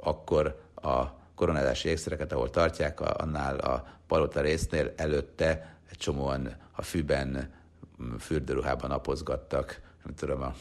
akkor 0.00 0.60
a 0.74 1.04
koronázási 1.34 1.88
ékszereket, 1.88 2.32
ahol 2.32 2.50
tartják, 2.50 3.00
annál 3.00 3.58
a 3.58 3.86
palota 4.06 4.40
résznél 4.40 4.92
előtte 4.96 5.76
egy 5.90 5.96
csomóan 5.96 6.56
a 6.72 6.82
fűben, 6.82 7.52
fürdőruhában 8.18 8.90
napozgattak, 8.90 9.80
nem 10.04 10.14
tudom, 10.14 10.42
a 10.42 10.54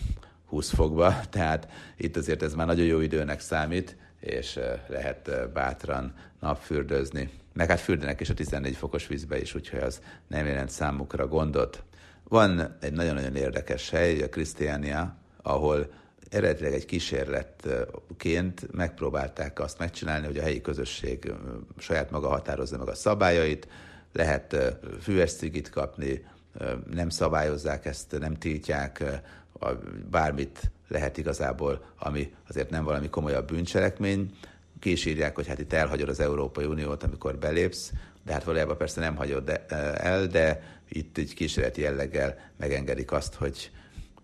20 0.45 0.70
fokba, 0.70 1.20
tehát 1.30 1.68
itt 1.97 2.16
azért 2.16 2.41
ez 2.41 2.53
már 2.53 2.68
nagyon 2.68 2.86
jó 2.86 2.99
időnek 2.99 3.39
számít, 3.39 3.97
és 4.20 4.60
lehet 4.88 5.51
bátran 5.53 6.16
napfürdőzni. 6.39 7.43
Meg 7.54 7.70
hát 7.70 7.80
fürdenek 7.80 8.20
is 8.20 8.30
a 8.30 8.34
14 8.34 8.76
fokos 8.76 9.08
vízbe 9.08 9.41
is, 9.41 9.56
úgyhogy 9.56 9.80
az 9.80 10.01
nem 10.28 10.45
jelent 10.45 10.70
számukra 10.70 11.28
gondot. 11.28 11.84
Van 12.28 12.78
egy 12.82 12.93
nagyon-nagyon 12.93 13.36
érdekes 13.36 13.89
hely, 13.89 14.22
a 14.22 14.30
Krisztiánia, 14.30 15.16
ahol 15.41 15.91
eredetileg 16.30 16.74
egy 16.74 16.86
kísérletként 16.86 18.72
megpróbálták 18.72 19.60
azt 19.60 19.80
megcsinálni, 19.80 20.26
hogy 20.26 20.38
a 20.38 20.41
helyi 20.41 20.62
közösség 20.62 21.34
saját 21.78 22.12
maga 22.12 22.28
határozza 22.28 22.78
meg 22.78 22.88
a 22.88 22.95
szabályait, 22.95 23.68
lehet 24.14 24.56
füves 25.01 25.34
cigit 25.34 25.70
kapni, 25.70 26.26
nem 26.93 27.10
szabályozzák 27.10 27.86
ezt, 27.86 28.20
nem 28.20 28.34
tiltják, 28.34 29.04
bármit 30.10 30.72
lehet 30.88 31.18
igazából, 31.18 31.86
ami 31.99 32.34
azért 32.49 32.70
nem 32.70 32.84
valami 32.84 33.10
komolyabb 33.10 33.47
bűncselekmény. 33.47 34.38
Ki 34.84 35.31
hogy 35.34 35.47
hát 35.47 35.59
itt 35.59 35.73
elhagyod 35.73 36.09
az 36.09 36.19
Európai 36.19 36.65
Uniót, 36.65 37.03
amikor 37.03 37.38
belépsz, 37.38 37.91
de 38.25 38.34
hát 38.34 38.43
valójában 38.43 38.77
persze 38.77 38.99
nem 38.99 39.15
hagyod 39.15 39.61
el, 39.97 40.27
de 40.27 40.63
itt 40.89 41.17
egy 41.17 41.34
kísérleti 41.34 41.81
jelleggel 41.81 42.51
megengedik 42.57 43.11
azt, 43.11 43.34
hogy 43.34 43.71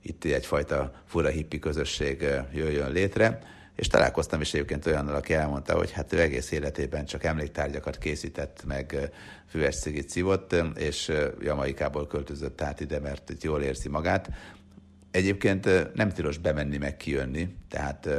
itt 0.01 0.23
egyfajta 0.23 0.91
fura 1.05 1.29
hippi 1.29 1.59
közösség 1.59 2.25
jöjjön 2.53 2.91
létre, 2.91 3.39
és 3.75 3.87
találkoztam 3.87 4.41
is 4.41 4.53
egyébként 4.53 4.85
olyannal, 4.85 5.15
aki 5.15 5.33
elmondta, 5.33 5.77
hogy 5.77 5.91
hát 5.91 6.13
ő 6.13 6.19
egész 6.19 6.51
életében 6.51 7.05
csak 7.05 7.23
emléktárgyakat 7.23 7.97
készített, 7.97 8.63
meg 8.67 9.11
füves 9.49 9.79
cigit 9.79 10.09
szívott, 10.09 10.55
és 10.75 11.11
Jamaikából 11.41 12.07
költözött 12.07 12.61
át 12.61 12.79
ide, 12.79 12.99
mert 12.99 13.29
itt 13.29 13.43
jól 13.43 13.61
érzi 13.61 13.89
magát. 13.89 14.29
Egyébként 15.11 15.93
nem 15.93 16.09
tilos 16.09 16.37
bemenni, 16.37 16.77
meg 16.77 16.97
kijönni, 16.97 17.55
tehát 17.69 18.09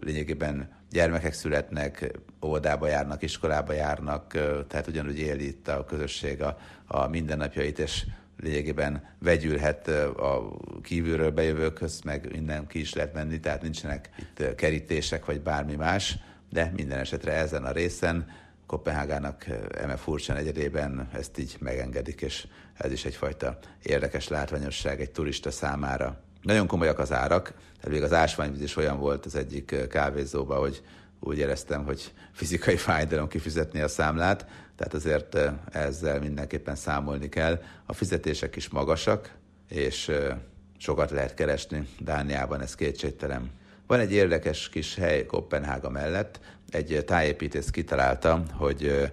lényegében 0.00 0.78
gyermekek 0.90 1.32
születnek, 1.32 2.18
óvodába 2.44 2.86
járnak, 2.86 3.22
iskolába 3.22 3.72
járnak, 3.72 4.32
tehát 4.68 4.86
ugyanúgy 4.86 5.18
éli 5.18 5.46
itt 5.46 5.68
a 5.68 5.84
közösség 5.84 6.42
a, 6.42 6.58
a 6.86 7.06
mindennapjait, 7.06 7.78
és 7.78 8.06
lényegében 8.38 9.14
vegyülhet 9.18 9.88
a 9.88 10.56
kívülről 10.82 11.30
bejövőkhöz, 11.30 12.00
meg 12.00 12.28
minden 12.32 12.66
ki 12.66 12.80
is 12.80 12.94
lehet 12.94 13.14
menni, 13.14 13.40
tehát 13.40 13.62
nincsenek 13.62 14.10
itt 14.18 14.54
kerítések 14.54 15.24
vagy 15.24 15.40
bármi 15.40 15.74
más, 15.74 16.18
de 16.50 16.72
minden 16.76 16.98
esetre 16.98 17.32
ezen 17.32 17.64
a 17.64 17.72
részen 17.72 18.26
Kopenhágának 18.66 19.46
eme 19.80 19.96
furcsa 19.96 20.32
negyedében 20.32 21.08
ezt 21.12 21.38
így 21.38 21.56
megengedik, 21.60 22.20
és 22.20 22.46
ez 22.74 22.92
is 22.92 23.04
egyfajta 23.04 23.58
érdekes 23.82 24.28
látványosság 24.28 25.00
egy 25.00 25.10
turista 25.10 25.50
számára. 25.50 26.20
Nagyon 26.42 26.66
komolyak 26.66 26.98
az 26.98 27.12
árak, 27.12 27.52
tehát 27.80 27.90
még 27.90 28.02
az 28.02 28.12
ásványvíz 28.12 28.62
is 28.62 28.76
olyan 28.76 28.98
volt 28.98 29.26
az 29.26 29.34
egyik 29.34 29.88
kávézóban, 29.88 30.58
hogy 30.58 30.82
úgy 31.20 31.38
éreztem, 31.38 31.84
hogy 31.84 32.12
fizikai 32.32 32.76
fájdalom 32.76 33.28
kifizetni 33.28 33.80
a 33.80 33.88
számlát, 33.88 34.46
tehát 34.76 34.94
azért 34.94 35.38
ezzel 35.70 36.20
mindenképpen 36.20 36.74
számolni 36.74 37.28
kell. 37.28 37.62
A 37.86 37.92
fizetések 37.92 38.56
is 38.56 38.68
magasak, 38.68 39.34
és 39.68 40.10
sokat 40.78 41.10
lehet 41.10 41.34
keresni 41.34 41.88
Dániában, 41.98 42.60
ez 42.60 42.74
kétségtelen. 42.74 43.50
Van 43.86 44.00
egy 44.00 44.12
érdekes 44.12 44.68
kis 44.68 44.94
hely 44.94 45.26
Kopenhága 45.26 45.90
mellett, 45.90 46.40
egy 46.70 47.02
tájépítész 47.06 47.70
kitalálta, 47.70 48.42
hogy 48.52 49.10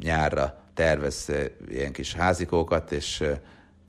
nyárra 0.00 0.64
tervez 0.74 1.28
ilyen 1.68 1.92
kis 1.92 2.14
házikókat, 2.14 2.92
és 2.92 3.24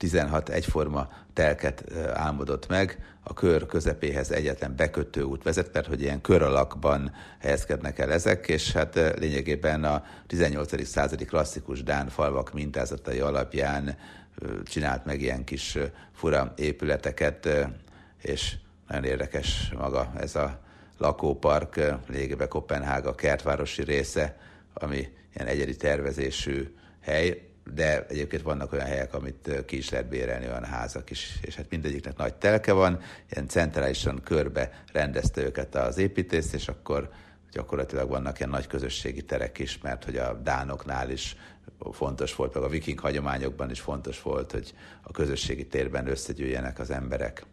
16 0.02 0.48
egyforma 0.48 1.08
telket 1.32 1.84
álmodott 2.14 2.68
meg, 2.68 2.98
a 3.22 3.34
kör 3.34 3.66
közepéhez 3.66 4.30
egyetlen 4.30 4.76
bekötő 4.76 5.22
út 5.22 5.42
vezet, 5.42 5.72
mert 5.72 5.86
hogy 5.86 6.00
ilyen 6.00 6.20
kör 6.20 6.42
alakban 6.42 7.12
helyezkednek 7.38 7.98
el 7.98 8.12
ezek, 8.12 8.48
és 8.48 8.72
hát 8.72 8.94
lényegében 9.18 9.84
a 9.84 10.04
18. 10.26 10.86
századi 10.86 11.24
klasszikus 11.24 11.82
Dán 11.82 12.08
falvak 12.08 12.52
mintázatai 12.52 13.18
alapján 13.18 13.96
csinált 14.64 15.04
meg 15.04 15.20
ilyen 15.20 15.44
kis 15.44 15.78
fura 16.12 16.52
épületeket, 16.56 17.48
és 18.22 18.56
nagyon 18.88 19.04
érdekes 19.04 19.72
maga 19.76 20.12
ez 20.16 20.36
a 20.36 20.60
lakópark, 20.98 21.80
lényegében 22.08 22.48
Kopenhága 22.48 23.14
kertvárosi 23.14 23.82
része, 23.82 24.38
ami 24.74 25.08
ilyen 25.34 25.48
egyedi 25.48 25.76
tervezésű 25.76 26.74
hely, 27.00 27.51
de 27.74 28.06
egyébként 28.06 28.42
vannak 28.42 28.72
olyan 28.72 28.86
helyek, 28.86 29.14
amit 29.14 29.64
ki 29.66 29.76
is 29.76 29.90
lehet 29.90 30.08
bérelni, 30.08 30.46
olyan 30.46 30.64
házak 30.64 31.10
is, 31.10 31.38
és 31.40 31.54
hát 31.54 31.70
mindegyiknek 31.70 32.16
nagy 32.16 32.34
telke 32.34 32.72
van, 32.72 33.00
ilyen 33.30 33.48
centrálisan 33.48 34.20
körbe 34.24 34.82
rendezte 34.92 35.42
őket 35.42 35.74
az 35.74 35.98
építész, 35.98 36.52
és 36.52 36.68
akkor 36.68 37.10
gyakorlatilag 37.52 38.08
vannak 38.08 38.38
ilyen 38.38 38.50
nagy 38.50 38.66
közösségi 38.66 39.22
terek 39.22 39.58
is, 39.58 39.78
mert 39.78 40.04
hogy 40.04 40.16
a 40.16 40.34
dánoknál 40.34 41.10
is 41.10 41.36
fontos 41.92 42.34
volt, 42.34 42.54
meg 42.54 42.62
a 42.62 42.68
viking 42.68 42.98
hagyományokban 42.98 43.70
is 43.70 43.80
fontos 43.80 44.22
volt, 44.22 44.52
hogy 44.52 44.74
a 45.02 45.10
közösségi 45.10 45.66
térben 45.66 46.06
összegyűjjenek 46.06 46.78
az 46.78 46.90
emberek. 46.90 47.46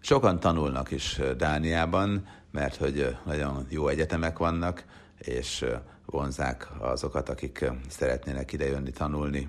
Sokan 0.00 0.40
tanulnak 0.40 0.90
is 0.90 1.20
Dániában, 1.36 2.26
mert 2.50 2.76
hogy 2.76 3.16
nagyon 3.24 3.66
jó 3.68 3.88
egyetemek 3.88 4.38
vannak, 4.38 4.84
és 5.18 5.64
vonzák 6.10 6.68
azokat, 6.78 7.28
akik 7.28 7.70
szeretnének 7.88 8.52
idejönni 8.52 8.90
tanulni. 8.90 9.48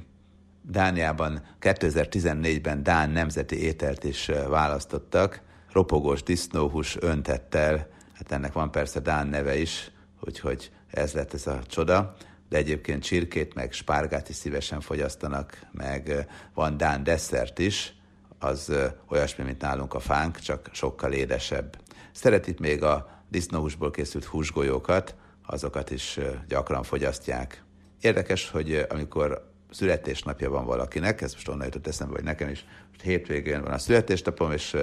Dániában 0.62 1.42
2014-ben 1.62 2.84
Dán 2.84 3.10
nemzeti 3.10 3.64
ételt 3.64 4.04
is 4.04 4.32
választottak, 4.48 5.42
ropogós 5.72 6.24
disznóhús 6.24 6.98
öntettel, 7.00 7.88
hát 8.14 8.32
ennek 8.32 8.54
van 8.54 8.72
persze 8.72 9.00
Dán 9.00 9.28
neve 9.28 9.58
is, 9.58 9.92
úgyhogy 10.20 10.72
ez 10.92 11.14
lett 11.14 11.34
ez 11.34 11.48
a 11.48 11.62
csoda, 11.68 12.16
de 12.50 12.58
egyébként 12.58 13.04
csirkét 13.04 13.54
meg 13.54 13.72
spárgát 13.72 14.30
is 14.30 14.36
szívesen 14.36 14.82
fogyasztanak, 14.82 15.68
meg 15.72 16.28
van 16.54 16.78
Dán 16.78 17.04
desszert 17.04 17.60
is, 17.60 17.94
az 18.40 18.72
olyasmi, 19.08 19.44
mint 19.44 19.62
nálunk 19.62 19.94
a 19.94 20.00
fánk, 20.00 20.40
csak 20.40 20.70
sokkal 20.72 21.12
édesebb. 21.12 21.78
Szeretik 22.12 22.60
még 22.60 22.84
a 22.84 23.24
disznóhúsból 23.30 23.92
készült 23.92 24.26
húsgolyókat, 24.26 25.16
azokat 25.52 25.92
is 25.92 26.20
gyakran 26.48 26.84
fogyasztják. 26.84 27.64
Érdekes, 28.02 28.50
hogy 28.50 28.86
amikor 28.90 29.52
születésnapja 29.72 30.50
van 30.50 30.66
valakinek, 30.66 31.22
ez 31.22 31.34
most 31.34 31.48
onnan 31.48 31.66
jutott 31.66 31.88
eszembe, 31.88 32.14
hogy 32.14 32.24
nekem 32.24 32.50
is 32.50 32.66
most 32.90 33.02
hétvégén 33.02 33.62
van 33.62 33.72
a 33.72 33.78
születésnapom, 33.78 34.52
és 34.52 34.76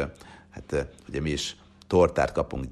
hát 0.51 0.87
ugye 1.09 1.21
mi 1.21 1.31
is 1.31 1.57
tortát 1.87 2.33
kapunk 2.33 2.67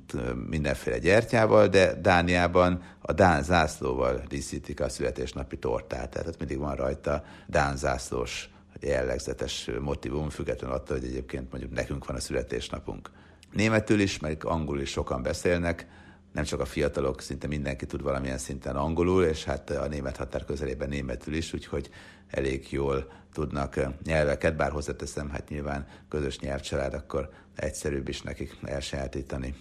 mindenféle 0.49 0.99
gyertyával, 0.99 1.68
de 1.68 1.95
Dániában 2.01 2.82
a 3.01 3.12
Dán 3.12 3.42
zászlóval 3.42 4.22
díszítik 4.28 4.80
a 4.80 4.88
születésnapi 4.88 5.59
tortát, 5.59 6.11
tehát 6.11 6.38
mindig 6.38 6.59
van 6.59 6.74
rajta 6.74 7.24
Dán 7.47 7.76
zászlós 7.76 8.49
jellegzetes 8.80 9.70
motivum, 9.80 10.28
függetlenül 10.28 10.76
attól, 10.76 10.99
hogy 10.99 11.07
egyébként 11.09 11.51
mondjuk 11.51 11.72
nekünk 11.72 12.07
van 12.07 12.16
a 12.16 12.20
születésnapunk. 12.20 13.11
Németül 13.53 14.01
is, 14.01 14.18
meg 14.18 14.45
angolul 14.45 14.80
is 14.80 14.90
sokan 14.90 15.22
beszélnek, 15.22 15.86
nem 16.35 16.45
csak 16.45 16.61
a 16.61 16.64
fiatalok, 16.64 17.20
szinte 17.20 17.47
mindenki 17.47 17.87
tud 17.87 18.03
valamilyen 18.03 18.39
szinten 18.39 18.76
angolul, 18.76 19.24
és 19.24 19.45
hát 19.45 19.70
a 19.70 19.87
német 19.89 20.16
határ 20.16 20.45
közelében 20.45 20.89
németül 20.89 21.35
is, 21.35 21.53
úgyhogy 21.53 21.91
elég 22.30 22.66
jól 22.70 23.12
tudnak 23.32 23.80
nyelveket, 24.05 24.57
bár 24.57 24.70
hozzáteszem, 24.70 25.30
hát 25.30 25.49
nyilván 25.49 25.87
közös 26.09 26.39
nyelvcsalád, 26.39 26.95
akkor 26.95 27.30
egyszerűbb 27.57 28.09
is 28.09 28.22
nekik 28.22 28.57
elsajátítani. 28.64 29.55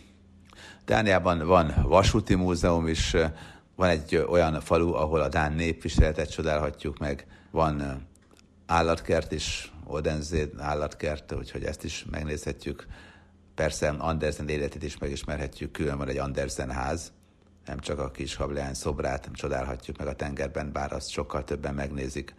Dániában 0.86 1.47
van 1.47 1.74
vasúti 1.82 2.36
múzeum 2.36 2.88
is, 2.88 3.15
van 3.76 3.89
egy 3.89 4.15
olyan 4.15 4.61
falu, 4.61 4.93
ahol 4.93 5.21
a 5.21 5.30
Dán 5.30 5.53
népviseletet 5.53 6.32
csodálhatjuk 6.32 6.97
meg, 6.97 7.28
van 7.51 8.07
állatkert 8.65 9.32
is, 9.32 9.71
Odense 9.86 10.45
állatkert, 10.57 11.34
úgyhogy 11.34 11.63
ezt 11.63 11.84
is 11.84 12.05
megnézhetjük. 12.11 12.88
Persze 13.56 13.89
Andersen 13.89 14.49
életét 14.49 14.84
is 14.84 14.97
megismerhetjük, 14.97 15.72
külön 15.72 15.97
van 15.97 16.08
egy 16.08 16.18
Andersen 16.18 16.72
ház, 16.72 17.12
nem 17.66 17.80
csak 17.80 17.99
a 17.99 18.12
kis 18.12 18.36
hableány 18.36 18.74
szobrát 18.74 19.24
nem 19.26 19.34
csodálhatjuk 19.34 19.97
meg 19.97 20.08
a 20.08 20.16
tengerben, 20.16 20.72
bár 20.72 20.93
azt 20.93 21.10
sokkal 21.10 21.43
többen 21.43 21.74
megnézik. 21.74 22.36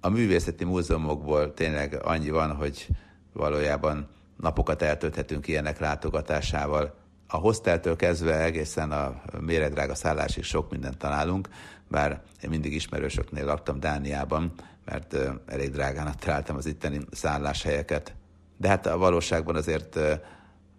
A 0.00 0.08
művészeti 0.08 0.64
múzeumokból 0.64 1.54
tényleg 1.54 2.00
annyi 2.02 2.30
van, 2.30 2.54
hogy 2.54 2.88
valójában 3.32 4.08
napokat 4.36 4.82
eltölthetünk 4.82 5.48
ilyenek 5.48 5.78
látogatásával. 5.78 6.94
A 7.26 7.36
hosteltől 7.36 7.96
kezdve 7.96 8.42
egészen 8.42 8.92
a 8.92 9.22
méredrága 9.40 9.94
szállásig 9.94 10.44
sok 10.44 10.70
mindent 10.70 10.98
találunk, 10.98 11.48
bár 11.88 12.22
én 12.42 12.50
mindig 12.50 12.72
ismerősöknél 12.72 13.44
laktam 13.44 13.80
Dániában, 13.80 14.52
mert 14.84 15.16
elég 15.46 15.70
drágának 15.70 16.16
találtam 16.16 16.56
az 16.56 16.66
itteni 16.66 17.00
szálláshelyeket. 17.10 18.14
De 18.56 18.68
hát 18.68 18.86
a 18.86 18.98
valóságban 18.98 19.56
azért 19.56 19.98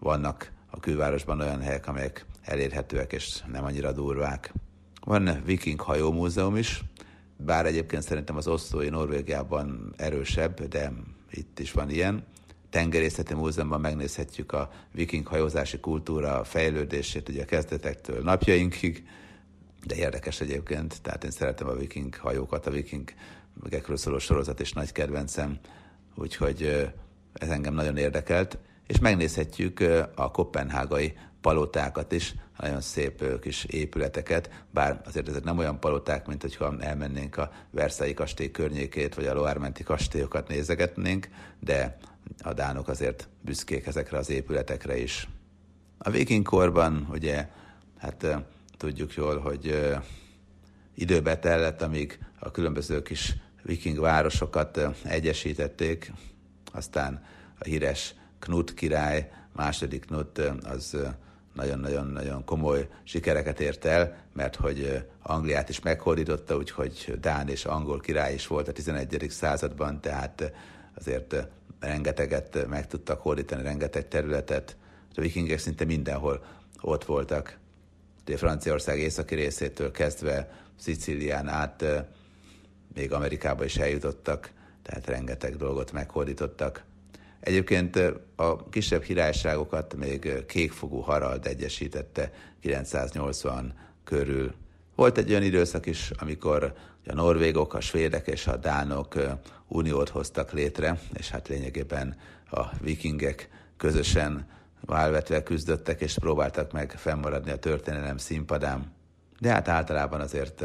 vannak 0.04 0.52
a 0.70 0.80
külvárosban 0.80 1.40
olyan 1.40 1.62
helyek, 1.62 1.88
amelyek 1.88 2.26
elérhetőek 2.42 3.14
és 3.14 3.44
nem 3.52 3.64
annyira 3.64 3.92
durvák. 3.92 4.54
Van 5.02 5.42
viking 5.46 5.80
hajómúzeum 5.80 6.56
is, 6.56 6.84
bár 7.38 7.66
egyébként 7.66 8.04
szerintem 8.04 8.36
az 8.36 8.48
osztói 8.48 8.90
Norvégiában 8.90 9.94
erősebb, 9.98 10.64
de 10.64 10.92
itt 11.32 11.60
is 11.60 11.72
van 11.72 11.90
ilyen. 11.90 12.24
Tengerészeti 12.70 13.34
múzeumban 13.34 13.82
megnézhetjük 13.82 14.52
a 14.52 14.72
viking 14.92 15.28
hajózási 15.28 15.80
kultúra 15.80 16.44
fejlődését, 16.44 17.30
ugye 17.30 17.42
a 17.42 17.46
kezdetektől 17.46 18.22
napjainkig. 18.22 19.08
de 19.86 19.96
érdekes 19.96 20.42
egyébként, 20.42 21.02
tehát 21.02 21.24
én 21.24 21.32
szeretem 21.32 21.68
a 21.68 21.74
viking 21.74 22.16
hajókat, 22.16 22.68
a 22.68 22.72
viking 22.72 23.14
megekről 23.64 23.98
szóló 23.98 24.20
sorozat 24.20 24.60
és 24.60 24.74
nagy 24.74 24.92
kedvencem, 24.92 25.60
úgyhogy 26.16 26.92
ez 27.34 27.50
engem 27.50 27.74
nagyon 27.74 27.98
érdekelt, 27.98 28.58
és 28.88 29.00
megnézhetjük 29.00 29.80
a 30.16 30.32
kopenhágai 30.32 31.14
palotákat 31.42 32.12
is, 32.12 32.36
nagyon 32.58 32.82
szép 32.82 33.40
kis 33.40 33.64
épületeket, 33.64 34.50
bár 34.72 35.02
azért 35.06 35.28
ezek 35.28 35.44
nem 35.44 35.58
olyan 35.58 35.80
paloták, 35.80 36.28
mint 36.28 36.42
hogyha 36.42 36.76
elmennénk 36.80 37.38
a 37.38 37.52
Versailles 37.72 38.16
kastély 38.16 38.52
környékét, 38.52 39.16
vagy 39.16 39.26
a 39.26 39.34
Loármenti 39.34 39.84
kastélyokat 39.84 40.48
nézegetnénk, 40.48 41.30
de 41.60 41.98
a 42.42 42.54
dánok 42.54 42.88
azért 42.88 43.28
büszkék 43.42 43.86
ezekre 43.86 44.18
az 44.18 44.30
épületekre 44.30 44.98
is. 44.98 45.28
A 45.98 46.10
vikingkorban 46.10 47.08
ugye, 47.12 47.50
hát 47.98 48.28
tudjuk 48.78 49.14
jól, 49.14 49.40
hogy 49.40 49.94
időbe 50.96 51.40
tellett, 51.40 51.82
amíg 51.82 52.20
a 52.40 52.52
különböző 52.52 53.02
kis 53.02 53.36
viking 53.62 54.00
városokat 54.00 54.80
egyesítették, 55.04 56.12
aztán 56.74 57.26
a 57.60 57.64
híres 57.64 58.16
Knut 58.44 58.74
király, 58.74 59.32
második 59.52 60.06
Knut 60.06 60.42
az 60.64 60.98
nagyon-nagyon-nagyon 61.54 62.46
komoly 62.46 62.88
sikereket 63.04 63.60
ért 63.60 63.86
el, 63.86 64.18
mert 64.34 64.56
hogy 64.56 65.06
Angliát 65.22 65.70
is 65.70 65.80
meghódította, 65.80 66.56
úgyhogy 66.56 67.18
Dán 67.20 67.50
és 67.50 67.66
angol 67.66 68.00
király 68.00 68.34
is 68.34 68.48
volt 68.48 68.68
a 68.68 68.72
11. 68.72 69.26
században, 69.30 70.02
tehát 70.02 70.52
azért 70.94 71.36
rengeteget 71.80 72.68
meg 72.68 72.88
tudtak 72.88 73.22
hódítani, 73.22 73.64
rengeteg 73.64 74.08
területet. 74.08 74.76
A 75.16 75.22
vikingek 75.22 75.60
szinte 75.60 75.86
mindenhol 75.86 76.46
ott 76.82 77.06
voltak. 77.06 77.58
Ugye 78.26 78.38
Franciaország 78.38 79.00
északi 79.00 79.36
részétől 79.36 79.92
kezdve 79.92 80.52
Szicílián 80.80 81.48
át 81.48 81.86
még 82.94 83.12
Amerikába 83.12 83.64
is 83.64 83.78
eljutottak, 83.78 84.52
tehát 84.82 85.08
rengeteg 85.08 85.56
dolgot 85.56 85.92
meghódítottak. 85.92 86.84
Egyébként 87.44 88.00
a 88.36 88.70
kisebb 88.70 89.02
királyságokat 89.02 89.96
még 89.96 90.46
kékfogú 90.46 91.00
Harald 91.00 91.48
egyesítette 91.48 92.32
980 92.62 93.74
körül. 94.04 94.54
Volt 94.96 95.18
egy 95.18 95.30
olyan 95.30 95.44
időszak 95.44 95.86
is, 95.86 96.12
amikor 96.18 96.74
a 97.08 97.14
norvégok, 97.14 97.74
a 97.74 97.82
svédek 97.82 98.28
és 98.28 98.48
a 98.48 98.58
dánok 98.58 99.16
uniót 99.68 100.10
hoztak 100.10 100.52
létre, 100.52 101.00
és 101.14 101.30
hát 101.30 101.48
lényegében 101.48 102.18
a 102.52 102.62
vikingek 102.82 103.50
közösen 103.78 104.48
válvetve 104.82 105.44
küzdöttek, 105.44 106.02
és 106.02 106.18
próbáltak 106.20 106.72
meg 106.72 106.92
fennmaradni 106.92 107.52
a 107.52 107.58
történelem 107.58 108.18
színpadán. 108.18 108.94
De 109.40 109.50
hát 109.50 109.68
általában 109.68 110.22
azért 110.22 110.62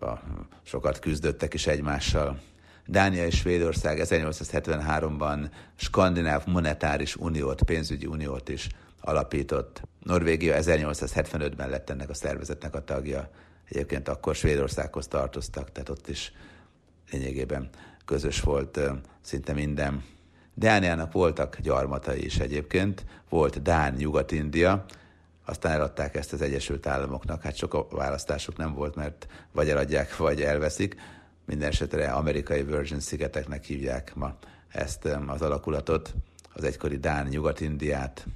a, 0.00 0.20
sokat 0.62 0.98
küzdöttek 0.98 1.54
is 1.54 1.66
egymással. 1.66 2.40
Dánia 2.86 3.26
és 3.26 3.36
Svédország 3.36 4.00
1873-ban 4.02 5.50
skandináv 5.76 6.46
monetáris 6.46 7.16
uniót, 7.16 7.62
pénzügyi 7.62 8.06
uniót 8.06 8.48
is 8.48 8.68
alapított. 9.00 9.82
Norvégia 10.02 10.56
1875-ben 10.58 11.68
lett 11.68 11.90
ennek 11.90 12.10
a 12.10 12.14
szervezetnek 12.14 12.74
a 12.74 12.84
tagja. 12.84 13.30
Egyébként 13.68 14.08
akkor 14.08 14.34
Svédországhoz 14.34 15.06
tartoztak, 15.06 15.72
tehát 15.72 15.88
ott 15.88 16.08
is 16.08 16.32
lényegében 17.10 17.68
közös 18.04 18.40
volt 18.40 18.80
szinte 19.20 19.52
minden. 19.52 20.04
Dániának 20.54 21.12
voltak 21.12 21.58
gyarmatai 21.60 22.24
is 22.24 22.38
egyébként, 22.38 23.04
volt 23.28 23.62
Dán 23.62 23.94
Nyugat-India, 23.94 24.84
aztán 25.44 25.72
eladták 25.72 26.14
ezt 26.14 26.32
az 26.32 26.42
Egyesült 26.42 26.86
Államoknak, 26.86 27.42
hát 27.42 27.56
sok 27.56 27.74
a 27.74 27.86
választásuk 27.90 28.56
nem 28.56 28.74
volt, 28.74 28.94
mert 28.94 29.26
vagy 29.52 29.68
eladják, 29.68 30.16
vagy 30.16 30.42
elveszik. 30.42 30.96
Minden 31.46 31.68
esetre 31.68 32.10
amerikai 32.10 32.62
Virgin 32.62 33.00
szigeteknek 33.00 33.64
hívják 33.64 34.14
ma 34.14 34.36
ezt 34.68 35.08
az 35.26 35.42
alakulatot, 35.42 36.14
az 36.52 36.64
egykori 36.64 36.96
Dán 36.96 37.26
Nyugat-Indiát. 37.26 38.26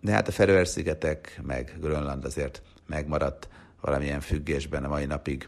De 0.00 0.12
hát 0.12 0.28
a 0.28 0.32
Feröer-szigetek, 0.32 1.40
meg 1.42 1.76
Grönland 1.80 2.24
azért 2.24 2.62
megmaradt 2.86 3.48
valamilyen 3.80 4.20
függésben 4.20 4.84
a 4.84 4.88
mai 4.88 5.04
napig. 5.04 5.46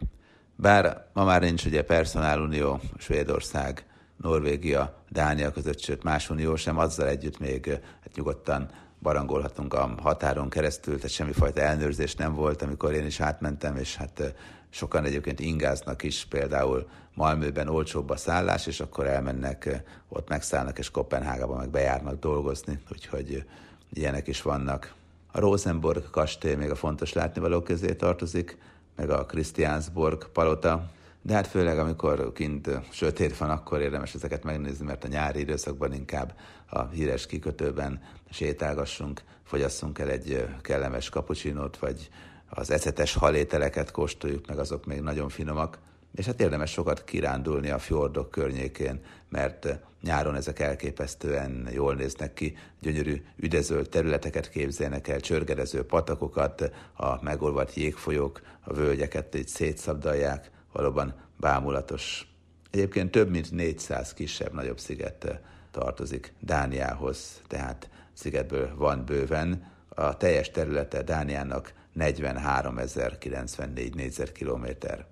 Bár 0.55 1.05
ma 1.13 1.23
már 1.23 1.41
nincs 1.41 1.65
ugye 1.65 1.83
personálunió, 1.83 2.79
Svédország, 2.97 3.85
Norvégia, 4.17 5.03
Dánia 5.09 5.51
között, 5.51 5.79
sőt 5.79 6.03
más 6.03 6.29
unió 6.29 6.55
sem, 6.55 6.77
azzal 6.77 7.07
együtt 7.07 7.39
még 7.39 7.69
hát 8.01 8.15
nyugodtan 8.15 8.69
barangolhatunk 9.01 9.73
a 9.73 9.95
határon 10.01 10.49
keresztül, 10.49 10.95
tehát 10.95 11.09
semmifajta 11.09 11.61
elnőrzés 11.61 12.15
nem 12.15 12.33
volt, 12.33 12.61
amikor 12.61 12.93
én 12.93 13.05
is 13.05 13.19
átmentem, 13.19 13.75
és 13.75 13.95
hát 13.95 14.33
sokan 14.75 15.05
egyébként 15.05 15.39
ingáznak 15.39 16.03
is, 16.03 16.25
például 16.25 16.89
Malmőben 17.13 17.67
olcsóbb 17.67 18.09
a 18.09 18.15
szállás, 18.15 18.67
és 18.67 18.79
akkor 18.79 19.07
elmennek, 19.07 19.83
ott 20.09 20.29
megszállnak, 20.29 20.77
és 20.77 20.91
Kopenhágában 20.91 21.57
meg 21.57 21.69
bejárnak 21.69 22.19
dolgozni, 22.19 22.79
úgyhogy 22.91 23.45
ilyenek 23.93 24.27
is 24.27 24.41
vannak. 24.41 24.93
A 25.31 25.39
Rosenborg 25.39 26.09
kastély 26.09 26.55
még 26.55 26.69
a 26.69 26.75
fontos 26.75 27.13
látnivalók 27.13 27.63
közé 27.63 27.93
tartozik, 27.93 28.57
meg 28.95 29.09
a 29.09 29.25
Christiansborg 29.25 30.27
palota, 30.27 30.91
de 31.21 31.33
hát 31.33 31.47
főleg, 31.47 31.79
amikor 31.79 32.31
kint 32.33 32.69
sötét 32.91 33.37
van, 33.37 33.49
akkor 33.49 33.81
érdemes 33.81 34.13
ezeket 34.13 34.43
megnézni, 34.43 34.85
mert 34.85 35.03
a 35.03 35.07
nyári 35.07 35.39
időszakban 35.39 35.93
inkább 35.93 36.33
a 36.69 36.85
híres 36.85 37.25
kikötőben 37.25 38.01
sétálgassunk, 38.29 39.21
fogyasszunk 39.43 39.99
el 39.99 40.09
egy 40.09 40.45
kellemes 40.61 41.09
kapucsinót, 41.09 41.77
vagy 41.77 42.09
az 42.55 42.71
ecetes 42.71 43.13
halételeket 43.13 43.91
kóstoljuk, 43.91 44.47
meg 44.47 44.59
azok 44.59 44.85
még 44.85 45.01
nagyon 45.01 45.29
finomak. 45.29 45.77
És 46.15 46.25
hát 46.25 46.41
érdemes 46.41 46.71
sokat 46.71 47.03
kirándulni 47.03 47.69
a 47.69 47.79
fjordok 47.79 48.31
környékén, 48.31 48.99
mert 49.29 49.79
nyáron 50.01 50.35
ezek 50.35 50.59
elképesztően 50.59 51.67
jól 51.71 51.93
néznek 51.93 52.33
ki, 52.33 52.57
gyönyörű 52.81 53.23
üdezölt 53.37 53.89
területeket 53.89 54.49
képzelnek 54.49 55.07
el, 55.07 55.19
csörgedező 55.19 55.85
patakokat, 55.85 56.71
a 56.93 57.23
megolvadt 57.23 57.73
jégfolyók, 57.73 58.41
a 58.63 58.73
völgyeket 58.73 59.35
így 59.35 59.47
szétszabdalják, 59.47 60.51
valóban 60.71 61.13
bámulatos. 61.39 62.27
Egyébként 62.71 63.11
több 63.11 63.29
mint 63.29 63.51
400 63.51 64.13
kisebb-nagyobb 64.13 64.79
sziget 64.79 65.39
tartozik 65.71 66.33
Dániához, 66.39 67.41
tehát 67.47 67.89
szigetből 68.13 68.75
van 68.75 69.05
bőven. 69.05 69.73
A 69.89 70.17
teljes 70.17 70.51
területe 70.51 71.01
Dániának 71.01 71.73
43.094 71.99 73.93
négyzetkilométer. 73.95 75.05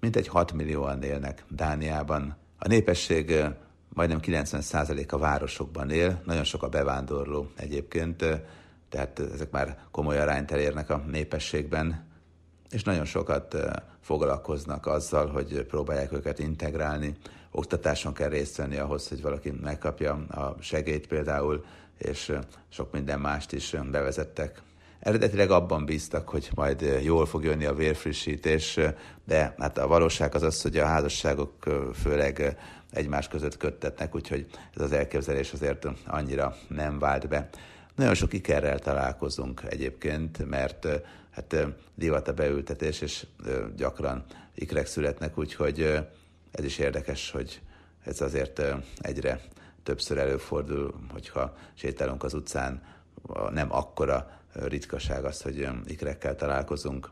Mintegy 0.00 0.28
6 0.28 0.52
millióan 0.52 1.02
élnek 1.02 1.44
Dániában. 1.48 2.36
A 2.58 2.68
népesség 2.68 3.44
majdnem 3.88 4.20
90% 4.22 5.12
a 5.12 5.18
városokban 5.18 5.90
él, 5.90 6.22
nagyon 6.24 6.44
sok 6.44 6.62
a 6.62 6.68
bevándorló 6.68 7.50
egyébként, 7.56 8.24
tehát 8.88 9.18
ezek 9.34 9.50
már 9.50 9.78
komoly 9.90 10.18
arányt 10.18 10.50
elérnek 10.50 10.90
a 10.90 10.96
népességben, 10.96 12.08
és 12.70 12.82
nagyon 12.82 13.04
sokat 13.04 13.56
foglalkoznak 14.00 14.86
azzal, 14.86 15.28
hogy 15.28 15.64
próbálják 15.64 16.12
őket 16.12 16.38
integrálni. 16.38 17.16
Oktatáson 17.50 18.12
kell 18.12 18.28
részt 18.28 18.56
venni 18.56 18.76
ahhoz, 18.76 19.08
hogy 19.08 19.22
valaki 19.22 19.50
megkapja 19.50 20.12
a 20.12 20.56
segélyt 20.60 21.06
például, 21.06 21.64
és 21.98 22.32
sok 22.68 22.92
minden 22.92 23.20
mást 23.20 23.52
is 23.52 23.76
bevezettek. 23.90 24.62
Eredetileg 25.00 25.50
abban 25.50 25.84
bíztak, 25.84 26.28
hogy 26.28 26.50
majd 26.54 26.98
jól 27.02 27.26
fog 27.26 27.44
jönni 27.44 27.64
a 27.64 27.74
vérfrissítés, 27.74 28.78
de 29.24 29.54
hát 29.58 29.78
a 29.78 29.86
valóság 29.86 30.34
az 30.34 30.42
az, 30.42 30.62
hogy 30.62 30.76
a 30.76 30.86
házasságok 30.86 31.52
főleg 31.94 32.58
egymás 32.90 33.28
között 33.28 33.56
köttetnek, 33.56 34.14
úgyhogy 34.14 34.46
ez 34.74 34.82
az 34.82 34.92
elképzelés 34.92 35.52
azért 35.52 35.86
annyira 36.06 36.56
nem 36.68 36.98
vált 36.98 37.28
be. 37.28 37.48
Nagyon 37.94 38.14
sok 38.14 38.32
ikerrel 38.32 38.78
találkozunk 38.78 39.62
egyébként, 39.68 40.48
mert 40.48 40.86
hát 41.30 41.66
divat 41.94 42.28
a 42.28 42.32
beültetés, 42.32 43.00
és 43.00 43.26
gyakran 43.76 44.24
ikrek 44.54 44.86
születnek, 44.86 45.38
úgyhogy 45.38 45.80
ez 46.50 46.64
is 46.64 46.78
érdekes, 46.78 47.30
hogy 47.30 47.60
ez 48.04 48.20
azért 48.20 48.62
egyre 48.98 49.40
többször 49.82 50.18
előfordul, 50.18 50.94
hogyha 51.12 51.56
sétálunk 51.74 52.24
az 52.24 52.34
utcán, 52.34 52.82
nem 53.50 53.72
akkora 53.72 54.39
ritkaság 54.52 55.24
az, 55.24 55.42
hogy 55.42 55.68
ikrekkel 55.86 56.36
találkozunk, 56.36 57.10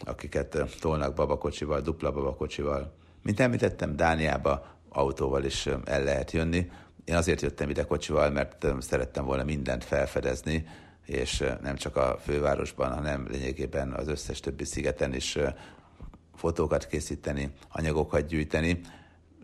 akiket 0.00 0.58
tolnak 0.80 1.14
babakocsival, 1.14 1.80
dupla 1.80 2.12
babakocsival. 2.12 2.94
Mint 3.22 3.40
említettem, 3.40 3.96
Dániába 3.96 4.66
autóval 4.88 5.44
is 5.44 5.66
el 5.84 6.02
lehet 6.04 6.30
jönni. 6.30 6.70
Én 7.04 7.14
azért 7.14 7.40
jöttem 7.40 7.70
ide 7.70 7.84
kocsival, 7.84 8.30
mert 8.30 8.66
szerettem 8.80 9.24
volna 9.24 9.44
mindent 9.44 9.84
felfedezni, 9.84 10.66
és 11.06 11.44
nem 11.62 11.76
csak 11.76 11.96
a 11.96 12.18
fővárosban, 12.22 12.94
hanem 12.94 13.26
lényegében 13.30 13.92
az 13.92 14.08
összes 14.08 14.40
többi 14.40 14.64
szigeten 14.64 15.14
is 15.14 15.38
fotókat 16.34 16.86
készíteni, 16.86 17.52
anyagokat 17.68 18.26
gyűjteni. 18.26 18.80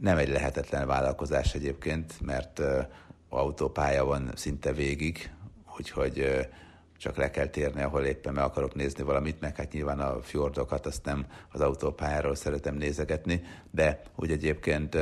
Nem 0.00 0.16
egy 0.16 0.28
lehetetlen 0.28 0.86
vállalkozás 0.86 1.54
egyébként, 1.54 2.20
mert 2.20 2.62
autópálya 3.28 4.04
van 4.04 4.30
szinte 4.34 4.72
végig, 4.72 5.32
úgyhogy 5.78 6.48
csak 7.00 7.16
le 7.16 7.30
kell 7.30 7.46
térni, 7.46 7.82
ahol 7.82 8.04
éppen 8.04 8.32
meg 8.32 8.44
akarok 8.44 8.74
nézni 8.74 9.02
valamit, 9.02 9.40
meg 9.40 9.56
hát 9.56 9.72
nyilván 9.72 10.00
a 10.00 10.22
fjordokat 10.22 10.86
azt 10.86 11.04
nem 11.04 11.26
az 11.52 11.60
autópályáról 11.60 12.34
szeretem 12.34 12.74
nézegetni, 12.74 13.42
de 13.70 14.02
úgy 14.16 14.30
egyébként 14.30 14.96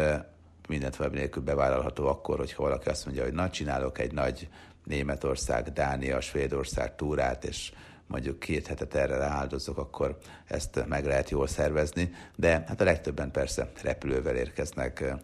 mindent 0.68 0.96
valami 0.96 1.16
nélkül 1.16 1.42
bevállalható 1.42 2.06
akkor, 2.06 2.38
hogyha 2.38 2.62
valaki 2.62 2.88
azt 2.88 3.04
mondja, 3.04 3.24
hogy 3.24 3.32
na, 3.32 3.50
csinálok 3.50 3.98
egy 3.98 4.12
nagy 4.12 4.48
Németország, 4.84 5.72
Dánia, 5.72 6.20
Svédország 6.20 6.96
túrát, 6.96 7.44
és 7.44 7.72
mondjuk 8.06 8.38
két 8.38 8.66
hetet 8.66 8.94
erre 8.94 9.16
rááldozok, 9.16 9.78
akkor 9.78 10.16
ezt 10.46 10.84
meg 10.86 11.06
lehet 11.06 11.30
jól 11.30 11.46
szervezni, 11.46 12.10
de 12.36 12.64
hát 12.66 12.80
a 12.80 12.84
legtöbben 12.84 13.30
persze 13.30 13.70
repülővel 13.82 14.36
érkeznek 14.36 15.14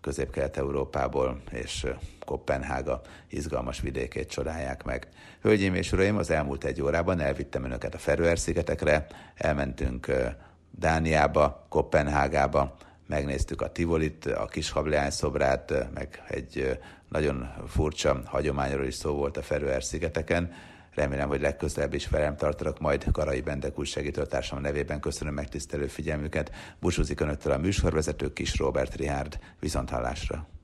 Közép-Kelet-Európából, 0.00 1.42
és 1.50 1.86
Kopenhága 2.24 3.00
izgalmas 3.28 3.80
vidékét 3.80 4.30
csodálják 4.30 4.84
meg. 4.84 5.08
Hölgyeim 5.40 5.74
és 5.74 5.92
uraim, 5.92 6.16
az 6.16 6.30
elmúlt 6.30 6.64
egy 6.64 6.82
órában 6.82 7.20
elvittem 7.20 7.64
önöket 7.64 7.94
a 7.94 7.98
Feröer-szigetekre, 7.98 9.06
elmentünk 9.34 10.12
Dániába, 10.70 11.66
Kopenhágába, 11.68 12.76
megnéztük 13.06 13.62
a 13.62 13.72
Tivolit, 13.72 14.26
a 14.26 14.46
kis 14.46 14.72
szobrát, 15.08 15.90
meg 15.94 16.22
egy 16.28 16.78
nagyon 17.08 17.52
furcsa 17.66 18.20
hagyományról 18.24 18.86
is 18.86 18.94
szó 18.94 19.14
volt 19.14 19.36
a 19.36 19.42
Feröer-szigeteken. 19.42 20.52
Remélem, 20.94 21.28
hogy 21.28 21.40
legközelebb 21.40 21.94
is 21.94 22.08
velem 22.08 22.36
tartanak 22.36 22.78
majd 22.78 23.04
Karai 23.12 23.40
Bendek 23.40 23.78
úr 23.78 23.86
segítőtársam 23.86 24.60
nevében. 24.60 25.00
Köszönöm 25.00 25.34
megtisztelő 25.34 25.86
figyelmüket. 25.86 26.50
Búcsúzik 26.80 27.20
önöktől 27.20 27.52
a 27.52 27.58
műsorvezető 27.58 28.32
Kis 28.32 28.58
Robert 28.58 28.94
Rihárd. 28.94 29.38
Viszont 29.60 29.90
hallásra! 29.90 30.59